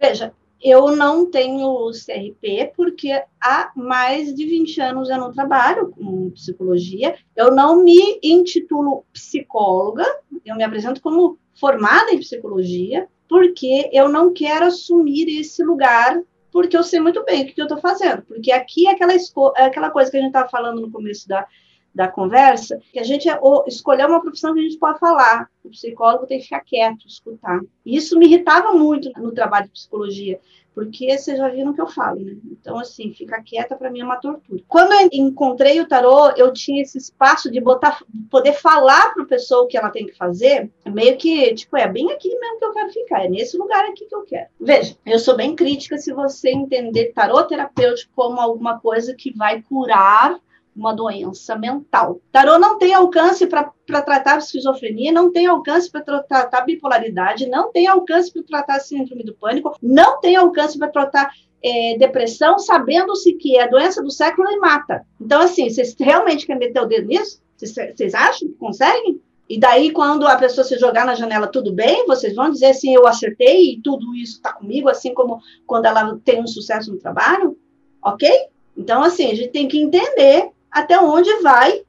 Veja, 0.00 0.32
eu 0.62 0.96
não 0.96 1.30
tenho 1.30 1.90
CRP 1.90 2.72
porque 2.76 3.10
há 3.40 3.70
mais 3.76 4.34
de 4.34 4.46
20 4.46 4.80
anos 4.80 5.10
eu 5.10 5.18
não 5.18 5.32
trabalho 5.32 5.90
com 5.90 6.30
psicologia. 6.30 7.16
Eu 7.36 7.54
não 7.54 7.82
me 7.82 8.18
intitulo 8.22 9.04
psicóloga, 9.12 10.04
eu 10.44 10.56
me 10.56 10.64
apresento 10.64 11.00
como 11.00 11.38
formada 11.58 12.12
em 12.12 12.18
psicologia, 12.18 13.08
porque 13.28 13.90
eu 13.92 14.08
não 14.08 14.32
quero 14.32 14.66
assumir 14.66 15.40
esse 15.40 15.64
lugar, 15.64 16.20
porque 16.52 16.76
eu 16.76 16.82
sei 16.82 17.00
muito 17.00 17.24
bem 17.24 17.42
o 17.42 17.46
que 17.46 17.60
eu 17.60 17.64
estou 17.64 17.78
fazendo. 17.78 18.22
Porque 18.22 18.52
aqui 18.52 18.86
é 18.86 18.92
aquela, 18.92 19.12
é 19.12 19.64
aquela 19.64 19.90
coisa 19.90 20.10
que 20.10 20.16
a 20.16 20.20
gente 20.20 20.28
estava 20.28 20.48
falando 20.48 20.80
no 20.80 20.90
começo 20.90 21.28
da, 21.28 21.46
da 21.94 22.08
conversa, 22.08 22.78
que 22.92 22.98
a 22.98 23.02
gente 23.02 23.28
é, 23.28 23.38
escolher 23.66 24.06
uma 24.06 24.20
profissão 24.20 24.54
que 24.54 24.60
a 24.60 24.62
gente 24.62 24.78
pode 24.78 24.98
falar. 24.98 25.48
O 25.64 25.70
psicólogo 25.70 26.26
tem 26.26 26.38
que 26.38 26.44
ficar 26.44 26.60
quieto, 26.60 27.06
escutar. 27.06 27.60
E 27.84 27.96
isso 27.96 28.18
me 28.18 28.26
irritava 28.26 28.72
muito 28.72 29.10
no 29.16 29.32
trabalho 29.32 29.66
de 29.66 29.72
psicologia, 29.72 30.38
porque 30.76 31.16
vocês 31.16 31.38
já 31.38 31.48
viram 31.48 31.72
que 31.72 31.80
eu 31.80 31.86
falo, 31.86 32.20
né? 32.20 32.36
Então, 32.52 32.78
assim, 32.78 33.10
ficar 33.10 33.42
quieta 33.42 33.74
para 33.74 33.90
mim 33.90 34.00
é 34.00 34.04
uma 34.04 34.20
tortura. 34.20 34.62
Quando 34.68 34.92
eu 34.92 35.08
encontrei 35.10 35.80
o 35.80 35.88
tarô, 35.88 36.28
eu 36.36 36.52
tinha 36.52 36.82
esse 36.82 36.98
espaço 36.98 37.50
de 37.50 37.58
botar, 37.62 38.02
poder 38.30 38.52
falar 38.52 39.14
para 39.14 39.22
a 39.22 39.26
pessoa 39.26 39.62
o 39.62 39.66
que 39.66 39.78
ela 39.78 39.88
tem 39.88 40.04
que 40.04 40.14
fazer, 40.14 40.70
meio 40.84 41.16
que, 41.16 41.54
tipo, 41.54 41.78
é 41.78 41.88
bem 41.88 42.12
aqui 42.12 42.28
mesmo 42.28 42.58
que 42.58 42.64
eu 42.66 42.72
quero 42.74 42.92
ficar, 42.92 43.24
é 43.24 43.28
nesse 43.30 43.56
lugar 43.56 43.86
aqui 43.86 44.04
que 44.04 44.14
eu 44.14 44.22
quero. 44.24 44.48
Veja, 44.60 44.94
eu 45.06 45.18
sou 45.18 45.34
bem 45.34 45.56
crítica 45.56 45.96
se 45.96 46.12
você 46.12 46.50
entender 46.50 47.14
tarô 47.14 47.42
terapêutico 47.44 48.12
como 48.14 48.38
alguma 48.38 48.78
coisa 48.78 49.14
que 49.14 49.34
vai 49.34 49.62
curar 49.62 50.38
uma 50.76 50.94
doença 50.94 51.56
mental. 51.56 52.20
Tarô 52.30 52.58
não 52.58 52.78
tem 52.78 52.92
alcance 52.92 53.46
para 53.46 53.72
tratar 53.86 54.38
esquizofrenia, 54.38 55.10
não 55.10 55.32
tem 55.32 55.46
alcance 55.46 55.90
para 55.90 56.02
tratar 56.02 56.60
bipolaridade, 56.60 57.48
não 57.48 57.72
tem 57.72 57.86
alcance 57.86 58.32
para 58.32 58.42
tratar 58.42 58.80
síndrome 58.80 59.24
do 59.24 59.34
pânico, 59.34 59.76
não 59.82 60.20
tem 60.20 60.36
alcance 60.36 60.78
para 60.78 60.88
tratar 60.88 61.32
é, 61.64 61.96
depressão, 61.98 62.58
sabendo-se 62.58 63.32
que 63.32 63.56
é 63.56 63.64
a 63.64 63.68
doença 63.68 64.02
do 64.02 64.10
século 64.10 64.48
e 64.50 64.58
mata. 64.58 65.04
Então, 65.20 65.40
assim, 65.40 65.68
vocês 65.68 65.96
realmente 65.98 66.46
querem 66.46 66.60
meter 66.60 66.80
o 66.80 66.86
dedo 66.86 67.08
nisso? 67.08 67.40
Vocês, 67.56 68.14
acham 68.14 68.48
que 68.48 68.54
conseguem? 68.54 69.20
E 69.48 69.58
daí, 69.58 69.90
quando 69.90 70.26
a 70.26 70.36
pessoa 70.36 70.64
se 70.64 70.76
jogar 70.78 71.06
na 71.06 71.14
janela, 71.14 71.46
tudo 71.46 71.72
bem, 71.72 72.06
vocês 72.06 72.34
vão 72.34 72.50
dizer 72.50 72.66
assim, 72.66 72.94
eu 72.94 73.06
acertei 73.06 73.72
e 73.72 73.80
tudo 73.80 74.14
isso 74.14 74.34
está 74.36 74.52
comigo, 74.52 74.88
assim 74.88 75.14
como 75.14 75.40
quando 75.66 75.86
ela 75.86 76.18
tem 76.24 76.42
um 76.42 76.46
sucesso 76.46 76.92
no 76.92 76.98
trabalho, 76.98 77.56
ok? 78.02 78.28
Então, 78.76 79.02
assim, 79.02 79.30
a 79.30 79.34
gente 79.34 79.50
tem 79.50 79.66
que 79.66 79.78
entender 79.78 80.50
até 80.70 80.98
onde 81.00 81.32
vai 81.42 81.82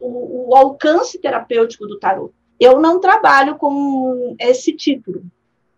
o, 0.00 0.50
o, 0.50 0.56
alcance 0.56 1.18
terapêutico 1.18 1.86
do 1.86 1.98
tarot. 1.98 2.32
Eu 2.58 2.80
não 2.80 3.00
trabalho 3.00 3.56
com 3.56 4.34
esse 4.38 4.72
título. 4.72 5.22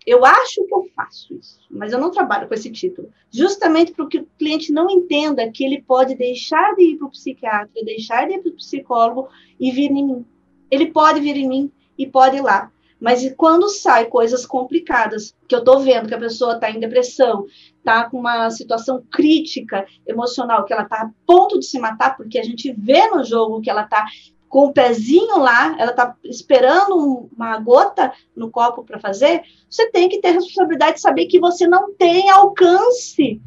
Eu 0.06 0.24
acho 0.24 0.64
que 0.64 0.74
eu 0.74 0.88
faço 0.96 1.34
isso, 1.34 1.60
mas 1.70 1.92
eu 1.92 1.98
não 1.98 2.10
trabalho 2.10 2.48
com 2.48 2.54
esse 2.54 2.70
título. 2.70 3.10
Justamente 3.30 3.92
para 3.92 4.06
que 4.06 4.18
o 4.18 4.28
cliente 4.38 4.72
não 4.72 4.90
entenda 4.90 5.50
que 5.50 5.62
ele 5.62 5.82
pode 5.82 6.14
deixar 6.14 6.74
de 6.74 6.82
ir 6.82 6.96
para 6.96 7.06
o 7.06 7.10
psiquiatra, 7.10 7.84
deixar 7.84 8.26
de 8.26 8.34
ir 8.34 8.38
para 8.40 8.50
o 8.50 8.56
psicólogo 8.56 9.28
e 9.58 9.70
vir 9.70 9.90
em 9.90 10.06
mim. 10.06 10.26
Ele 10.70 10.86
pode 10.86 11.20
vir 11.20 11.36
em 11.36 11.48
mim 11.48 11.72
e 11.98 12.06
pode 12.06 12.36
ir 12.36 12.40
lá. 12.40 12.72
Mas 13.00 13.32
quando 13.36 13.68
sai 13.68 14.06
coisas 14.06 14.44
complicadas, 14.44 15.34
que 15.48 15.54
eu 15.54 15.60
estou 15.60 15.80
vendo 15.80 16.06
que 16.06 16.14
a 16.14 16.18
pessoa 16.18 16.54
está 16.54 16.70
em 16.70 16.78
depressão, 16.78 17.46
está 17.78 18.08
com 18.08 18.18
uma 18.18 18.50
situação 18.50 19.02
crítica 19.10 19.86
emocional, 20.06 20.64
que 20.64 20.72
ela 20.72 20.82
está 20.82 21.02
a 21.02 21.10
ponto 21.26 21.58
de 21.58 21.64
se 21.64 21.78
matar, 21.78 22.16
porque 22.16 22.38
a 22.38 22.44
gente 22.44 22.72
vê 22.72 23.08
no 23.08 23.24
jogo 23.24 23.60
que 23.62 23.70
ela 23.70 23.84
está 23.84 24.06
com 24.48 24.66
o 24.66 24.72
pezinho 24.72 25.38
lá, 25.38 25.76
ela 25.78 25.92
está 25.92 26.14
esperando 26.24 27.30
uma 27.34 27.56
gota 27.58 28.12
no 28.36 28.50
copo 28.50 28.84
para 28.84 28.98
fazer, 28.98 29.42
você 29.70 29.88
tem 29.92 30.08
que 30.08 30.20
ter 30.20 30.32
responsabilidade 30.32 30.96
de 30.96 31.00
saber 31.00 31.26
que 31.26 31.38
você 31.38 31.68
não 31.68 31.94
tem 31.94 32.28
alcance 32.28 33.40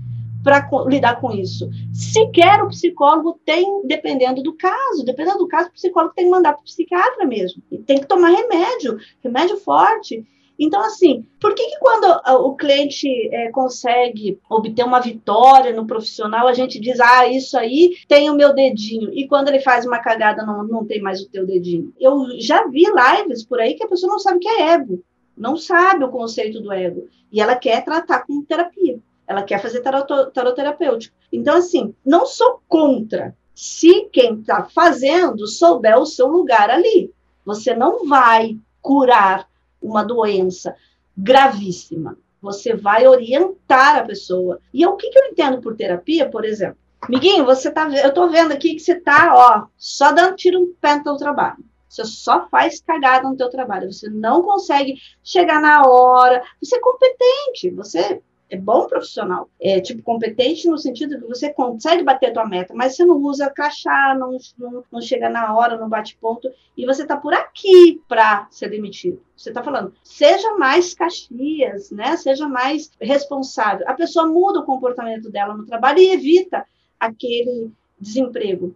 para 0.43 0.67
lidar 0.87 1.19
com 1.21 1.31
isso. 1.31 1.69
Sequer 1.93 2.61
o 2.61 2.69
psicólogo 2.69 3.39
tem, 3.45 3.81
dependendo 3.85 4.43
do 4.43 4.53
caso, 4.53 5.05
dependendo 5.05 5.39
do 5.39 5.47
caso, 5.47 5.69
o 5.69 5.73
psicólogo 5.73 6.13
tem 6.13 6.25
que 6.25 6.31
mandar 6.31 6.53
para 6.53 6.61
o 6.61 6.65
psiquiatra 6.65 7.25
mesmo. 7.25 7.63
E 7.71 7.77
tem 7.77 7.99
que 7.99 8.07
tomar 8.07 8.29
remédio, 8.29 8.97
remédio 9.23 9.57
forte. 9.57 10.25
Então, 10.59 10.81
assim, 10.81 11.25
por 11.39 11.55
que, 11.55 11.65
que 11.65 11.79
quando 11.79 12.05
o 12.45 12.55
cliente 12.55 13.07
é, 13.33 13.49
consegue 13.49 14.39
obter 14.49 14.85
uma 14.85 14.99
vitória 14.99 15.73
no 15.73 15.87
profissional, 15.87 16.47
a 16.47 16.53
gente 16.53 16.79
diz, 16.79 16.99
ah, 16.99 17.27
isso 17.27 17.57
aí 17.57 17.95
tem 18.07 18.29
o 18.29 18.35
meu 18.35 18.53
dedinho, 18.53 19.11
e 19.13 19.27
quando 19.27 19.47
ele 19.47 19.59
faz 19.59 19.85
uma 19.85 19.99
cagada, 19.99 20.45
não, 20.45 20.63
não 20.63 20.85
tem 20.85 21.01
mais 21.01 21.21
o 21.21 21.29
teu 21.29 21.45
dedinho? 21.45 21.91
Eu 21.99 22.27
já 22.39 22.67
vi 22.67 22.83
lives 22.85 23.43
por 23.43 23.59
aí 23.59 23.73
que 23.73 23.83
a 23.83 23.87
pessoa 23.87 24.11
não 24.11 24.19
sabe 24.19 24.37
o 24.37 24.39
que 24.39 24.47
é 24.47 24.73
ego, 24.73 25.03
não 25.35 25.57
sabe 25.57 26.03
o 26.03 26.09
conceito 26.09 26.61
do 26.61 26.71
ego, 26.71 27.07
e 27.31 27.41
ela 27.41 27.55
quer 27.55 27.83
tratar 27.83 28.25
com 28.25 28.43
terapia. 28.43 28.99
Ela 29.27 29.43
quer 29.43 29.61
fazer 29.61 29.81
tarot, 29.81 30.07
tarot 30.33 30.55
terapêutico. 30.55 31.15
Então, 31.31 31.57
assim, 31.57 31.95
não 32.05 32.25
sou 32.25 32.61
contra 32.67 33.35
se 33.55 34.09
quem 34.11 34.39
está 34.39 34.63
fazendo 34.63 35.47
souber 35.47 35.97
o 35.97 36.05
seu 36.05 36.27
lugar 36.27 36.69
ali. 36.69 37.13
Você 37.45 37.73
não 37.75 38.07
vai 38.07 38.57
curar 38.81 39.47
uma 39.81 40.03
doença 40.03 40.75
gravíssima. 41.17 42.17
Você 42.41 42.75
vai 42.75 43.07
orientar 43.07 43.97
a 43.97 44.03
pessoa. 44.03 44.59
E 44.73 44.85
o 44.85 44.95
que, 44.97 45.09
que 45.09 45.17
eu 45.17 45.25
entendo 45.25 45.61
por 45.61 45.75
terapia, 45.75 46.29
por 46.29 46.43
exemplo? 46.43 46.77
Miguinho, 47.09 47.45
você 47.45 47.69
tá, 47.69 47.89
eu 47.89 48.09
estou 48.09 48.29
vendo 48.29 48.53
aqui 48.53 48.75
que 48.75 48.79
você 48.79 48.93
está, 48.93 49.33
ó, 49.35 49.67
só 49.77 50.11
dando 50.11 50.35
tiro 50.35 50.59
no 50.59 50.67
pé 50.67 50.95
no 50.95 51.03
teu 51.03 51.17
trabalho. 51.17 51.63
Você 51.87 52.05
só 52.05 52.47
faz 52.49 52.81
cagada 52.81 53.29
no 53.29 53.37
teu 53.37 53.49
trabalho. 53.49 53.91
Você 53.91 54.09
não 54.09 54.41
consegue 54.41 54.95
chegar 55.23 55.61
na 55.61 55.83
hora. 55.85 56.43
Você 56.61 56.77
é 56.77 56.79
competente. 56.79 57.69
Você 57.71 58.21
é 58.53 58.57
bom 58.57 58.87
profissional, 58.87 59.49
é 59.59 59.81
tipo 59.81 60.03
competente 60.03 60.69
no 60.69 60.77
sentido 60.77 61.19
que 61.19 61.27
você 61.27 61.51
consegue 61.51 62.03
bater 62.03 62.27
a 62.27 62.33
tua 62.33 62.45
meta, 62.45 62.71
mas 62.75 62.95
você 62.95 63.03
não 63.03 63.17
usa 63.17 63.49
crachá, 63.49 64.15
não, 64.15 64.37
não, 64.59 64.83
não 64.91 65.01
chega 65.01 65.27
na 65.27 65.55
hora, 65.55 65.75
não 65.75 65.89
bate 65.89 66.15
ponto, 66.17 66.51
e 66.77 66.85
você 66.85 67.01
está 67.01 67.17
por 67.17 67.33
aqui 67.33 67.99
para 68.07 68.47
ser 68.51 68.69
demitido. 68.69 69.19
Você 69.35 69.49
está 69.49 69.63
falando, 69.63 69.91
seja 70.03 70.55
mais 70.55 70.93
caxias, 70.93 71.89
né? 71.89 72.15
Seja 72.15 72.47
mais 72.47 72.91
responsável. 73.01 73.89
A 73.89 73.93
pessoa 73.93 74.27
muda 74.27 74.59
o 74.59 74.65
comportamento 74.65 75.31
dela 75.31 75.57
no 75.57 75.65
trabalho 75.65 75.97
e 75.97 76.11
evita 76.11 76.63
aquele 76.99 77.71
desemprego. 77.99 78.75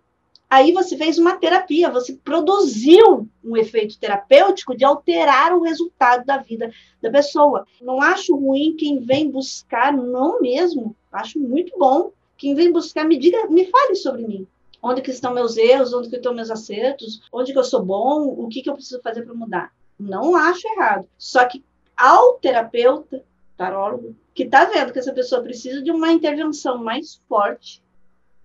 Aí 0.49 0.71
você 0.71 0.95
fez 0.95 1.17
uma 1.17 1.35
terapia, 1.35 1.89
você 1.89 2.13
produziu 2.13 3.27
um 3.43 3.57
efeito 3.57 3.99
terapêutico 3.99 4.75
de 4.75 4.85
alterar 4.85 5.53
o 5.53 5.61
resultado 5.61 6.25
da 6.25 6.37
vida 6.37 6.71
da 7.01 7.11
pessoa. 7.11 7.65
Não 7.81 8.01
acho 8.01 8.35
ruim 8.35 8.75
quem 8.77 8.99
vem 8.99 9.29
buscar, 9.29 9.91
não 9.91 10.39
mesmo, 10.39 10.95
acho 11.11 11.37
muito 11.37 11.77
bom. 11.77 12.11
Quem 12.37 12.55
vem 12.55 12.71
buscar, 12.71 13.03
me 13.03 13.17
diga, 13.17 13.47
me 13.47 13.65
fale 13.65 13.95
sobre 13.95 14.25
mim. 14.25 14.47
Onde 14.81 15.01
que 15.01 15.11
estão 15.11 15.33
meus 15.33 15.57
erros, 15.57 15.91
onde 15.91 16.09
que 16.09 16.15
estão 16.15 16.33
meus 16.33 16.49
acertos, 16.49 17.21
onde 17.31 17.51
que 17.51 17.59
eu 17.59 17.63
sou 17.63 17.83
bom, 17.83 18.27
o 18.27 18.47
que 18.47 18.61
que 18.61 18.69
eu 18.69 18.75
preciso 18.75 19.01
fazer 19.01 19.23
para 19.23 19.33
mudar. 19.33 19.73
Não 19.99 20.35
acho 20.35 20.65
errado. 20.67 21.07
Só 21.17 21.43
que 21.45 21.63
ao 21.97 22.33
terapeuta 22.35 23.23
tarólogo, 23.57 24.15
que 24.35 24.43
está 24.43 24.65
vendo 24.65 24.93
que 24.93 24.99
essa 24.99 25.11
pessoa 25.11 25.41
precisa 25.41 25.81
de 25.81 25.89
uma 25.89 26.11
intervenção 26.11 26.77
mais 26.77 27.19
forte, 27.27 27.81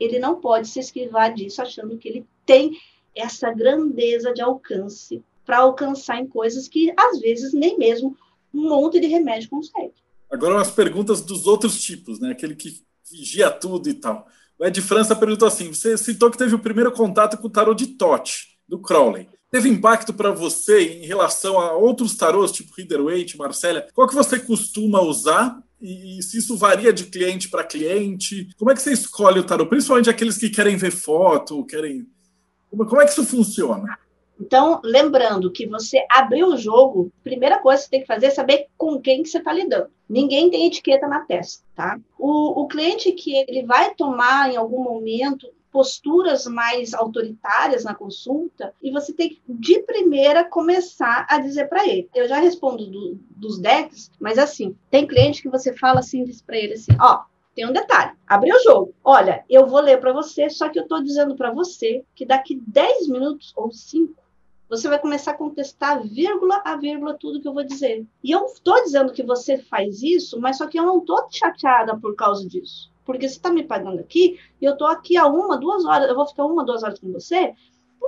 ele 0.02 0.18
não 0.18 0.40
pode 0.40 0.68
se 0.68 0.80
esquivar 0.80 1.32
disso 1.34 1.62
achando 1.62 1.96
que 1.98 2.08
ele 2.08 2.26
tem 2.44 2.76
essa 3.14 3.52
grandeza 3.52 4.32
de 4.32 4.40
alcance 4.40 5.22
para 5.44 5.58
alcançar 5.58 6.18
em 6.18 6.26
coisas 6.26 6.68
que 6.68 6.92
às 6.96 7.20
vezes 7.20 7.52
nem 7.52 7.76
mesmo 7.76 8.16
um 8.54 8.68
monte 8.68 9.00
de 9.00 9.06
remédio 9.06 9.50
consegue. 9.50 9.92
Agora 10.30 10.54
umas 10.54 10.70
perguntas 10.70 11.20
dos 11.20 11.46
outros 11.46 11.80
tipos, 11.80 12.18
né? 12.18 12.30
Aquele 12.30 12.54
que 12.54 12.82
vigia 13.10 13.50
tudo 13.50 13.88
e 13.88 13.94
tal. 13.94 14.26
O 14.58 14.64
Ed 14.64 14.80
França 14.80 15.14
perguntou 15.14 15.46
assim: 15.46 15.72
você 15.72 15.96
citou 15.98 16.30
que 16.30 16.38
teve 16.38 16.54
o 16.54 16.58
primeiro 16.58 16.92
contato 16.92 17.36
com 17.36 17.48
o 17.48 17.50
tarot 17.50 17.76
de 17.76 17.94
Tote, 17.94 18.58
do 18.66 18.78
Crowley. 18.78 19.28
Teve 19.50 19.68
impacto 19.68 20.14
para 20.14 20.30
você 20.30 21.02
em 21.02 21.06
relação 21.06 21.60
a 21.60 21.72
outros 21.72 22.16
tarôs, 22.16 22.50
tipo 22.50 22.72
Rider-Waite, 22.74 23.36
Marcella? 23.36 23.86
Qual 23.92 24.08
que 24.08 24.14
você 24.14 24.38
costuma 24.38 25.02
usar 25.02 25.62
e, 25.82 26.18
e 26.18 26.22
se 26.22 26.38
isso 26.38 26.56
varia 26.56 26.92
de 26.92 27.06
cliente 27.06 27.50
para 27.50 27.64
cliente? 27.64 28.48
Como 28.56 28.70
é 28.70 28.74
que 28.74 28.80
você 28.80 28.92
escolhe 28.92 29.40
o 29.40 29.44
tarô? 29.44 29.66
Principalmente 29.66 30.08
aqueles 30.08 30.38
que 30.38 30.48
querem 30.48 30.76
ver 30.76 30.92
foto, 30.92 31.64
querem. 31.66 32.06
Como, 32.70 32.86
como 32.86 33.02
é 33.02 33.04
que 33.04 33.10
isso 33.10 33.24
funciona? 33.24 33.98
Então, 34.40 34.80
lembrando 34.82 35.52
que 35.52 35.66
você 35.66 36.04
abriu 36.10 36.48
o 36.48 36.56
jogo, 36.56 37.12
primeira 37.22 37.58
coisa 37.58 37.82
que 37.82 37.84
você 37.84 37.90
tem 37.90 38.00
que 38.00 38.06
fazer 38.06 38.26
é 38.26 38.30
saber 38.30 38.66
com 38.76 39.00
quem 39.00 39.22
que 39.22 39.28
você 39.28 39.38
está 39.38 39.52
lidando. 39.52 39.88
Ninguém 40.08 40.50
tem 40.50 40.66
etiqueta 40.66 41.06
na 41.06 41.20
testa, 41.20 41.64
tá? 41.76 41.98
O, 42.18 42.62
o 42.62 42.66
cliente 42.66 43.12
que 43.12 43.34
ele 43.34 43.64
vai 43.64 43.94
tomar 43.94 44.50
em 44.50 44.56
algum 44.56 44.82
momento 44.82 45.46
posturas 45.72 46.46
mais 46.46 46.92
autoritárias 46.92 47.82
na 47.82 47.94
consulta 47.94 48.74
e 48.82 48.90
você 48.92 49.12
tem 49.12 49.30
que, 49.30 49.42
de 49.48 49.82
primeira, 49.82 50.44
começar 50.44 51.26
a 51.28 51.38
dizer 51.38 51.68
para 51.68 51.88
ele. 51.88 52.08
Eu 52.14 52.28
já 52.28 52.38
respondo 52.38 52.86
do, 52.86 53.18
dos 53.30 53.58
decks, 53.58 54.10
mas 54.20 54.38
assim, 54.38 54.76
tem 54.90 55.06
cliente 55.06 55.40
que 55.40 55.48
você 55.48 55.72
fala 55.72 56.00
assim, 56.00 56.24
diz 56.24 56.42
para 56.42 56.58
ele 56.58 56.74
assim, 56.74 56.92
ó, 57.00 57.22
tem 57.54 57.66
um 57.66 57.72
detalhe. 57.72 58.12
Abriu 58.26 58.54
o 58.54 58.62
jogo. 58.62 58.94
Olha, 59.02 59.44
eu 59.48 59.66
vou 59.66 59.80
ler 59.80 59.98
para 59.98 60.12
você, 60.12 60.48
só 60.50 60.68
que 60.68 60.78
eu 60.78 60.84
estou 60.84 61.02
dizendo 61.02 61.34
para 61.34 61.50
você 61.50 62.04
que 62.14 62.26
daqui 62.26 62.60
10 62.66 63.08
minutos 63.08 63.52
ou 63.56 63.72
5 63.72 64.22
você 64.68 64.88
vai 64.88 64.98
começar 64.98 65.32
a 65.32 65.36
contestar 65.36 66.02
vírgula 66.02 66.62
a 66.64 66.76
vírgula 66.76 67.12
tudo 67.12 67.40
que 67.40 67.48
eu 67.48 67.52
vou 67.52 67.64
dizer. 67.64 68.06
E 68.24 68.30
eu 68.30 68.46
estou 68.46 68.82
dizendo 68.82 69.12
que 69.12 69.22
você 69.22 69.58
faz 69.58 70.02
isso, 70.02 70.40
mas 70.40 70.56
só 70.56 70.66
que 70.66 70.78
eu 70.78 70.86
não 70.86 70.98
estou 70.98 71.26
chateada 71.30 71.94
por 71.98 72.14
causa 72.16 72.48
disso. 72.48 72.91
Porque 73.04 73.28
você 73.28 73.36
está 73.36 73.50
me 73.50 73.64
pagando 73.64 74.00
aqui 74.00 74.38
e 74.60 74.64
eu 74.64 74.72
estou 74.72 74.86
aqui 74.86 75.16
há 75.16 75.26
uma, 75.26 75.58
duas 75.58 75.84
horas, 75.84 76.08
eu 76.08 76.14
vou 76.14 76.26
ficar 76.26 76.44
uma, 76.44 76.64
duas 76.64 76.82
horas 76.82 76.98
com 76.98 77.12
você, 77.12 77.54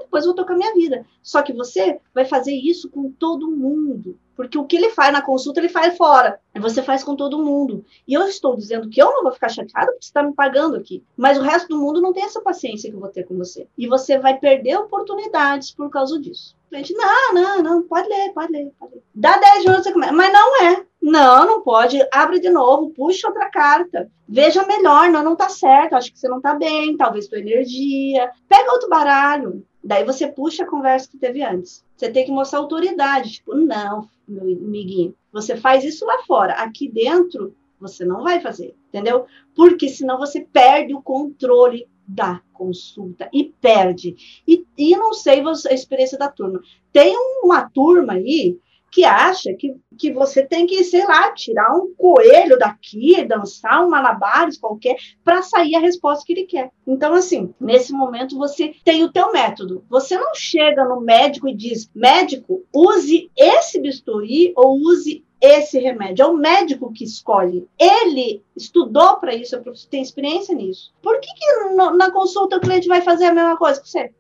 depois 0.00 0.24
eu 0.24 0.28
vou 0.28 0.34
tocar 0.34 0.56
minha 0.56 0.74
vida. 0.74 1.06
Só 1.22 1.42
que 1.42 1.52
você 1.52 2.00
vai 2.14 2.24
fazer 2.24 2.52
isso 2.52 2.88
com 2.90 3.10
todo 3.10 3.50
mundo. 3.50 4.18
Porque 4.36 4.58
o 4.58 4.64
que 4.64 4.76
ele 4.76 4.90
faz 4.90 5.12
na 5.12 5.22
consulta, 5.22 5.60
ele 5.60 5.68
faz 5.68 5.96
fora. 5.96 6.40
Você 6.56 6.82
faz 6.82 7.02
com 7.02 7.16
todo 7.16 7.42
mundo. 7.42 7.84
E 8.06 8.14
eu 8.14 8.26
estou 8.26 8.56
dizendo 8.56 8.88
que 8.88 9.00
eu 9.00 9.10
não 9.10 9.22
vou 9.22 9.32
ficar 9.32 9.48
chateada 9.48 9.86
porque 9.92 10.04
você 10.04 10.08
está 10.08 10.22
me 10.22 10.34
pagando 10.34 10.76
aqui. 10.76 11.04
Mas 11.16 11.38
o 11.38 11.42
resto 11.42 11.68
do 11.68 11.78
mundo 11.78 12.00
não 12.00 12.12
tem 12.12 12.24
essa 12.24 12.40
paciência 12.40 12.90
que 12.90 12.96
eu 12.96 13.00
vou 13.00 13.08
ter 13.08 13.24
com 13.24 13.36
você. 13.36 13.66
E 13.76 13.86
você 13.86 14.18
vai 14.18 14.38
perder 14.38 14.76
oportunidades 14.78 15.72
por 15.72 15.90
causa 15.90 16.18
disso. 16.20 16.56
Gente, 16.72 16.92
não, 16.94 17.34
não, 17.34 17.62
não, 17.62 17.82
pode 17.82 18.08
ler, 18.08 18.32
pode 18.32 18.52
ler, 18.52 18.72
pode 18.78 18.94
ler. 18.94 19.02
Dá 19.14 19.36
10 19.36 19.64
minutos 19.64 19.84
você 19.84 19.92
começa. 19.92 20.12
Mas 20.12 20.32
não 20.32 20.64
é. 20.64 20.84
Não, 21.00 21.46
não 21.46 21.60
pode. 21.60 22.00
Abre 22.12 22.40
de 22.40 22.50
novo, 22.50 22.90
puxa 22.90 23.28
outra 23.28 23.48
carta. 23.50 24.10
Veja 24.26 24.66
melhor, 24.66 25.10
não, 25.10 25.22
não 25.22 25.36
tá 25.36 25.48
certo. 25.48 25.94
Acho 25.94 26.10
que 26.10 26.18
você 26.18 26.28
não 26.28 26.40
tá 26.40 26.54
bem, 26.54 26.96
talvez 26.96 27.28
tua 27.28 27.38
energia. 27.38 28.30
Pega 28.48 28.72
outro 28.72 28.88
baralho. 28.88 29.64
Daí 29.84 30.02
você 30.02 30.26
puxa 30.26 30.64
a 30.64 30.66
conversa 30.66 31.08
que 31.08 31.18
teve 31.18 31.42
antes. 31.42 31.84
Você 31.94 32.10
tem 32.10 32.24
que 32.24 32.32
mostrar 32.32 32.58
autoridade. 32.58 33.32
Tipo, 33.32 33.54
não, 33.54 34.08
meu 34.26 34.42
amiguinho, 34.42 35.14
você 35.32 35.56
faz 35.56 35.84
isso 35.84 36.04
lá 36.04 36.22
fora. 36.26 36.54
Aqui 36.54 36.88
dentro, 36.88 37.54
você 37.80 38.04
não 38.04 38.22
vai 38.22 38.40
fazer, 38.40 38.74
entendeu? 38.88 39.26
Porque 39.54 39.88
senão 39.88 40.18
você 40.18 40.40
perde 40.40 40.94
o 40.94 41.02
controle 41.02 41.88
da 42.06 42.40
consulta 42.52 43.28
e 43.32 43.44
perde. 43.60 44.42
E, 44.46 44.64
e 44.76 44.96
não 44.96 45.12
sei 45.12 45.42
a 45.42 45.74
experiência 45.74 46.18
da 46.18 46.28
turma. 46.28 46.60
Tem 46.92 47.14
uma 47.42 47.68
turma 47.68 48.14
aí 48.14 48.58
que 48.94 49.04
acha 49.04 49.52
que, 49.54 49.74
que 49.98 50.12
você 50.12 50.46
tem 50.46 50.68
que, 50.68 50.84
sei 50.84 51.04
lá, 51.04 51.32
tirar 51.32 51.74
um 51.74 51.92
coelho 51.96 52.56
daqui, 52.56 53.24
dançar 53.24 53.84
um 53.84 53.90
malabares 53.90 54.56
qualquer, 54.56 54.94
para 55.24 55.42
sair 55.42 55.74
a 55.74 55.80
resposta 55.80 56.24
que 56.24 56.32
ele 56.32 56.46
quer. 56.46 56.70
Então, 56.86 57.12
assim, 57.12 57.52
nesse 57.60 57.92
momento 57.92 58.38
você 58.38 58.72
tem 58.84 59.02
o 59.02 59.10
teu 59.10 59.32
método. 59.32 59.84
Você 59.90 60.16
não 60.16 60.32
chega 60.32 60.84
no 60.84 61.00
médico 61.00 61.48
e 61.48 61.56
diz, 61.56 61.90
médico, 61.92 62.64
use 62.72 63.28
esse 63.36 63.80
bisturi 63.80 64.52
ou 64.54 64.76
use 64.76 65.24
esse 65.40 65.80
remédio. 65.80 66.22
É 66.22 66.26
o 66.26 66.36
médico 66.36 66.92
que 66.92 67.02
escolhe. 67.02 67.68
Ele 67.76 68.44
estudou 68.56 69.16
para 69.16 69.34
isso, 69.34 69.60
tem 69.90 70.02
experiência 70.02 70.54
nisso. 70.54 70.94
Por 71.02 71.18
que, 71.18 71.26
que 71.34 71.74
na 71.74 72.12
consulta 72.12 72.58
o 72.58 72.60
cliente 72.60 72.86
vai 72.86 73.02
fazer 73.02 73.24
a 73.24 73.34
mesma 73.34 73.56
coisa 73.56 73.80
que 73.82 73.88
você? 73.88 74.12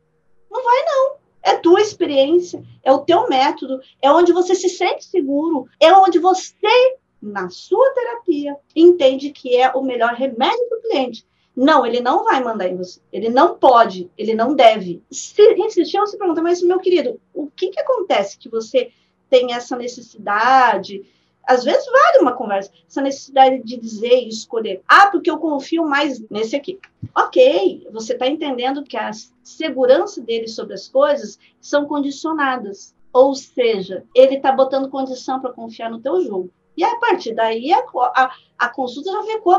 Não 0.50 0.64
vai, 0.64 0.84
não. 0.84 1.23
É 1.44 1.58
tua 1.58 1.82
experiência, 1.82 2.64
é 2.82 2.90
o 2.90 3.00
teu 3.00 3.28
método, 3.28 3.78
é 4.00 4.10
onde 4.10 4.32
você 4.32 4.54
se 4.54 4.70
sente 4.70 5.04
seguro, 5.04 5.68
é 5.78 5.92
onde 5.92 6.18
você, 6.18 6.96
na 7.20 7.50
sua 7.50 7.90
terapia, 7.90 8.56
entende 8.74 9.30
que 9.30 9.54
é 9.54 9.70
o 9.70 9.82
melhor 9.82 10.14
remédio 10.14 10.66
para 10.70 10.78
o 10.78 10.82
cliente. 10.82 11.26
Não, 11.54 11.84
ele 11.86 12.00
não 12.00 12.24
vai 12.24 12.42
mandar 12.42 12.66
em 12.66 12.76
você. 12.76 12.98
Ele 13.12 13.28
não 13.28 13.56
pode, 13.56 14.10
ele 14.18 14.34
não 14.34 14.56
deve. 14.56 15.02
Se 15.10 15.42
insistir, 15.54 15.98
você 15.98 16.16
pergunta, 16.16 16.42
mas 16.42 16.62
meu 16.62 16.80
querido, 16.80 17.20
o 17.32 17.46
que, 17.46 17.68
que 17.68 17.78
acontece 17.78 18.38
que 18.38 18.48
você 18.48 18.90
tem 19.28 19.52
essa 19.52 19.76
necessidade? 19.76 21.04
Às 21.46 21.64
vezes 21.64 21.84
vale 21.86 22.18
uma 22.20 22.32
conversa, 22.32 22.70
essa 22.88 23.02
necessidade 23.02 23.62
de 23.62 23.76
dizer 23.76 24.22
e 24.22 24.28
escolher. 24.28 24.82
Ah, 24.88 25.08
porque 25.10 25.30
eu 25.30 25.38
confio 25.38 25.84
mais 25.84 26.20
nesse 26.30 26.56
aqui. 26.56 26.78
Ok, 27.14 27.86
você 27.92 28.14
está 28.14 28.26
entendendo 28.26 28.82
que 28.82 28.96
a 28.96 29.10
segurança 29.42 30.20
dele 30.20 30.48
sobre 30.48 30.74
as 30.74 30.88
coisas 30.88 31.38
são 31.60 31.86
condicionadas. 31.86 32.94
Ou 33.12 33.34
seja, 33.34 34.04
ele 34.14 34.36
está 34.36 34.50
botando 34.50 34.90
condição 34.90 35.40
para 35.40 35.52
confiar 35.52 35.90
no 35.90 36.00
teu 36.00 36.20
jogo. 36.22 36.50
E 36.76 36.82
a 36.82 36.96
partir 36.96 37.34
daí 37.34 37.72
a, 37.72 37.84
a, 37.94 38.34
a 38.58 38.68
consulta 38.68 39.12
já 39.12 39.22
ficou 39.22 39.56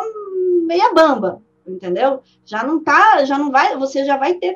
meia 0.65 0.93
bamba, 0.93 1.41
entendeu? 1.65 2.21
Já 2.45 2.63
não 2.63 2.83
tá, 2.83 3.23
já 3.23 3.37
não 3.37 3.51
vai, 3.51 3.77
você 3.77 4.03
já 4.03 4.17
vai 4.17 4.33
ter 4.33 4.55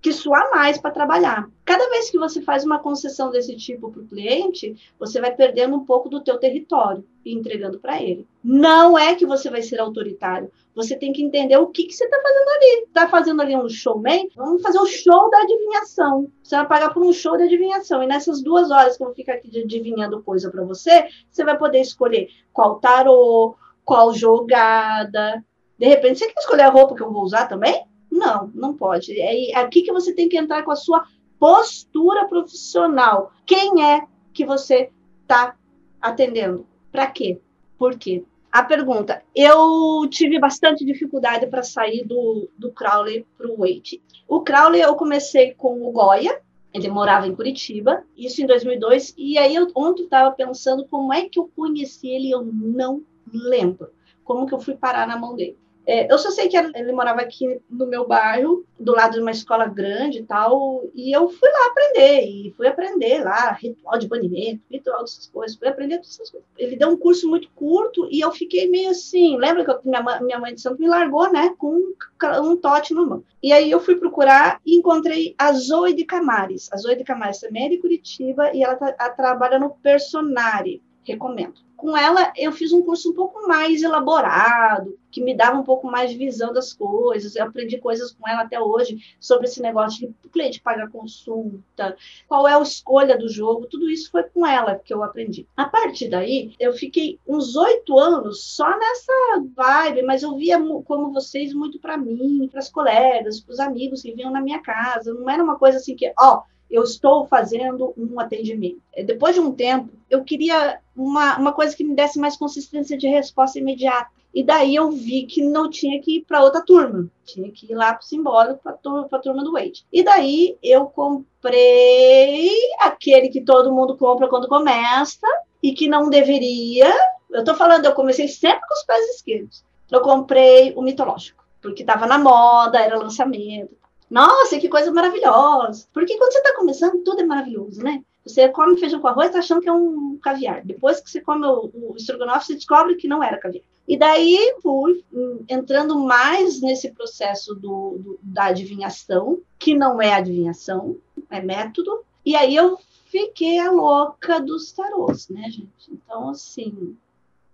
que 0.00 0.12
suar 0.12 0.50
mais 0.50 0.78
para 0.78 0.90
trabalhar. 0.90 1.48
Cada 1.64 1.88
vez 1.90 2.10
que 2.10 2.18
você 2.18 2.40
faz 2.40 2.64
uma 2.64 2.78
concessão 2.78 3.30
desse 3.30 3.54
tipo 3.56 3.90
para 3.90 4.00
o 4.00 4.06
cliente, 4.06 4.74
você 4.98 5.20
vai 5.20 5.34
perdendo 5.34 5.76
um 5.76 5.84
pouco 5.84 6.08
do 6.08 6.22
teu 6.22 6.38
território 6.38 7.04
e 7.24 7.34
entregando 7.34 7.78
para 7.78 8.02
ele. 8.02 8.26
Não 8.42 8.98
é 8.98 9.14
que 9.14 9.26
você 9.26 9.50
vai 9.50 9.62
ser 9.62 9.78
autoritário. 9.78 10.50
Você 10.74 10.96
tem 10.96 11.12
que 11.12 11.22
entender 11.22 11.56
o 11.58 11.66
que, 11.66 11.84
que 11.84 11.92
você 11.92 12.04
está 12.04 12.16
fazendo 12.20 12.48
ali. 12.48 12.84
Está 12.86 13.08
fazendo 13.08 13.42
ali 13.42 13.56
um 13.56 13.68
showman? 13.68 14.28
Vamos 14.34 14.62
fazer 14.62 14.78
um 14.78 14.86
show 14.86 15.30
da 15.30 15.42
adivinhação. 15.42 16.32
Você 16.42 16.56
vai 16.56 16.66
pagar 16.66 16.94
por 16.94 17.04
um 17.04 17.12
show 17.12 17.36
de 17.36 17.44
adivinhação. 17.44 18.02
E 18.02 18.06
nessas 18.06 18.42
duas 18.42 18.70
horas 18.70 18.96
que 18.96 19.02
eu 19.02 19.08
vou 19.08 19.14
ficar 19.14 19.34
aqui 19.34 19.60
adivinhando 19.60 20.22
coisa 20.22 20.50
para 20.50 20.64
você, 20.64 21.08
você 21.30 21.44
vai 21.44 21.58
poder 21.58 21.80
escolher 21.80 22.28
qual 22.52 22.80
tarô, 22.80 23.54
qual 23.84 24.14
jogada. 24.14 25.44
De 25.78 25.86
repente, 25.86 26.18
você 26.18 26.26
quer 26.26 26.40
escolher 26.40 26.62
a 26.62 26.70
roupa 26.70 26.94
que 26.94 27.02
eu 27.02 27.12
vou 27.12 27.22
usar 27.22 27.46
também? 27.46 27.89
Não, 28.20 28.50
não 28.54 28.76
pode. 28.76 29.18
É 29.18 29.56
aqui 29.56 29.80
que 29.80 29.90
você 29.90 30.12
tem 30.12 30.28
que 30.28 30.36
entrar 30.36 30.62
com 30.62 30.70
a 30.70 30.76
sua 30.76 31.06
postura 31.38 32.28
profissional. 32.28 33.32
Quem 33.46 33.82
é 33.82 34.06
que 34.34 34.44
você 34.44 34.90
está 35.22 35.56
atendendo? 35.98 36.66
Para 36.92 37.06
quê? 37.06 37.40
Por 37.78 37.98
quê? 37.98 38.22
A 38.52 38.62
pergunta: 38.62 39.22
eu 39.34 40.06
tive 40.10 40.38
bastante 40.38 40.84
dificuldade 40.84 41.46
para 41.46 41.62
sair 41.62 42.04
do, 42.04 42.50
do 42.58 42.70
Crowley 42.72 43.26
para 43.38 43.50
o 43.50 43.56
Wade. 43.56 44.02
O 44.28 44.42
Crowley 44.42 44.82
eu 44.82 44.94
comecei 44.96 45.54
com 45.54 45.82
o 45.82 45.90
Goya, 45.90 46.42
ele 46.74 46.88
morava 46.88 47.26
em 47.26 47.34
Curitiba, 47.34 48.04
isso 48.14 48.42
em 48.42 48.46
2002, 48.46 49.14
e 49.16 49.38
aí 49.38 49.54
eu 49.54 49.66
ontem 49.74 50.02
estava 50.02 50.30
pensando 50.32 50.86
como 50.86 51.10
é 51.10 51.26
que 51.26 51.38
eu 51.38 51.50
conheci 51.56 52.08
ele, 52.08 52.30
eu 52.30 52.44
não 52.44 53.02
lembro 53.32 53.88
como 54.30 54.46
que 54.46 54.54
eu 54.54 54.60
fui 54.60 54.76
parar 54.76 55.08
na 55.08 55.16
mão 55.16 55.34
dele. 55.34 55.58
É, 55.86 56.12
eu 56.12 56.18
só 56.18 56.30
sei 56.30 56.48
que 56.48 56.56
ele 56.56 56.92
morava 56.92 57.20
aqui 57.20 57.60
no 57.68 57.86
meu 57.86 58.06
bairro, 58.06 58.64
do 58.78 58.92
lado 58.92 59.14
de 59.14 59.20
uma 59.20 59.30
escola 59.30 59.66
grande 59.66 60.18
e 60.18 60.22
tal, 60.22 60.84
e 60.94 61.14
eu 61.14 61.28
fui 61.28 61.48
lá 61.48 61.66
aprender, 61.66 62.22
e 62.22 62.54
fui 62.56 62.66
aprender 62.66 63.22
lá, 63.22 63.52
ritual 63.52 63.98
de 63.98 64.08
banimento, 64.08 64.62
ritual 64.70 65.00
dessas 65.00 65.26
coisas, 65.26 65.56
fui 65.56 65.68
aprender 65.68 65.96
todas 65.96 66.14
essas 66.14 66.30
coisas. 66.30 66.48
Ele 66.56 66.76
deu 66.76 66.88
um 66.88 66.96
curso 66.96 67.28
muito 67.28 67.50
curto 67.54 68.08
e 68.10 68.20
eu 68.20 68.30
fiquei 68.30 68.68
meio 68.70 68.90
assim, 68.90 69.36
lembra 69.36 69.64
que 69.64 69.70
eu, 69.70 69.80
minha, 69.84 70.20
minha 70.20 70.38
mãe 70.38 70.54
de 70.54 70.60
santo 70.60 70.80
me 70.80 70.88
largou, 70.88 71.30
né, 71.32 71.54
com 71.58 71.74
um, 71.74 71.94
um 72.42 72.56
tote 72.56 72.94
no 72.94 73.06
mão. 73.06 73.24
E 73.42 73.52
aí 73.52 73.70
eu 73.70 73.80
fui 73.80 73.96
procurar 73.96 74.60
e 74.64 74.76
encontrei 74.76 75.34
a 75.38 75.52
Zoe 75.52 75.94
de 75.94 76.04
Camares. 76.04 76.70
A 76.72 76.76
Zoe 76.76 76.96
de 76.96 77.04
Camares 77.04 77.40
também 77.40 77.66
é 77.66 77.68
de 77.70 77.78
Curitiba 77.78 78.54
e 78.54 78.62
ela, 78.62 78.76
tá, 78.76 78.94
ela 78.98 79.10
trabalha 79.10 79.58
no 79.58 79.70
Personari, 79.70 80.82
recomendo. 81.10 81.54
Com 81.76 81.96
ela, 81.96 82.30
eu 82.36 82.52
fiz 82.52 82.72
um 82.72 82.82
curso 82.82 83.10
um 83.10 83.14
pouco 83.14 83.48
mais 83.48 83.82
elaborado, 83.82 84.98
que 85.10 85.22
me 85.22 85.34
dava 85.34 85.58
um 85.58 85.62
pouco 85.62 85.90
mais 85.90 86.10
de 86.10 86.18
visão 86.18 86.52
das 86.52 86.74
coisas. 86.74 87.34
Eu 87.34 87.44
aprendi 87.46 87.78
coisas 87.78 88.12
com 88.12 88.28
ela 88.28 88.42
até 88.42 88.60
hoje 88.60 88.98
sobre 89.18 89.46
esse 89.46 89.62
negócio 89.62 90.00
de 90.00 90.14
o 90.24 90.28
cliente 90.28 90.60
pagar 90.60 90.90
consulta, 90.90 91.96
qual 92.28 92.46
é 92.46 92.54
a 92.54 92.60
escolha 92.60 93.16
do 93.16 93.28
jogo, 93.28 93.66
tudo 93.66 93.88
isso 93.88 94.10
foi 94.10 94.22
com 94.24 94.46
ela 94.46 94.76
que 94.76 94.92
eu 94.92 95.02
aprendi. 95.02 95.46
A 95.56 95.64
partir 95.64 96.08
daí, 96.08 96.54
eu 96.60 96.72
fiquei 96.74 97.18
uns 97.26 97.56
oito 97.56 97.98
anos 97.98 98.44
só 98.44 98.68
nessa 98.78 99.42
vibe, 99.56 100.02
mas 100.02 100.22
eu 100.22 100.36
via 100.36 100.58
como 100.84 101.12
vocês 101.12 101.54
muito 101.54 101.80
para 101.80 101.96
mim, 101.96 102.46
para 102.50 102.60
as 102.60 102.70
colegas, 102.70 103.40
para 103.40 103.52
os 103.52 103.58
amigos 103.58 104.02
que 104.02 104.12
vinham 104.12 104.30
na 104.30 104.40
minha 104.42 104.60
casa. 104.60 105.14
Não 105.14 105.28
era 105.28 105.42
uma 105.42 105.56
coisa 105.58 105.78
assim 105.78 105.96
que, 105.96 106.12
ó, 106.18 106.42
eu 106.70 106.84
estou 106.84 107.26
fazendo 107.26 107.92
um 107.96 108.20
atendimento. 108.20 108.80
Depois 109.04 109.34
de 109.34 109.40
um 109.40 109.52
tempo, 109.52 109.90
eu 110.08 110.22
queria 110.22 110.80
uma, 110.96 111.36
uma 111.38 111.52
coisa 111.52 111.74
que 111.74 111.82
me 111.82 111.94
desse 111.94 112.18
mais 112.18 112.36
consistência 112.36 112.96
de 112.96 113.08
resposta 113.08 113.58
imediata. 113.58 114.10
E 114.32 114.44
daí 114.44 114.76
eu 114.76 114.90
vi 114.92 115.26
que 115.26 115.42
não 115.42 115.68
tinha 115.68 116.00
que 116.00 116.18
ir 116.18 116.20
para 116.20 116.42
outra 116.42 116.64
turma, 116.64 117.10
tinha 117.24 117.50
que 117.50 117.70
ir 117.70 117.74
lá 117.74 117.92
para 117.92 118.02
o 118.02 118.04
simbólico, 118.04 118.60
para 118.62 118.72
a 118.72 119.18
turma 119.20 119.42
do 119.42 119.52
Wade. 119.52 119.84
E 119.92 120.04
daí 120.04 120.56
eu 120.62 120.86
comprei 120.86 122.48
aquele 122.78 123.28
que 123.28 123.40
todo 123.40 123.72
mundo 123.72 123.96
compra 123.96 124.28
quando 124.28 124.46
começa 124.46 125.26
e 125.60 125.72
que 125.72 125.88
não 125.88 126.08
deveria. 126.08 126.92
Eu 127.28 127.40
estou 127.40 127.56
falando, 127.56 127.86
eu 127.86 127.94
comecei 127.94 128.28
sempre 128.28 128.60
com 128.68 128.74
os 128.74 128.84
pés 128.84 129.16
esquerdos. 129.16 129.64
Eu 129.90 130.00
comprei 130.00 130.72
o 130.76 130.82
mitológico, 130.82 131.44
porque 131.60 131.82
estava 131.82 132.06
na 132.06 132.16
moda, 132.18 132.78
era 132.78 132.96
lançamento. 132.96 133.80
Nossa, 134.10 134.58
que 134.58 134.68
coisa 134.68 134.90
maravilhosa. 134.90 135.86
Porque 135.92 136.18
quando 136.18 136.32
você 136.32 136.38
está 136.38 136.56
começando, 136.56 137.02
tudo 137.04 137.20
é 137.20 137.24
maravilhoso, 137.24 137.82
né? 137.82 138.02
Você 138.26 138.48
come 138.48 138.78
feijão 138.78 139.00
com 139.00 139.08
arroz, 139.08 139.30
tá 139.30 139.38
achando 139.38 139.60
que 139.60 139.68
é 139.68 139.72
um 139.72 140.18
caviar. 140.22 140.62
Depois 140.64 141.00
que 141.00 141.08
você 141.08 141.20
come 141.20 141.46
o, 141.46 141.70
o 141.72 141.94
estrogonofe, 141.96 142.46
você 142.46 142.54
descobre 142.54 142.96
que 142.96 143.08
não 143.08 143.22
era 143.22 143.38
caviar. 143.38 143.64
E 143.88 143.96
daí 143.96 144.56
fui 144.62 145.04
entrando 145.48 145.98
mais 145.98 146.60
nesse 146.60 146.92
processo 146.92 147.54
do, 147.54 147.98
do, 147.98 148.18
da 148.22 148.46
adivinhação, 148.46 149.40
que 149.58 149.74
não 149.74 150.00
é 150.00 150.12
adivinhação, 150.12 150.96
é 151.30 151.40
método. 151.40 152.04
E 152.24 152.36
aí 152.36 152.54
eu 152.54 152.78
fiquei 153.06 153.58
a 153.58 153.70
louca 153.70 154.40
dos 154.40 154.70
tarôs, 154.70 155.28
né, 155.28 155.50
gente? 155.50 155.90
Então, 155.90 156.28
assim, 156.28 156.96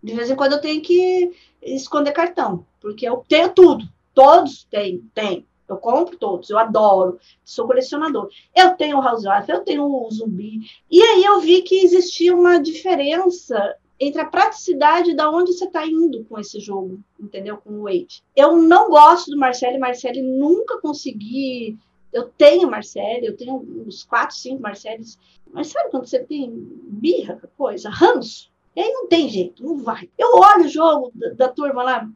de 0.02 0.14
vez 0.14 0.30
em 0.30 0.36
quando 0.36 0.52
eu 0.52 0.60
tenho 0.60 0.82
que 0.82 1.32
esconder 1.62 2.12
cartão, 2.12 2.66
porque 2.80 3.08
eu 3.08 3.24
tenho 3.28 3.48
tudo. 3.54 3.88
Todos 4.12 4.64
têm, 4.64 5.08
têm. 5.14 5.46
Eu 5.68 5.76
compro 5.76 6.16
todos, 6.16 6.48
eu 6.48 6.58
adoro, 6.58 7.18
sou 7.44 7.66
colecionador. 7.66 8.28
Eu 8.54 8.74
tenho 8.74 8.98
o 8.98 9.06
Housewife, 9.06 9.50
eu 9.50 9.64
tenho 9.64 9.84
o 9.84 10.10
Zumbi. 10.10 10.60
E 10.90 11.02
aí 11.02 11.24
eu 11.24 11.40
vi 11.40 11.62
que 11.62 11.84
existia 11.84 12.34
uma 12.34 12.58
diferença 12.58 13.76
entre 13.98 14.20
a 14.20 14.26
praticidade 14.26 15.14
da 15.14 15.30
onde 15.30 15.52
você 15.52 15.64
está 15.64 15.86
indo 15.86 16.24
com 16.24 16.38
esse 16.38 16.60
jogo, 16.60 17.00
entendeu? 17.18 17.56
Com 17.56 17.80
o 17.80 17.82
Wade. 17.84 18.22
Eu 18.34 18.56
não 18.56 18.90
gosto 18.90 19.30
do 19.30 19.38
Marcelo, 19.38 19.80
Marcelo 19.80 20.22
nunca 20.22 20.80
consegui. 20.80 21.78
Eu 22.12 22.28
tenho 22.28 22.70
Marcelo, 22.70 23.24
eu 23.24 23.36
tenho 23.36 23.56
uns 23.86 24.04
quatro, 24.04 24.36
cinco 24.36 24.62
Marcelos. 24.62 25.18
Mas 25.50 25.68
sabe 25.68 25.90
quando 25.90 26.06
você 26.06 26.18
tem 26.18 26.50
birra, 26.52 27.40
coisa, 27.56 27.88
ranço? 27.88 28.50
E 28.74 28.80
aí 28.80 28.92
não 28.92 29.08
tem 29.08 29.28
jeito, 29.28 29.64
não 29.64 29.78
vai. 29.78 30.08
Eu 30.18 30.34
olho 30.34 30.66
o 30.66 30.68
jogo 30.68 31.10
da, 31.14 31.30
da 31.30 31.48
turma 31.48 31.82
lá, 31.82 32.08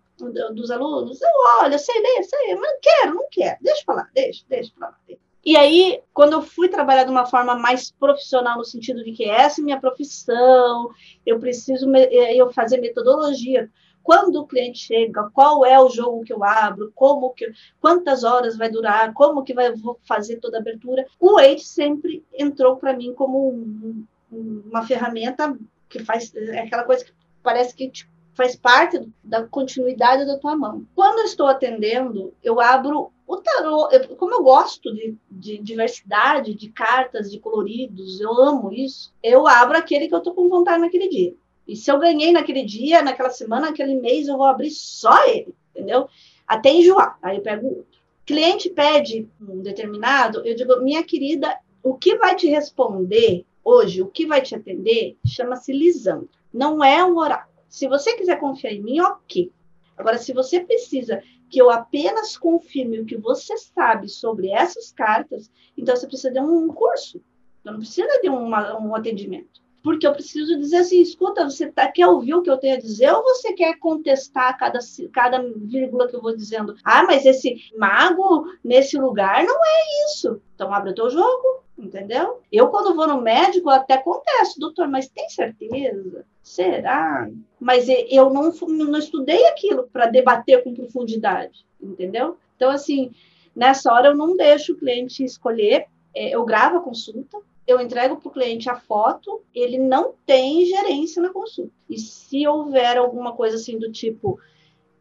dos 0.54 0.70
alunos, 0.70 1.20
eu 1.20 1.28
olho, 1.62 1.74
eu 1.74 1.78
sei 1.78 2.00
ler, 2.00 2.22
sei, 2.24 2.54
mas 2.54 2.70
não 2.72 2.80
quero, 2.80 3.14
não 3.14 3.28
quero, 3.30 3.56
deixa 3.60 3.82
pra 3.84 3.94
lá, 3.96 4.08
deixa, 4.14 4.44
deixa 4.48 4.72
pra 4.78 4.88
lá. 4.88 4.96
E 5.44 5.56
aí, 5.56 6.02
quando 6.12 6.34
eu 6.34 6.42
fui 6.42 6.68
trabalhar 6.68 7.04
de 7.04 7.10
uma 7.10 7.24
forma 7.24 7.54
mais 7.54 7.90
profissional, 7.90 8.58
no 8.58 8.64
sentido 8.64 9.02
de 9.02 9.12
que 9.12 9.24
essa 9.24 9.60
é 9.60 9.64
minha 9.64 9.80
profissão, 9.80 10.90
eu 11.24 11.38
preciso 11.38 11.90
eh, 11.94 12.36
eu 12.36 12.52
fazer 12.52 12.78
metodologia. 12.78 13.70
Quando 14.02 14.36
o 14.36 14.46
cliente 14.46 14.78
chega, 14.78 15.30
qual 15.32 15.64
é 15.64 15.78
o 15.80 15.88
jogo 15.88 16.24
que 16.24 16.32
eu 16.32 16.44
abro, 16.44 16.92
como 16.94 17.30
que, 17.30 17.50
quantas 17.80 18.22
horas 18.22 18.56
vai 18.56 18.70
durar, 18.70 19.12
como 19.14 19.42
que 19.42 19.54
vai 19.54 19.72
vou 19.74 19.98
fazer 20.02 20.36
toda 20.36 20.58
a 20.58 20.60
abertura. 20.60 21.06
O 21.18 21.34
Wade 21.34 21.64
sempre 21.64 22.24
entrou 22.34 22.76
para 22.76 22.94
mim 22.94 23.14
como 23.14 23.50
um, 23.50 24.06
uma 24.30 24.86
ferramenta 24.86 25.56
que 25.88 26.04
faz 26.04 26.34
é 26.34 26.60
aquela 26.60 26.84
coisa 26.84 27.04
que 27.04 27.12
parece 27.42 27.74
que 27.74 27.90
tipo, 27.90 28.10
faz 28.34 28.56
parte 28.56 29.00
da 29.22 29.44
continuidade 29.44 30.26
da 30.26 30.38
tua 30.38 30.56
mão. 30.56 30.86
Quando 30.94 31.18
eu 31.20 31.24
estou 31.24 31.46
atendendo, 31.46 32.32
eu 32.42 32.60
abro 32.60 33.12
o 33.26 33.36
tarô, 33.36 33.88
eu, 33.90 34.16
como 34.16 34.34
eu 34.34 34.42
gosto 34.42 34.92
de, 34.92 35.16
de, 35.30 35.58
diversidade, 35.58 36.54
de 36.54 36.68
cartas, 36.68 37.30
de 37.30 37.38
coloridos, 37.38 38.20
eu 38.20 38.32
amo 38.32 38.72
isso, 38.72 39.12
eu 39.22 39.46
abro 39.46 39.78
aquele 39.78 40.08
que 40.08 40.14
eu 40.14 40.18
estou 40.18 40.34
com 40.34 40.48
vontade 40.48 40.80
naquele 40.80 41.08
dia. 41.08 41.34
E 41.66 41.76
se 41.76 41.90
eu 41.90 41.98
ganhei 41.98 42.32
naquele 42.32 42.64
dia, 42.64 43.02
naquela 43.02 43.30
semana, 43.30 43.68
naquele 43.68 43.94
mês, 43.94 44.26
eu 44.26 44.36
vou 44.36 44.46
abrir 44.46 44.70
só 44.70 45.24
ele, 45.28 45.54
entendeu? 45.70 46.08
Até 46.46 46.72
enjoar, 46.72 47.16
aí 47.22 47.36
eu 47.36 47.42
pego 47.42 47.68
outro. 47.68 48.00
Cliente 48.26 48.68
pede 48.68 49.28
um 49.40 49.60
determinado, 49.60 50.44
eu 50.44 50.54
digo, 50.56 50.80
minha 50.80 51.04
querida, 51.04 51.56
o 51.82 51.94
que 51.94 52.16
vai 52.16 52.34
te 52.34 52.48
responder 52.48 53.44
hoje, 53.64 54.02
o 54.02 54.06
que 54.06 54.26
vai 54.26 54.42
te 54.42 54.54
atender, 54.54 55.16
chama-se 55.24 55.72
Lisandro. 55.72 56.28
Não 56.52 56.82
é 56.82 57.04
um 57.04 57.16
oráculo. 57.16 57.49
Se 57.70 57.88
você 57.88 58.14
quiser 58.16 58.38
confiar 58.38 58.72
em 58.72 58.82
mim, 58.82 59.00
ok. 59.00 59.50
Agora, 59.96 60.18
se 60.18 60.32
você 60.32 60.60
precisa 60.60 61.22
que 61.48 61.60
eu 61.60 61.70
apenas 61.70 62.36
confirme 62.36 63.00
o 63.00 63.06
que 63.06 63.16
você 63.16 63.56
sabe 63.56 64.08
sobre 64.08 64.50
essas 64.50 64.92
cartas, 64.92 65.50
então 65.76 65.94
você 65.94 66.06
precisa 66.06 66.32
de 66.32 66.40
um 66.40 66.68
curso. 66.68 67.22
Então, 67.60 67.74
não 67.74 67.80
precisa 67.80 68.20
de 68.20 68.28
uma, 68.28 68.78
um 68.78 68.94
atendimento. 68.94 69.60
Porque 69.82 70.06
eu 70.06 70.12
preciso 70.12 70.58
dizer 70.58 70.78
assim, 70.78 71.00
escuta, 71.00 71.44
você 71.44 71.70
tá, 71.70 71.90
quer 71.90 72.06
ouvir 72.06 72.34
o 72.34 72.42
que 72.42 72.50
eu 72.50 72.58
tenho 72.58 72.76
a 72.76 72.80
dizer 72.80 73.10
ou 73.12 73.22
você 73.22 73.52
quer 73.54 73.78
contestar 73.78 74.58
cada, 74.58 74.78
cada 75.12 75.42
vírgula 75.56 76.06
que 76.06 76.14
eu 76.14 76.20
vou 76.20 76.36
dizendo? 76.36 76.74
Ah, 76.84 77.02
mas 77.04 77.24
esse 77.24 77.56
mago 77.78 78.44
nesse 78.62 78.98
lugar 78.98 79.42
não 79.44 79.56
é 79.56 80.04
isso. 80.06 80.40
Então 80.54 80.72
abre 80.72 80.90
o 80.90 80.94
teu 80.94 81.08
jogo, 81.08 81.62
entendeu? 81.78 82.40
Eu, 82.52 82.68
quando 82.68 82.94
vou 82.94 83.06
no 83.06 83.22
médico, 83.22 83.70
até 83.70 83.96
contesto, 83.96 84.60
doutor, 84.60 84.86
mas 84.86 85.08
tem 85.08 85.28
certeza? 85.30 86.26
Será? 86.42 87.30
Mas 87.60 87.86
eu 87.88 88.30
não, 88.30 88.50
não 88.50 88.98
estudei 88.98 89.46
aquilo 89.46 89.88
para 89.92 90.06
debater 90.06 90.64
com 90.64 90.74
profundidade, 90.74 91.66
entendeu? 91.80 92.38
Então, 92.56 92.70
assim, 92.70 93.12
nessa 93.54 93.92
hora 93.92 94.08
eu 94.08 94.16
não 94.16 94.36
deixo 94.36 94.72
o 94.72 94.76
cliente 94.76 95.22
escolher, 95.22 95.86
é, 96.14 96.30
eu 96.30 96.44
gravo 96.44 96.78
a 96.78 96.80
consulta, 96.80 97.38
eu 97.66 97.80
entrego 97.80 98.16
para 98.16 98.28
o 98.28 98.32
cliente 98.32 98.68
a 98.68 98.76
foto, 98.76 99.42
ele 99.54 99.78
não 99.78 100.14
tem 100.26 100.64
gerência 100.64 101.22
na 101.22 101.30
consulta. 101.30 101.72
E 101.88 101.98
se 101.98 102.46
houver 102.46 102.96
alguma 102.96 103.32
coisa 103.32 103.56
assim 103.56 103.78
do 103.78 103.92
tipo 103.92 104.40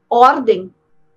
ordem, 0.09 0.73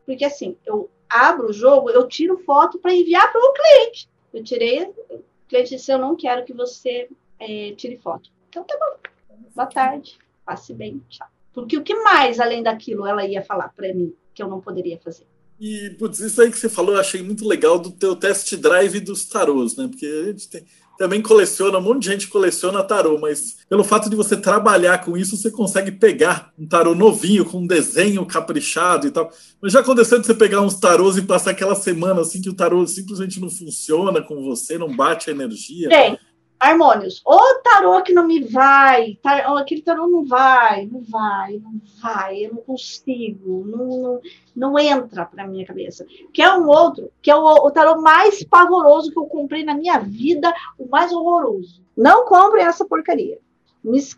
porque 0.07 0.24
assim, 0.24 0.57
eu 0.64 0.88
abro 1.09 1.51
o 1.51 1.53
jogo, 1.53 1.90
eu 1.90 2.09
tiro 2.09 2.38
foto 2.38 2.78
para 2.78 2.95
enviar 2.95 3.30
para 3.30 3.40
o 3.40 3.53
cliente. 3.53 4.09
Eu 4.32 4.43
tirei, 4.43 4.84
o 5.11 5.22
cliente 5.49 5.76
disse, 5.76 5.93
eu 5.93 5.99
não 5.99 6.16
quero 6.16 6.45
que 6.45 6.55
você 6.55 7.09
é, 7.38 7.72
tire 7.72 7.99
foto. 7.99 8.30
Então 8.49 8.64
tá 8.64 8.78
bom. 8.78 9.36
Boa 9.55 9.66
tarde. 9.66 10.18
Passe 10.45 10.74
bem. 10.74 11.03
Tchau. 11.09 11.26
Porque 11.53 11.76
o 11.76 11.82
que 11.82 11.95
mais, 11.97 12.40
além 12.40 12.62
daquilo, 12.62 13.07
ela 13.07 13.26
ia 13.26 13.43
falar 13.43 13.68
para 13.68 13.93
mim 13.93 14.14
que 14.34 14.43
eu 14.43 14.49
não 14.49 14.61
poderia 14.61 14.99
fazer? 14.99 15.26
E, 15.61 15.90
putz, 15.90 16.18
isso 16.18 16.43
aí 16.43 16.51
que 16.51 16.59
você 16.59 16.68
falou, 16.68 16.95
eu 16.95 17.01
achei 17.01 17.22
muito 17.22 17.47
legal 17.47 17.78
do 17.78 17.90
teu 17.90 18.16
test 18.16 18.57
drive 18.57 18.99
dos 18.99 19.24
tarôs, 19.26 19.76
né? 19.76 19.86
Porque 19.86 20.07
a 20.07 20.26
gente 20.32 20.49
tem, 20.49 20.64
também 20.99 21.22
coleciona, 21.22 21.78
um 21.78 21.82
monte 21.82 22.03
de 22.03 22.09
gente 22.09 22.28
coleciona 22.28 22.82
tarô, 22.82 23.18
mas 23.18 23.59
pelo 23.68 23.84
fato 23.84 24.11
de 24.11 24.16
você 24.16 24.36
trabalhar 24.36 25.05
com 25.05 25.16
isso, 25.16 25.36
você 25.36 25.51
consegue 25.51 25.93
pegar 25.93 26.53
um 26.59 26.66
tarô 26.66 26.95
novinho, 26.95 27.45
com 27.45 27.59
um 27.59 27.66
desenho 27.66 28.26
caprichado 28.26 29.07
e 29.07 29.11
tal. 29.11 29.30
Mas 29.61 29.72
já 29.72 29.80
aconteceu 29.80 30.18
de 30.18 30.26
você 30.26 30.34
pegar 30.34 30.62
uns 30.62 30.80
tarôs 30.80 31.16
e 31.16 31.22
passar 31.22 31.53
aquela 31.53 31.74
semana 31.74 32.22
assim 32.22 32.43
que 32.43 32.51
o 32.51 32.55
tarô 32.55 32.84
simplesmente 32.86 33.40
não 33.40 33.51
funciona 33.51 34.20
com 34.20 34.43
você, 34.43 34.76
não 34.76 34.95
bate 34.95 35.30
a 35.30 35.32
energia? 35.32 35.88
Tem 35.88 36.18
harmônios. 36.62 37.20
O 37.26 37.60
tarô 37.62 38.00
que 38.02 38.12
não 38.12 38.26
me 38.26 38.44
vai, 38.44 39.18
aquele 39.58 39.82
tarô 39.82 40.06
não 40.06 40.24
vai, 40.24 40.86
não 40.86 41.02
vai, 41.02 41.58
não 41.58 41.80
vai, 42.00 42.46
eu 42.46 42.54
não 42.54 42.62
consigo, 42.62 43.64
não, 43.66 43.86
não, 43.88 44.20
não 44.54 44.78
entra 44.78 45.26
para 45.26 45.46
minha 45.46 45.66
cabeça. 45.66 46.06
Que 46.32 46.40
é 46.40 46.54
um 46.54 46.68
outro, 46.68 47.10
que 47.20 47.30
é 47.30 47.36
o, 47.36 47.44
o 47.44 47.70
tarô 47.70 48.00
mais 48.00 48.44
pavoroso 48.44 49.10
que 49.10 49.18
eu 49.18 49.26
comprei 49.26 49.64
na 49.64 49.74
minha 49.74 49.98
vida, 49.98 50.54
o 50.78 50.88
mais 50.88 51.12
horroroso. 51.12 51.82
Não 51.96 52.24
comprem 52.24 52.64
essa 52.64 52.84
porcaria. 52.84 53.38
Miss. 53.82 54.14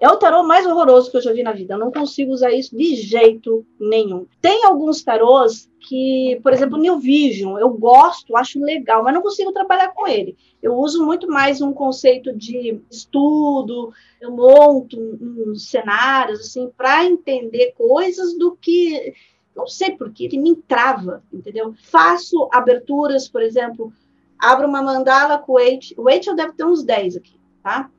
É 0.00 0.08
o 0.08 0.16
tarô 0.16 0.42
mais 0.42 0.66
horroroso 0.66 1.10
que 1.10 1.18
eu 1.18 1.22
já 1.22 1.30
vi 1.30 1.42
na 1.42 1.52
vida. 1.52 1.74
Eu 1.74 1.78
não 1.78 1.92
consigo 1.92 2.32
usar 2.32 2.50
isso 2.52 2.74
de 2.74 2.96
jeito 2.96 3.66
nenhum. 3.78 4.26
Tem 4.40 4.64
alguns 4.64 5.04
tarôs 5.04 5.70
que, 5.78 6.40
por 6.42 6.54
exemplo, 6.54 6.78
New 6.78 6.98
Vision, 6.98 7.58
eu 7.58 7.68
gosto, 7.68 8.34
acho 8.34 8.58
legal, 8.58 9.04
mas 9.04 9.12
não 9.12 9.20
consigo 9.20 9.52
trabalhar 9.52 9.88
com 9.88 10.08
ele. 10.08 10.38
Eu 10.62 10.74
uso 10.74 11.04
muito 11.04 11.28
mais 11.28 11.60
um 11.60 11.72
conceito 11.72 12.32
de 12.34 12.80
estudo, 12.90 13.92
eu 14.20 14.30
monto 14.30 14.98
uns 14.98 15.68
cenários 15.68 16.40
assim 16.40 16.70
para 16.74 17.04
entender 17.04 17.74
coisas 17.76 18.38
do 18.38 18.56
que 18.56 19.14
não 19.54 19.66
sei 19.66 19.92
porque 19.92 20.24
ele 20.24 20.38
me 20.38 20.50
entrava, 20.50 21.22
entendeu? 21.30 21.74
Faço 21.90 22.48
aberturas, 22.52 23.28
por 23.28 23.42
exemplo, 23.42 23.92
abro 24.38 24.66
uma 24.66 24.82
mandala 24.82 25.38
com 25.38 25.52
o 25.52 25.60
Eight, 25.60 25.94
o 25.98 26.08
Eight 26.08 26.28
eu 26.28 26.34
deve 26.34 26.52
ter 26.52 26.64
uns 26.64 26.82
10 26.82 27.16
aqui, 27.16 27.38
tá? 27.62 27.90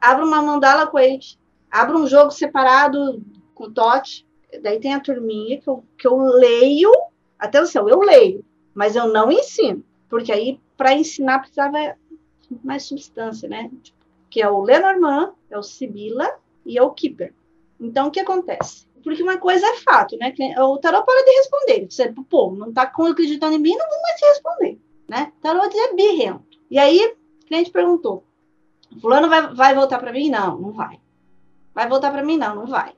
Abro 0.00 0.26
uma 0.26 0.40
mandala 0.40 0.86
com 0.86 0.96
o 0.96 1.00
Eight, 1.00 1.38
abro 1.70 1.98
um 1.98 2.06
jogo 2.06 2.30
separado 2.30 3.22
com 3.54 3.70
TOT, 3.70 4.26
daí 4.62 4.78
tem 4.80 4.94
a 4.94 5.00
turminha 5.00 5.60
que 5.60 5.68
eu, 5.68 5.84
que 5.96 6.06
eu 6.06 6.16
leio, 6.16 6.92
atenção, 7.38 7.88
eu 7.88 8.00
leio, 8.00 8.44
mas 8.74 8.96
eu 8.96 9.08
não 9.08 9.30
ensino, 9.30 9.84
porque 10.08 10.32
aí 10.32 10.60
para 10.76 10.94
ensinar 10.94 11.40
precisava 11.40 11.96
mais 12.62 12.84
substância, 12.84 13.48
né? 13.48 13.70
Que 14.30 14.40
é 14.40 14.48
o 14.48 14.62
Lenormand, 14.62 15.34
é 15.50 15.58
o 15.58 15.62
Sibila 15.62 16.38
e 16.64 16.78
é 16.78 16.82
o 16.82 16.90
Keeper. 16.90 17.34
Então, 17.80 18.08
o 18.08 18.10
que 18.10 18.20
acontece? 18.20 18.86
Porque 19.02 19.22
uma 19.22 19.38
coisa 19.38 19.66
é 19.66 19.76
fato, 19.76 20.16
né? 20.16 20.34
O 20.58 20.78
tarot 20.78 21.04
para 21.04 21.24
de 21.24 21.30
responder. 21.30 21.86
Você, 21.90 22.12
pô, 22.28 22.52
não 22.52 22.72
tá 22.72 22.82
acreditando 22.82 23.54
em 23.54 23.58
mim, 23.58 23.76
não 23.76 23.88
vou 23.88 24.02
mais 24.02 24.20
te 24.20 24.26
responder, 24.26 24.78
né? 25.08 25.32
O 25.38 25.40
tarot 25.40 25.76
é 25.76 25.94
birrento. 25.94 26.58
E 26.70 26.78
aí, 26.78 27.16
o 27.42 27.46
cliente 27.46 27.70
perguntou, 27.70 28.24
fulano 29.00 29.28
vai, 29.28 29.54
vai 29.54 29.74
voltar 29.74 29.98
para 29.98 30.12
mim? 30.12 30.30
Não, 30.30 30.58
não 30.58 30.72
vai. 30.72 31.00
Vai 31.74 31.88
voltar 31.88 32.10
para 32.10 32.24
mim? 32.24 32.36
Não, 32.36 32.54
não 32.54 32.66
vai. 32.66 32.92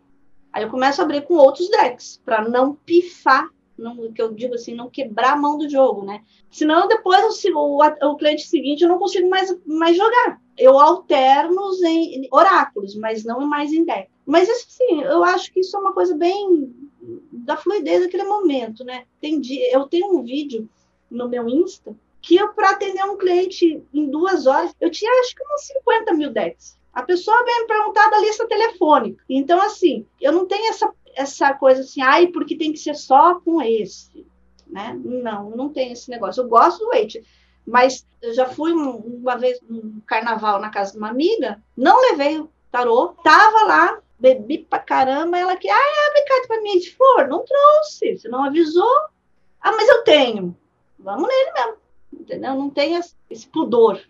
Aí 0.52 0.62
eu 0.62 0.70
começo 0.70 1.00
a 1.00 1.04
abrir 1.04 1.22
com 1.22 1.34
outros 1.34 1.68
decks, 1.68 2.20
para 2.24 2.48
não 2.48 2.74
pifar, 2.74 3.48
não, 3.78 4.12
que 4.12 4.20
eu 4.20 4.32
digo 4.32 4.54
assim, 4.54 4.74
não 4.74 4.90
quebrar 4.90 5.32
a 5.32 5.36
mão 5.36 5.56
do 5.56 5.68
jogo, 5.68 6.04
né? 6.04 6.22
Senão 6.50 6.88
depois 6.88 7.44
o, 7.46 7.58
o, 7.58 7.82
o 7.82 8.16
cliente 8.16 8.46
seguinte 8.46 8.82
eu 8.82 8.88
não 8.88 8.98
consigo 8.98 9.28
mais, 9.28 9.56
mais 9.64 9.96
jogar. 9.96 10.40
Eu 10.58 10.78
alterno 10.78 11.70
em 11.84 12.28
oráculos, 12.30 12.94
mas 12.96 13.24
não 13.24 13.46
mais 13.46 13.72
em 13.72 13.84
deck. 13.84 14.10
Mas 14.26 14.48
assim, 14.50 15.02
eu 15.02 15.24
acho 15.24 15.52
que 15.52 15.60
isso 15.60 15.76
é 15.76 15.80
uma 15.80 15.94
coisa 15.94 16.16
bem 16.16 16.74
da 17.32 17.56
fluidez 17.56 18.02
daquele 18.02 18.24
momento, 18.24 18.84
né? 18.84 19.04
Tem 19.20 19.40
eu 19.72 19.86
tenho 19.86 20.14
um 20.14 20.22
vídeo 20.22 20.68
no 21.10 21.28
meu 21.28 21.48
Insta 21.48 21.96
que 22.22 22.36
eu, 22.36 22.52
para 22.52 22.70
atender 22.70 23.02
um 23.04 23.16
cliente 23.16 23.82
em 23.92 24.10
duas 24.10 24.46
horas, 24.46 24.74
eu 24.80 24.90
tinha 24.90 25.10
acho 25.20 25.34
que 25.34 25.42
uns 25.42 25.66
50 25.66 26.14
mil 26.14 26.30
decks. 26.30 26.78
A 26.92 27.02
pessoa 27.02 27.44
vem 27.44 27.60
me 27.60 27.66
perguntar 27.66 28.10
da 28.10 28.18
lista 28.18 28.46
telefônica. 28.48 29.22
Então, 29.28 29.60
assim, 29.60 30.06
eu 30.20 30.32
não 30.32 30.46
tenho 30.46 30.68
essa, 30.70 30.92
essa 31.14 31.54
coisa 31.54 31.82
assim, 31.82 32.02
ai, 32.02 32.26
porque 32.28 32.56
tem 32.56 32.72
que 32.72 32.78
ser 32.78 32.94
só 32.94 33.40
com 33.40 33.62
esse. 33.62 34.26
Né? 34.66 34.98
Não, 35.02 35.50
não 35.50 35.68
tem 35.68 35.92
esse 35.92 36.10
negócio. 36.10 36.42
Eu 36.42 36.48
gosto 36.48 36.80
do 36.80 36.88
Wait, 36.88 37.22
mas 37.66 38.06
eu 38.20 38.34
já 38.34 38.46
fui 38.46 38.72
uma 38.72 39.36
vez 39.36 39.60
no 39.68 40.00
carnaval 40.02 40.60
na 40.60 40.70
casa 40.70 40.92
de 40.92 40.98
uma 40.98 41.10
amiga, 41.10 41.62
não 41.76 42.00
levei 42.10 42.38
o 42.38 42.50
tarô, 42.70 43.14
tava 43.22 43.64
lá, 43.64 44.00
bebi 44.18 44.58
pra 44.58 44.78
caramba, 44.78 45.38
ela 45.38 45.56
que, 45.56 45.68
ai, 45.68 46.08
abre 46.08 46.24
carta 46.24 46.48
pra 46.48 46.60
mim 46.60 46.78
de 46.78 46.94
flor, 46.94 47.28
não 47.28 47.44
trouxe, 47.44 48.18
você 48.18 48.28
não 48.28 48.44
avisou. 48.44 48.96
Ah, 49.60 49.72
mas 49.72 49.88
eu 49.88 50.02
tenho. 50.04 50.56
Vamos 50.98 51.28
nele 51.28 51.52
mesmo, 51.52 51.76
entendeu? 52.12 52.54
Não 52.54 52.70
tem 52.70 52.94
esse 53.30 53.46
pudor. 53.48 54.00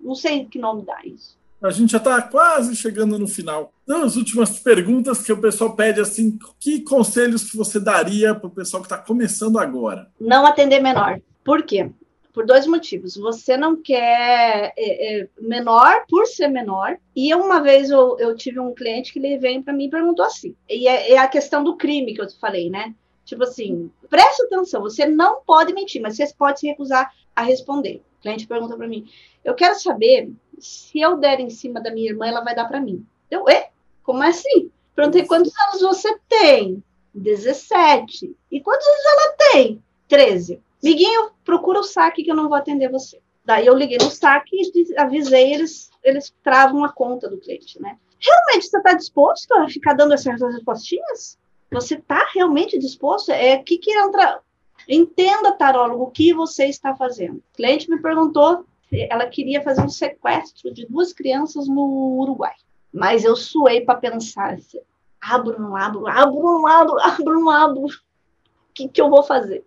Não 0.00 0.14
sei 0.14 0.46
que 0.46 0.58
nome 0.58 0.84
dá 0.84 0.98
isso. 1.04 1.35
A 1.62 1.70
gente 1.70 1.92
já 1.92 1.98
está 1.98 2.20
quase 2.20 2.76
chegando 2.76 3.18
no 3.18 3.26
final. 3.26 3.72
Então, 3.84 4.02
as 4.02 4.16
últimas 4.16 4.58
perguntas 4.58 5.22
que 5.22 5.32
o 5.32 5.40
pessoal 5.40 5.74
pede 5.74 6.00
assim, 6.00 6.38
que 6.60 6.80
conselhos 6.80 7.50
que 7.50 7.56
você 7.56 7.80
daria 7.80 8.34
para 8.34 8.46
o 8.46 8.50
pessoal 8.50 8.82
que 8.82 8.86
está 8.86 8.98
começando 8.98 9.58
agora? 9.58 10.10
Não 10.20 10.46
atender 10.46 10.80
menor. 10.80 11.20
Por 11.44 11.62
quê? 11.62 11.90
Por 12.32 12.44
dois 12.44 12.66
motivos. 12.66 13.16
Você 13.16 13.56
não 13.56 13.80
quer 13.80 14.74
é, 14.76 15.20
é, 15.20 15.28
menor 15.40 16.04
por 16.08 16.26
ser 16.26 16.48
menor. 16.48 16.98
E 17.14 17.34
uma 17.34 17.60
vez 17.60 17.88
eu, 17.88 18.18
eu 18.18 18.36
tive 18.36 18.60
um 18.60 18.74
cliente 18.74 19.12
que 19.12 19.18
ele 19.18 19.38
veio 19.38 19.62
para 19.62 19.72
mim 19.72 19.86
e 19.86 19.90
perguntou 19.90 20.24
assim. 20.24 20.54
E 20.68 20.86
é, 20.86 21.12
é 21.12 21.18
a 21.18 21.28
questão 21.28 21.64
do 21.64 21.76
crime 21.76 22.14
que 22.14 22.20
eu 22.20 22.28
falei, 22.38 22.68
né? 22.68 22.94
Tipo 23.24 23.42
assim, 23.42 23.90
preste 24.08 24.42
atenção, 24.42 24.80
você 24.80 25.04
não 25.04 25.40
pode 25.44 25.72
mentir, 25.72 26.00
mas 26.00 26.16
você 26.16 26.32
pode 26.38 26.60
se 26.60 26.68
recusar 26.68 27.10
a 27.34 27.42
responder. 27.42 28.00
Cliente 28.26 28.48
pergunta 28.48 28.76
para 28.76 28.88
mim: 28.88 29.08
eu 29.44 29.54
quero 29.54 29.78
saber 29.78 30.32
se 30.58 31.00
eu 31.00 31.16
der 31.16 31.38
em 31.38 31.48
cima 31.48 31.80
da 31.80 31.92
minha 31.92 32.10
irmã, 32.10 32.26
ela 32.26 32.40
vai 32.42 32.56
dar 32.56 32.64
para 32.64 32.80
mim. 32.80 33.06
Eu, 33.30 33.48
é? 33.48 33.70
Como 34.02 34.20
é 34.24 34.30
assim? 34.30 34.68
Perguntei 34.96 35.24
quantos 35.24 35.52
anos 35.68 35.80
você 35.80 36.18
tem? 36.28 36.82
17. 37.14 38.36
E 38.50 38.60
quantos 38.60 38.84
anos 38.84 39.04
ela 39.04 39.52
tem? 39.52 39.82
13. 40.08 40.60
Miguinho, 40.82 41.30
procura 41.44 41.78
o 41.78 41.84
saque 41.84 42.24
que 42.24 42.30
eu 42.30 42.34
não 42.34 42.48
vou 42.48 42.56
atender 42.56 42.90
você. 42.90 43.20
Daí 43.44 43.64
eu 43.64 43.76
liguei 43.76 43.98
no 43.98 44.10
saque 44.10 44.56
e 44.56 44.98
avisei, 44.98 45.54
eles, 45.54 45.88
eles 46.02 46.34
travam 46.42 46.84
a 46.84 46.92
conta 46.92 47.28
do 47.28 47.38
cliente, 47.38 47.80
né? 47.80 47.96
Realmente 48.18 48.66
você 48.66 48.76
está 48.76 48.92
disposto 48.94 49.52
a 49.54 49.68
ficar 49.68 49.92
dando 49.92 50.14
essas 50.14 50.40
respostinhas? 50.40 51.38
Você 51.70 51.94
está 51.94 52.26
realmente 52.34 52.76
disposto? 52.76 53.30
É 53.30 53.56
que 53.58 53.78
que 53.78 53.92
entra. 53.92 54.40
Entenda, 54.88 55.52
tarólogo, 55.52 56.04
o 56.04 56.10
que 56.10 56.32
você 56.32 56.66
está 56.66 56.94
fazendo. 56.94 57.38
O 57.38 57.56
cliente 57.56 57.90
me 57.90 58.00
perguntou 58.00 58.64
ela 58.92 59.26
queria 59.26 59.62
fazer 59.62 59.82
um 59.82 59.88
sequestro 59.88 60.72
de 60.72 60.86
duas 60.86 61.12
crianças 61.12 61.66
no 61.66 62.18
Uruguai. 62.20 62.54
Mas 62.92 63.24
eu 63.24 63.36
suei 63.36 63.80
para 63.80 63.98
pensar, 63.98 64.54
assim, 64.54 64.80
abro, 65.20 65.60
não 65.60 65.76
abro, 65.76 66.06
abro, 66.06 66.42
não 66.42 66.66
abro, 66.66 66.98
abro, 67.02 67.40
não 67.40 67.50
abro. 67.50 67.86
O 67.86 68.72
que, 68.72 68.88
que 68.88 69.00
eu 69.00 69.10
vou 69.10 69.22
fazer? 69.22 69.66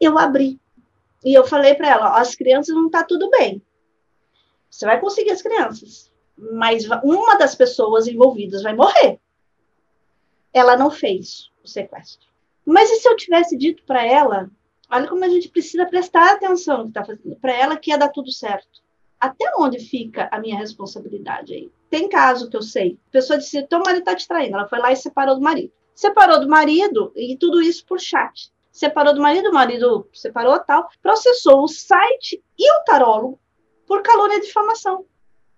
Eu 0.00 0.18
abri. 0.18 0.60
E 1.24 1.32
eu 1.34 1.46
falei 1.46 1.74
para 1.74 1.88
ela, 1.88 2.20
as 2.20 2.34
crianças 2.34 2.74
não 2.74 2.90
tá 2.90 3.04
tudo 3.04 3.30
bem. 3.30 3.62
Você 4.70 4.84
vai 4.84 5.00
conseguir 5.00 5.30
as 5.30 5.42
crianças, 5.42 6.12
mas 6.36 6.86
uma 7.02 7.36
das 7.36 7.54
pessoas 7.54 8.06
envolvidas 8.06 8.62
vai 8.62 8.74
morrer. 8.74 9.18
Ela 10.52 10.76
não 10.76 10.90
fez 10.90 11.50
o 11.64 11.68
sequestro. 11.68 12.28
Mas 12.68 12.90
e 12.90 12.96
se 12.96 13.08
eu 13.08 13.16
tivesse 13.16 13.56
dito 13.56 13.82
para 13.84 14.06
ela 14.06 14.50
Olha 14.90 15.06
como 15.06 15.22
a 15.22 15.28
gente 15.28 15.50
precisa 15.50 15.84
prestar 15.84 16.32
atenção 16.32 16.84
que 16.84 16.88
está 16.88 17.04
fazendo. 17.04 17.36
Para 17.36 17.52
ela 17.52 17.76
que 17.76 17.90
ia 17.90 17.98
dar 17.98 18.08
tudo 18.08 18.32
certo. 18.32 18.82
Até 19.20 19.52
onde 19.58 19.78
fica 19.78 20.28
a 20.32 20.40
minha 20.40 20.56
responsabilidade 20.56 21.52
aí? 21.52 21.70
Tem 21.90 22.08
caso 22.08 22.48
que 22.48 22.56
eu 22.56 22.62
sei. 22.62 22.98
A 23.08 23.12
pessoa 23.12 23.38
disse: 23.38 23.62
teu 23.66 23.80
marido 23.80 23.98
está 23.98 24.14
te 24.14 24.26
traindo. 24.26 24.54
Ela 24.54 24.68
foi 24.68 24.78
lá 24.78 24.90
e 24.90 24.96
separou 24.96 25.34
do 25.34 25.42
marido. 25.42 25.72
Separou 25.94 26.40
do 26.40 26.48
marido 26.48 27.12
e 27.14 27.36
tudo 27.36 27.60
isso 27.60 27.84
por 27.84 28.00
chat. 28.00 28.50
Separou 28.70 29.12
do 29.12 29.20
marido, 29.20 29.50
o 29.50 29.52
marido 29.52 30.08
separou 30.12 30.58
tal. 30.60 30.88
Processou 31.02 31.64
o 31.64 31.68
site 31.68 32.42
e 32.56 32.72
o 32.72 32.84
tarólogo 32.84 33.38
por 33.86 34.02
calúnia 34.02 34.36
e 34.36 34.40
difamação. 34.40 35.04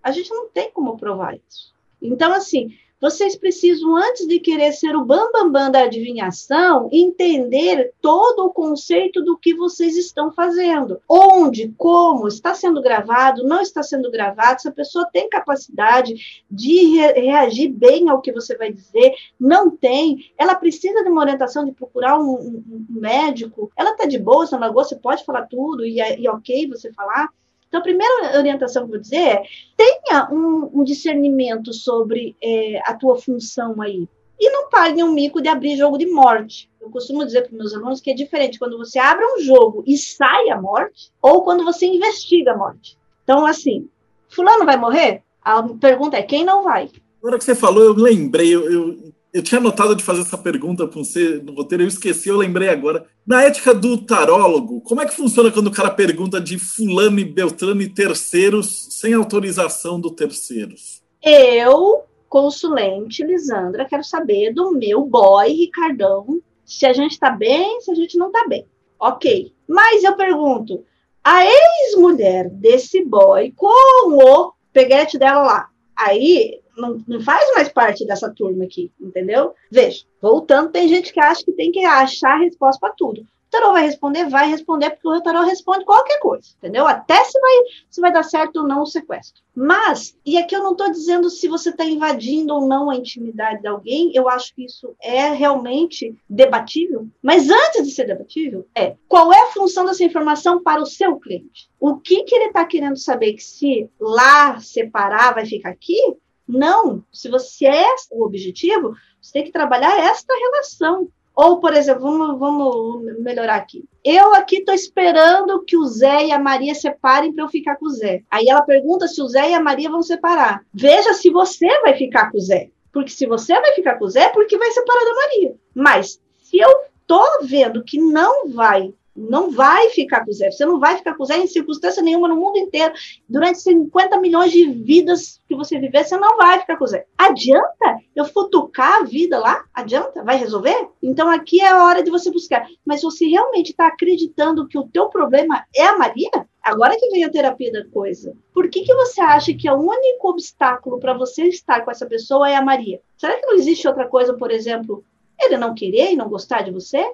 A 0.03 0.11
gente 0.11 0.31
não 0.31 0.49
tem 0.49 0.73
como 0.73 0.97
provar 0.97 1.37
isso. 1.37 1.75
Então, 2.01 2.33
assim, 2.33 2.75
vocês 3.01 3.35
precisam, 3.35 3.97
antes 3.97 4.27
de 4.27 4.39
querer 4.39 4.73
ser 4.73 4.95
o 4.95 5.05
bambambam 5.05 5.33
bam, 5.33 5.53
bam 5.53 5.71
da 5.71 5.85
adivinhação, 5.85 6.89
entender 6.93 7.93
todo 8.01 8.45
o 8.45 8.53
conceito 8.53 9.23
do 9.23 9.39
que 9.39 9.55
vocês 9.55 9.97
estão 9.97 10.31
fazendo. 10.31 11.01
Onde, 11.09 11.73
como, 11.79 12.29
está 12.29 12.55
sendo 12.55 12.83
gravado, 12.83 13.43
não 13.45 13.61
está 13.61 13.83
sendo 13.83 14.11
gravado, 14.11 14.61
se 14.61 14.69
a 14.69 14.73
pessoa 14.73 15.09
tem 15.11 15.29
capacidade 15.31 16.45
de 16.51 16.97
re 16.97 17.13
reagir 17.13 17.69
bem 17.69 18.11
ao 18.11 18.21
que 18.21 18.33
você 18.33 18.57
vai 18.57 18.71
dizer, 18.71 19.15
não 19.39 19.71
tem, 19.71 20.31
ela 20.37 20.55
precisa 20.55 21.03
de 21.03 21.09
uma 21.09 21.23
orientação 21.23 21.65
de 21.65 21.73
procurar 21.73 22.19
um, 22.19 22.33
um, 22.33 22.65
um 22.69 22.87
médico, 22.89 23.73
ela 23.77 23.93
está 23.93 24.05
de 24.05 24.19
boa, 24.19 24.47
se 24.47 24.57
não 24.59 24.73
você 24.73 24.95
pode 24.95 25.25
falar 25.25 25.47
tudo 25.47 25.85
e, 25.85 25.99
e 25.99 26.29
ok 26.29 26.69
você 26.69 26.93
falar. 26.93 27.31
Então, 27.71 27.79
a 27.79 27.85
primeira 27.85 28.37
orientação 28.37 28.83
que 28.83 28.87
eu 28.89 28.91
vou 28.91 29.01
dizer 29.01 29.17
é 29.17 29.43
tenha 29.77 30.29
um, 30.33 30.81
um 30.81 30.83
discernimento 30.83 31.73
sobre 31.73 32.37
é, 32.43 32.83
a 32.85 32.95
tua 32.95 33.17
função 33.17 33.81
aí. 33.81 34.09
E 34.41 34.51
não 34.51 34.69
pague 34.69 35.05
um 35.05 35.13
mico 35.13 35.41
de 35.41 35.49
abrir 35.49 35.77
jogo 35.77 35.97
de 35.97 36.07
morte. 36.07 36.69
Eu 36.81 36.91
costumo 36.91 37.25
dizer 37.25 37.43
para 37.43 37.57
meus 37.57 37.73
alunos 37.73 38.01
que 38.01 38.11
é 38.11 38.15
diferente 38.15 38.59
quando 38.59 38.77
você 38.77 38.99
abre 38.99 39.25
um 39.25 39.41
jogo 39.41 39.85
e 39.87 39.97
sai 39.97 40.49
a 40.49 40.61
morte, 40.61 41.13
ou 41.23 41.45
quando 41.45 41.65
você 41.65 41.87
investiga 41.87 42.53
a 42.53 42.57
morte. 42.57 42.99
Então, 43.23 43.47
assim, 43.47 43.89
fulano 44.29 44.65
vai 44.65 44.77
morrer? 44.77 45.23
A 45.41 45.63
pergunta 45.63 46.17
é 46.17 46.23
quem 46.23 46.45
não 46.45 46.65
vai? 46.65 46.91
Agora 47.23 47.39
que 47.39 47.45
você 47.45 47.55
falou, 47.55 47.85
eu 47.85 47.95
lembrei, 47.95 48.53
eu, 48.53 48.69
eu 48.69 49.13
eu 49.33 49.43
tinha 49.43 49.61
notado 49.61 49.95
de 49.95 50.03
fazer 50.03 50.23
essa 50.23 50.37
pergunta 50.37 50.87
para 50.87 50.99
você 50.99 51.41
no 51.43 51.55
roteiro, 51.55 51.85
eu 51.85 51.89
esqueci, 51.89 52.29
eu 52.29 52.37
lembrei 52.37 52.69
agora. 52.69 53.07
Na 53.27 53.43
ética 53.43 53.73
do 53.73 53.99
tarólogo, 53.99 54.81
como 54.81 55.01
é 55.01 55.07
que 55.07 55.15
funciona 55.15 55.51
quando 55.51 55.69
o 55.69 55.73
cara 55.73 55.91
pergunta 55.91 56.41
de 56.41 56.59
fulano 56.59 57.21
e 57.21 57.25
beltrano 57.25 57.81
e 57.83 57.89
terceiros 57.89 58.89
sem 58.91 59.15
autorização 59.15 60.01
do 60.01 60.11
terceiros? 60.11 61.03
Eu, 61.23 62.05
consulente 62.29 63.25
Lisandra, 63.25 63.85
quero 63.85 64.03
saber 64.03 64.53
do 64.53 64.73
meu 64.73 65.05
boy 65.05 65.49
Ricardão 65.53 66.41
se 66.65 66.87
a 66.87 66.93
gente 66.93 67.13
está 67.13 67.31
bem, 67.31 67.81
se 67.81 67.91
a 67.91 67.95
gente 67.95 68.17
não 68.17 68.29
está 68.29 68.47
bem. 68.49 68.67
Ok. 68.99 69.53
Mas 69.69 70.05
eu 70.05 70.17
pergunto, 70.17 70.85
a 71.23 71.45
ex-mulher 71.45 72.49
desse 72.51 73.05
boy 73.05 73.53
com 73.57 73.67
o 74.13 74.53
peguete 74.73 75.19
dela 75.19 75.43
lá, 75.43 75.69
aí 75.97 76.61
não, 76.81 77.03
não 77.07 77.21
faz 77.21 77.45
mais 77.55 77.69
parte 77.69 78.07
dessa 78.07 78.31
turma 78.31 78.65
aqui, 78.65 78.91
entendeu? 79.01 79.55
Veja, 79.71 80.05
voltando, 80.21 80.71
tem 80.71 80.89
gente 80.89 81.13
que 81.13 81.21
acha 81.21 81.45
que 81.45 81.53
tem 81.53 81.71
que 81.71 81.85
achar 81.85 82.35
a 82.35 82.39
resposta 82.45 82.81
para 82.81 82.95
tudo. 82.97 83.21
O 83.21 83.51
tarô 83.51 83.73
vai 83.73 83.83
responder, 83.83 84.29
vai 84.29 84.49
responder, 84.49 84.91
porque 84.91 85.09
o 85.09 85.21
tarô 85.21 85.43
responde 85.43 85.85
qualquer 85.85 86.21
coisa, 86.21 86.51
entendeu? 86.57 86.87
Até 86.87 87.25
se 87.25 87.41
vai, 87.41 87.53
se 87.91 88.01
vai 88.01 88.13
dar 88.13 88.23
certo 88.23 88.61
ou 88.61 88.69
não 88.69 88.83
o 88.83 88.87
sequestro. 88.87 89.43
Mas, 89.53 90.17
e 90.25 90.39
aqui 90.39 90.55
eu 90.55 90.63
não 90.63 90.71
estou 90.71 90.89
dizendo 90.89 91.29
se 91.29 91.49
você 91.49 91.71
está 91.71 91.85
invadindo 91.85 92.55
ou 92.55 92.69
não 92.69 92.89
a 92.89 92.95
intimidade 92.95 93.61
de 93.61 93.67
alguém, 93.67 94.13
eu 94.15 94.29
acho 94.29 94.55
que 94.55 94.65
isso 94.65 94.95
é 95.03 95.33
realmente 95.33 96.15
debatível. 96.29 97.09
Mas 97.21 97.51
antes 97.51 97.89
de 97.89 97.91
ser 97.91 98.07
debatível, 98.07 98.69
é 98.73 98.95
qual 99.09 99.33
é 99.33 99.43
a 99.43 99.51
função 99.51 99.85
dessa 99.85 100.05
informação 100.05 100.63
para 100.63 100.81
o 100.81 100.87
seu 100.87 101.17
cliente? 101.17 101.69
O 101.81 101.97
que, 101.97 102.23
que 102.23 102.37
ele 102.37 102.47
está 102.47 102.65
querendo 102.65 102.99
saber? 102.99 103.33
Que 103.33 103.43
se 103.43 103.91
lá 103.99 104.61
separar 104.61 105.35
vai 105.35 105.45
ficar 105.45 105.71
aqui? 105.71 106.17
Não, 106.51 107.05
se 107.13 107.29
você 107.29 107.67
é 107.67 107.95
o 108.11 108.25
objetivo, 108.25 108.95
você 109.21 109.33
tem 109.33 109.45
que 109.45 109.53
trabalhar 109.53 109.99
esta 109.99 110.33
relação. 110.35 111.09
Ou, 111.35 111.61
por 111.61 111.73
exemplo, 111.73 112.03
vamos, 112.03 112.39
vamos 112.39 113.19
melhorar 113.21 113.57
aqui. 113.57 113.85
Eu 114.05 114.35
aqui 114.35 114.57
estou 114.57 114.75
esperando 114.75 115.65
que 115.65 115.77
o 115.77 115.87
Zé 115.87 116.27
e 116.27 116.33
a 116.33 116.39
Maria 116.39 116.75
separem 116.75 117.33
para 117.33 117.45
eu 117.45 117.49
ficar 117.49 117.77
com 117.77 117.87
o 117.87 117.91
Zé. 117.91 118.23
Aí 118.31 118.47
ela 118.49 118.63
pergunta 118.63 119.09
se 119.09 119.23
o 119.23 119.29
Zé 119.29 119.51
e 119.51 119.55
a 119.55 119.61
Maria 119.61 119.91
vão 119.91 120.03
separar. 120.03 120.63
Veja 120.75 121.15
se 121.15 121.31
você 121.31 121.67
vai 121.81 121.97
ficar 121.97 122.31
com 122.31 122.37
o 122.37 122.41
Zé. 122.41 122.71
Porque 122.93 123.11
se 123.11 123.27
você 123.27 123.55
vai 123.59 123.73
ficar 123.73 123.97
com 123.97 124.05
o 124.05 124.11
Zé, 124.11 124.25
é 124.25 124.29
porque 124.29 124.59
vai 124.59 124.71
separar 124.71 125.05
da 125.05 125.15
Maria. 125.15 125.55
Mas 125.75 126.21
se 126.43 126.59
eu 126.59 126.71
tô 127.07 127.25
vendo 127.43 127.85
que 127.85 127.99
não 127.99 128.51
vai 128.51 128.93
não 129.15 129.51
vai 129.51 129.91
ficar 129.91 130.25
com 130.25 130.31
o 130.31 130.35
Zé. 130.35 130.51
Você 130.51 130.65
não 130.65 130.79
vai 130.79 130.97
ficar 130.97 131.15
com 131.15 131.23
o 131.23 131.27
Zé 131.27 131.39
em 131.39 131.47
circunstância 131.47 132.03
nenhuma 132.03 132.29
no 132.29 132.37
mundo 132.37 132.59
inteiro. 132.59 132.95
Durante 133.29 133.61
50 133.61 134.21
milhões 134.21 134.53
de 134.53 134.67
vidas 134.71 135.41
que 135.49 135.55
você 135.55 135.79
viver, 135.79 136.05
você 136.05 136.17
não 136.17 136.37
vai 136.37 136.61
ficar 136.61 136.77
com 136.77 136.85
o 136.85 136.87
Zé. 136.87 137.07
Adianta 137.19 137.99
eu 138.15 138.25
futucar 138.25 139.01
a 139.01 139.05
vida 139.05 139.39
lá? 139.39 139.65
Adianta? 139.75 140.23
Vai 140.23 140.37
resolver? 140.37 140.89
Então 141.03 141.29
aqui 141.29 141.61
é 141.61 141.69
a 141.69 141.85
hora 141.85 142.03
de 142.03 142.11
você 142.11 142.31
buscar. 142.31 142.67
Mas 142.85 143.03
você 143.03 143.27
realmente 143.27 143.71
está 143.71 143.87
acreditando 143.87 144.67
que 144.67 144.79
o 144.79 144.89
teu 144.89 145.09
problema 145.09 145.65
é 145.75 145.85
a 145.85 145.99
Maria? 145.99 146.31
Agora 146.63 146.97
que 146.99 147.09
vem 147.11 147.25
a 147.25 147.31
terapia 147.31 147.73
da 147.73 147.85
coisa. 147.89 148.37
Por 148.53 148.69
que, 148.69 148.83
que 148.83 148.95
você 148.95 149.21
acha 149.21 149.55
que 149.55 149.69
o 149.69 149.77
único 149.77 150.29
obstáculo 150.29 151.01
para 151.01 151.15
você 151.15 151.45
estar 151.45 151.85
com 151.85 151.91
essa 151.91 152.07
pessoa 152.07 152.51
é 152.51 152.55
a 152.55 152.63
Maria? 152.63 153.01
Será 153.17 153.39
que 153.39 153.47
não 153.47 153.55
existe 153.55 153.89
outra 153.89 154.07
coisa, 154.07 154.35
por 154.35 154.51
exemplo, 154.51 155.03
ele 155.41 155.57
não 155.57 155.75
querer 155.75 156.13
e 156.13 156.17
não 156.17 156.29
gostar 156.29 156.63
de 156.63 156.71
você? 156.71 157.11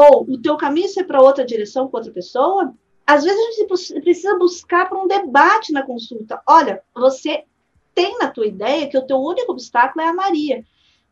Ou 0.00 0.24
o 0.28 0.40
teu 0.40 0.56
caminho 0.56 0.88
ser 0.88 1.04
para 1.04 1.20
outra 1.20 1.44
direção 1.44 1.88
com 1.88 1.96
outra 1.96 2.12
pessoa, 2.12 2.72
às 3.06 3.22
vezes 3.22 3.38
a 3.38 3.52
gente 3.52 4.00
precisa 4.00 4.38
buscar 4.38 4.88
para 4.88 4.98
um 4.98 5.06
debate 5.06 5.72
na 5.72 5.82
consulta. 5.82 6.40
Olha, 6.46 6.82
você 6.94 7.44
tem 7.94 8.16
na 8.18 8.30
tua 8.30 8.46
ideia 8.46 8.88
que 8.88 8.96
o 8.96 9.06
teu 9.06 9.18
único 9.18 9.52
obstáculo 9.52 10.04
é 10.04 10.08
a 10.08 10.14
Maria, 10.14 10.64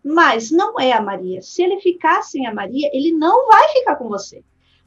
mas 0.03 0.51
não 0.51 0.79
é 0.81 0.93
a 0.93 1.03
Maria. 1.03 1.43
Se 1.43 1.63
ele 1.63 1.81
ficar 1.81 2.23
sem 2.23 2.47
a 2.47 2.55
Maria, 2.55 2.89
ele 2.93 3.13
não 3.13 3.47
vai 3.47 3.69
ficar 3.71 3.97
com 3.97 4.09
você. 4.09 4.43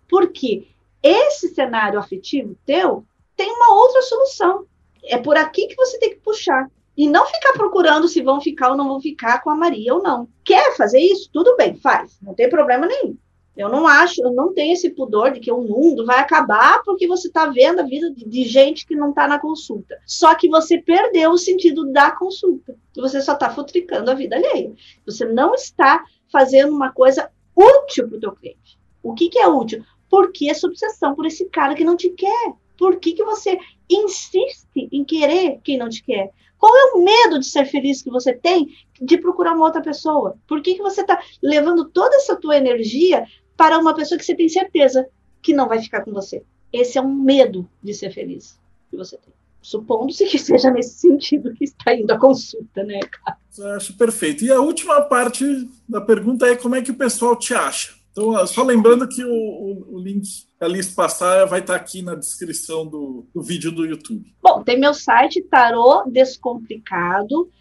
Porque 0.10 0.68
esse 1.04 1.49
cenário 1.49 1.99
afetivo 1.99 2.58
teu 2.66 3.06
tem 3.36 3.52
uma 3.52 3.74
outra 3.74 4.02
solução. 4.02 4.66
É 5.04 5.18
por 5.18 5.36
aqui 5.38 5.68
que 5.68 5.76
você 5.76 5.99
tem 5.99 6.12
que 6.12 6.22
puxar. 6.22 6.72
E 6.95 7.08
não 7.08 7.26
ficar 7.26 7.54
procurando 7.54 8.08
se 8.08 8.22
vão 8.22 8.41
ficar 8.41 8.72
ou 8.72 8.78
não 8.78 8.88
vão 8.88 9.02
ficar 9.02 9.41
com 9.41 9.49
a 9.49 9.56
Maria 9.56 9.93
ou 9.93 10.02
não. 10.02 10.28
Quer 10.43 10.76
fazer 10.76 10.99
isso? 10.99 11.30
Tudo 11.32 11.56
bem, 11.56 11.76
faz. 11.76 12.18
Não 12.22 12.34
tem 12.34 12.49
problema 12.49 12.86
nenhum. 12.88 13.18
Eu 13.62 13.70
não 13.70 13.86
acho, 13.86 14.24
eu 14.24 14.32
não 14.32 14.53
tenho 14.53 14.74
esse 14.74 14.89
pudor 14.89 15.32
de 15.32 15.39
que 15.39 15.51
o 15.51 15.62
mundo 15.62 16.03
vai 16.03 16.20
acabar 16.20 16.82
porque 16.84 17.07
você 17.07 17.28
está 17.28 17.45
vendo 17.45 17.80
a 17.80 17.84
vida 17.84 18.12
de, 18.12 18.43
gente 18.43 18.88
que 18.88 18.95
não 18.95 19.09
está 19.09 19.28
na 19.28 19.38
consulta. 19.38 19.99
Só 20.03 20.34
que 20.34 20.49
você 20.49 20.80
perdeu 20.82 21.30
o 21.30 21.38
sentido 21.38 21.86
da 21.91 22.09
consulta. 22.09 22.76
Você 22.95 23.22
só 23.22 23.34
está 23.34 23.51
futricando 23.51 24.09
a 24.09 24.16
vida 24.16 24.36
alheia. 24.36 24.74
Você 25.05 25.26
não 25.26 25.53
está 25.53 26.03
fazendo 26.32 26.74
uma 26.74 26.91
coisa 26.91 27.30
útil 27.55 28.07
para 28.07 28.18
o 28.18 28.20
teu 28.20 28.32
cliente. 28.32 28.80
O 29.03 29.14
que, 29.14 29.30
que 29.30 29.38
é 29.38 29.47
útil? 29.47 29.86
Porque 30.09 30.49
essa 30.49 30.66
obsessão 30.66 31.14
por 31.14 31.28
esse 31.28 31.45
cara 31.45 31.76
que 31.76 31.86
não 31.86 31.95
te 31.95 32.09
quer. 32.09 32.53
Por 32.76 32.99
que, 32.99 33.14
que 33.14 33.24
você 33.24 33.59
insiste 33.88 34.89
em 34.91 35.03
querer 35.03 35.59
quem 35.64 35.78
não 35.78 35.88
te 35.88 36.03
quer? 36.03 36.32
Qual 36.57 36.76
é 36.76 36.93
o 36.93 37.03
medo 37.03 37.39
de 37.39 37.45
ser 37.47 37.66
feliz 37.66 38.03
que 38.03 38.12
você 38.12 38.34
tem 38.34 38.70
de 39.01 39.18
procurar 39.18 39.53
uma 39.53 39.66
outra 39.66 39.82
pessoa? 39.82 40.38
Por 40.47 40.62
que, 40.62 40.76
que 40.76 40.82
você 40.82 41.01
está 41.01 41.20
levando 41.41 41.86
toda 41.89 42.16
essa 42.16 42.36
tua 42.36 42.55
energia 42.55 43.26
para 43.62 43.78
uma 43.78 43.93
pessoa 43.93 44.18
que 44.18 44.26
você 44.26 44.34
tem 44.34 44.49
certeza 44.49 45.07
que 45.39 45.53
não 45.53 45.68
vai 45.68 45.80
ficar 45.80 46.01
com 46.01 46.12
você. 46.12 46.41
Esse 46.74 46.97
é 46.97 47.01
um 47.01 47.14
medo 47.14 47.70
de 47.84 47.93
ser 47.93 48.12
feliz 48.12 48.59
que 48.89 48.97
você 48.97 49.16
tem. 49.18 49.32
Supondo-se 49.62 50.26
que 50.26 50.39
seja 50.39 50.72
nesse 50.72 50.95
sentido 50.95 51.53
que 51.53 51.66
está 51.66 51.93
indo 51.93 52.12
a 52.12 52.18
consulta, 52.18 52.84
né, 52.84 52.99
cara? 53.01 53.38
Eu 53.55 53.68
acho 53.76 53.95
perfeito. 53.95 54.43
E 54.43 54.51
a 54.51 54.59
última 54.59 54.99
parte 55.03 55.45
da 55.88 56.01
pergunta 56.01 56.47
é 56.47 56.55
como 56.55 56.76
é 56.76 56.82
que 56.82 56.89
o 56.89 56.95
pessoal 56.95 57.36
te 57.36 57.53
acha? 57.53 57.93
Então, 58.12 58.47
só 58.47 58.64
lembrando 58.64 59.07
que 59.07 59.24
o, 59.24 59.32
o, 59.32 59.95
o 59.95 59.99
link 59.99 60.28
a 60.59 60.68
lista 60.68 60.95
passar 60.95 61.45
vai 61.45 61.59
estar 61.59 61.76
aqui 61.76 62.01
na 62.01 62.16
descrição 62.16 62.88
do, 62.88 63.28
do 63.32 63.43
vídeo 63.43 63.72
do 63.72 63.86
YouTube. 63.86 64.26
Bom, 64.41 64.64
tem 64.64 64.80
meu 64.80 64.95
site 64.95 65.39
Tarô 65.43 66.03
Descomplicado 66.07 67.51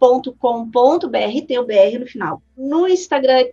tarô.com.br, 0.00 1.46
tem 1.46 1.58
o 1.58 1.66
BR 1.66 1.98
no 2.00 2.06
final. 2.06 2.42
No 2.56 2.88
Instagram 2.88 3.34
é 3.34 3.44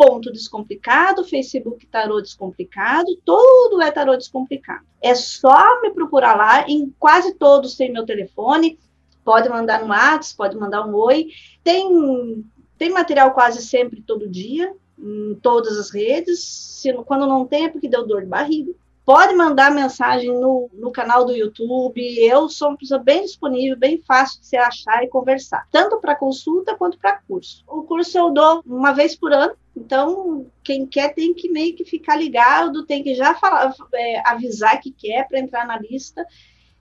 tarô.descomplicado, 0.00 1.24
Facebook 1.24 1.86
tarô 1.86 2.20
descomplicado, 2.20 3.16
tudo 3.24 3.82
é 3.82 3.90
tarô 3.90 4.16
descomplicado. 4.16 4.84
É 5.02 5.14
só 5.14 5.80
me 5.82 5.90
procurar 5.90 6.36
lá, 6.36 6.68
em 6.68 6.94
quase 6.98 7.34
todos 7.34 7.76
tem 7.76 7.92
meu 7.92 8.06
telefone, 8.06 8.78
pode 9.24 9.48
mandar 9.48 9.82
no 9.82 9.88
WhatsApp, 9.88 10.36
pode 10.36 10.56
mandar 10.56 10.86
um 10.86 10.94
oi. 10.94 11.28
Tem, 11.62 12.44
tem 12.78 12.90
material 12.90 13.32
quase 13.32 13.62
sempre 13.62 14.00
todo 14.00 14.28
dia, 14.28 14.74
em 14.98 15.34
todas 15.42 15.76
as 15.76 15.90
redes. 15.90 16.42
Se, 16.42 16.92
quando 17.04 17.26
não 17.26 17.46
tem 17.46 17.66
é 17.66 17.68
porque 17.68 17.88
deu 17.88 18.06
dor 18.06 18.22
de 18.22 18.28
barriga. 18.28 18.72
Pode 19.12 19.34
mandar 19.34 19.72
mensagem 19.72 20.30
no, 20.30 20.70
no 20.72 20.92
canal 20.92 21.24
do 21.24 21.34
YouTube. 21.34 22.00
Eu 22.24 22.48
sou 22.48 22.68
uma 22.68 22.76
pessoa 22.76 23.02
bem 23.02 23.22
disponível, 23.22 23.76
bem 23.76 24.00
fácil 24.06 24.40
de 24.40 24.46
se 24.46 24.56
achar 24.56 25.02
e 25.02 25.08
conversar, 25.08 25.66
tanto 25.68 26.00
para 26.00 26.14
consulta 26.14 26.76
quanto 26.76 26.96
para 26.96 27.20
curso. 27.26 27.64
O 27.66 27.82
curso 27.82 28.16
eu 28.16 28.30
dou 28.30 28.62
uma 28.64 28.92
vez 28.92 29.16
por 29.16 29.32
ano, 29.32 29.56
então 29.76 30.46
quem 30.62 30.86
quer 30.86 31.12
tem 31.12 31.34
que 31.34 31.50
meio 31.50 31.74
que 31.74 31.84
ficar 31.84 32.14
ligado, 32.14 32.86
tem 32.86 33.02
que 33.02 33.16
já 33.16 33.34
falar, 33.34 33.74
é, 33.94 34.22
avisar 34.24 34.80
que 34.80 34.92
quer 34.92 35.26
para 35.26 35.40
entrar 35.40 35.66
na 35.66 35.76
lista. 35.76 36.24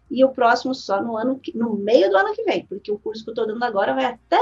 E 0.10 0.24
o 0.26 0.30
próximo 0.30 0.74
só 0.74 1.01
no 1.01 1.16
ano 1.16 1.39
no 1.53 1.74
meio 1.76 2.10
do 2.10 2.18
ano 2.18 2.34
que 2.34 2.43
vem, 2.43 2.66
porque 2.66 2.91
o 2.91 2.97
curso 2.97 3.24
que 3.24 3.30
eu 3.30 3.34
estou 3.34 3.47
dando 3.47 3.64
agora 3.64 3.93
vai 3.93 4.05
até 4.05 4.39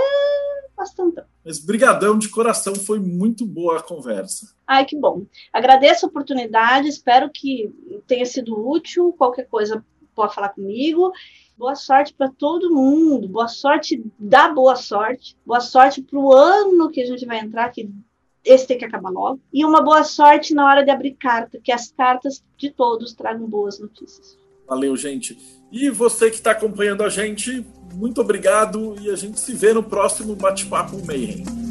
bastante. 0.75 1.21
Mas 1.43 1.59
brigadão 1.59 2.17
de 2.17 2.29
coração, 2.29 2.75
foi 2.75 2.99
muito 2.99 3.45
boa 3.45 3.79
a 3.79 3.83
conversa. 3.83 4.55
Ai, 4.65 4.85
que 4.85 4.95
bom. 4.95 5.25
Agradeço 5.51 6.05
a 6.05 6.09
oportunidade, 6.09 6.87
espero 6.87 7.29
que 7.29 7.73
tenha 8.05 8.25
sido 8.25 8.55
útil. 8.69 9.13
Qualquer 9.17 9.47
coisa 9.47 9.83
pode 10.15 10.35
falar 10.35 10.49
comigo. 10.49 11.11
Boa 11.57 11.75
sorte 11.75 12.13
para 12.13 12.29
todo 12.29 12.73
mundo. 12.73 13.27
Boa 13.27 13.47
sorte 13.47 14.03
da 14.19 14.49
boa 14.49 14.75
sorte. 14.75 15.35
Boa 15.45 15.59
sorte 15.59 16.01
para 16.01 16.19
o 16.19 16.31
ano 16.31 16.89
que 16.91 17.01
a 17.01 17.05
gente 17.05 17.25
vai 17.25 17.39
entrar, 17.39 17.71
que 17.71 17.89
esse 18.45 18.67
tem 18.67 18.77
que 18.77 18.85
acabar 18.85 19.09
logo. 19.09 19.39
E 19.51 19.65
uma 19.65 19.81
boa 19.81 20.03
sorte 20.03 20.53
na 20.53 20.65
hora 20.65 20.83
de 20.83 20.91
abrir 20.91 21.15
carta, 21.15 21.59
que 21.61 21.71
as 21.71 21.91
cartas 21.91 22.43
de 22.55 22.69
todos 22.69 23.13
tragam 23.13 23.47
boas 23.47 23.79
notícias. 23.79 24.37
Valeu, 24.67 24.95
gente. 24.95 25.37
E 25.71 25.89
você 25.89 26.29
que 26.29 26.37
está 26.37 26.51
acompanhando 26.51 27.03
a 27.03 27.09
gente, 27.09 27.65
muito 27.93 28.21
obrigado 28.21 28.95
e 29.01 29.09
a 29.09 29.15
gente 29.15 29.39
se 29.39 29.53
vê 29.53 29.73
no 29.73 29.83
próximo 29.83 30.35
Bate-Papo 30.35 31.03
Mayhem. 31.05 31.66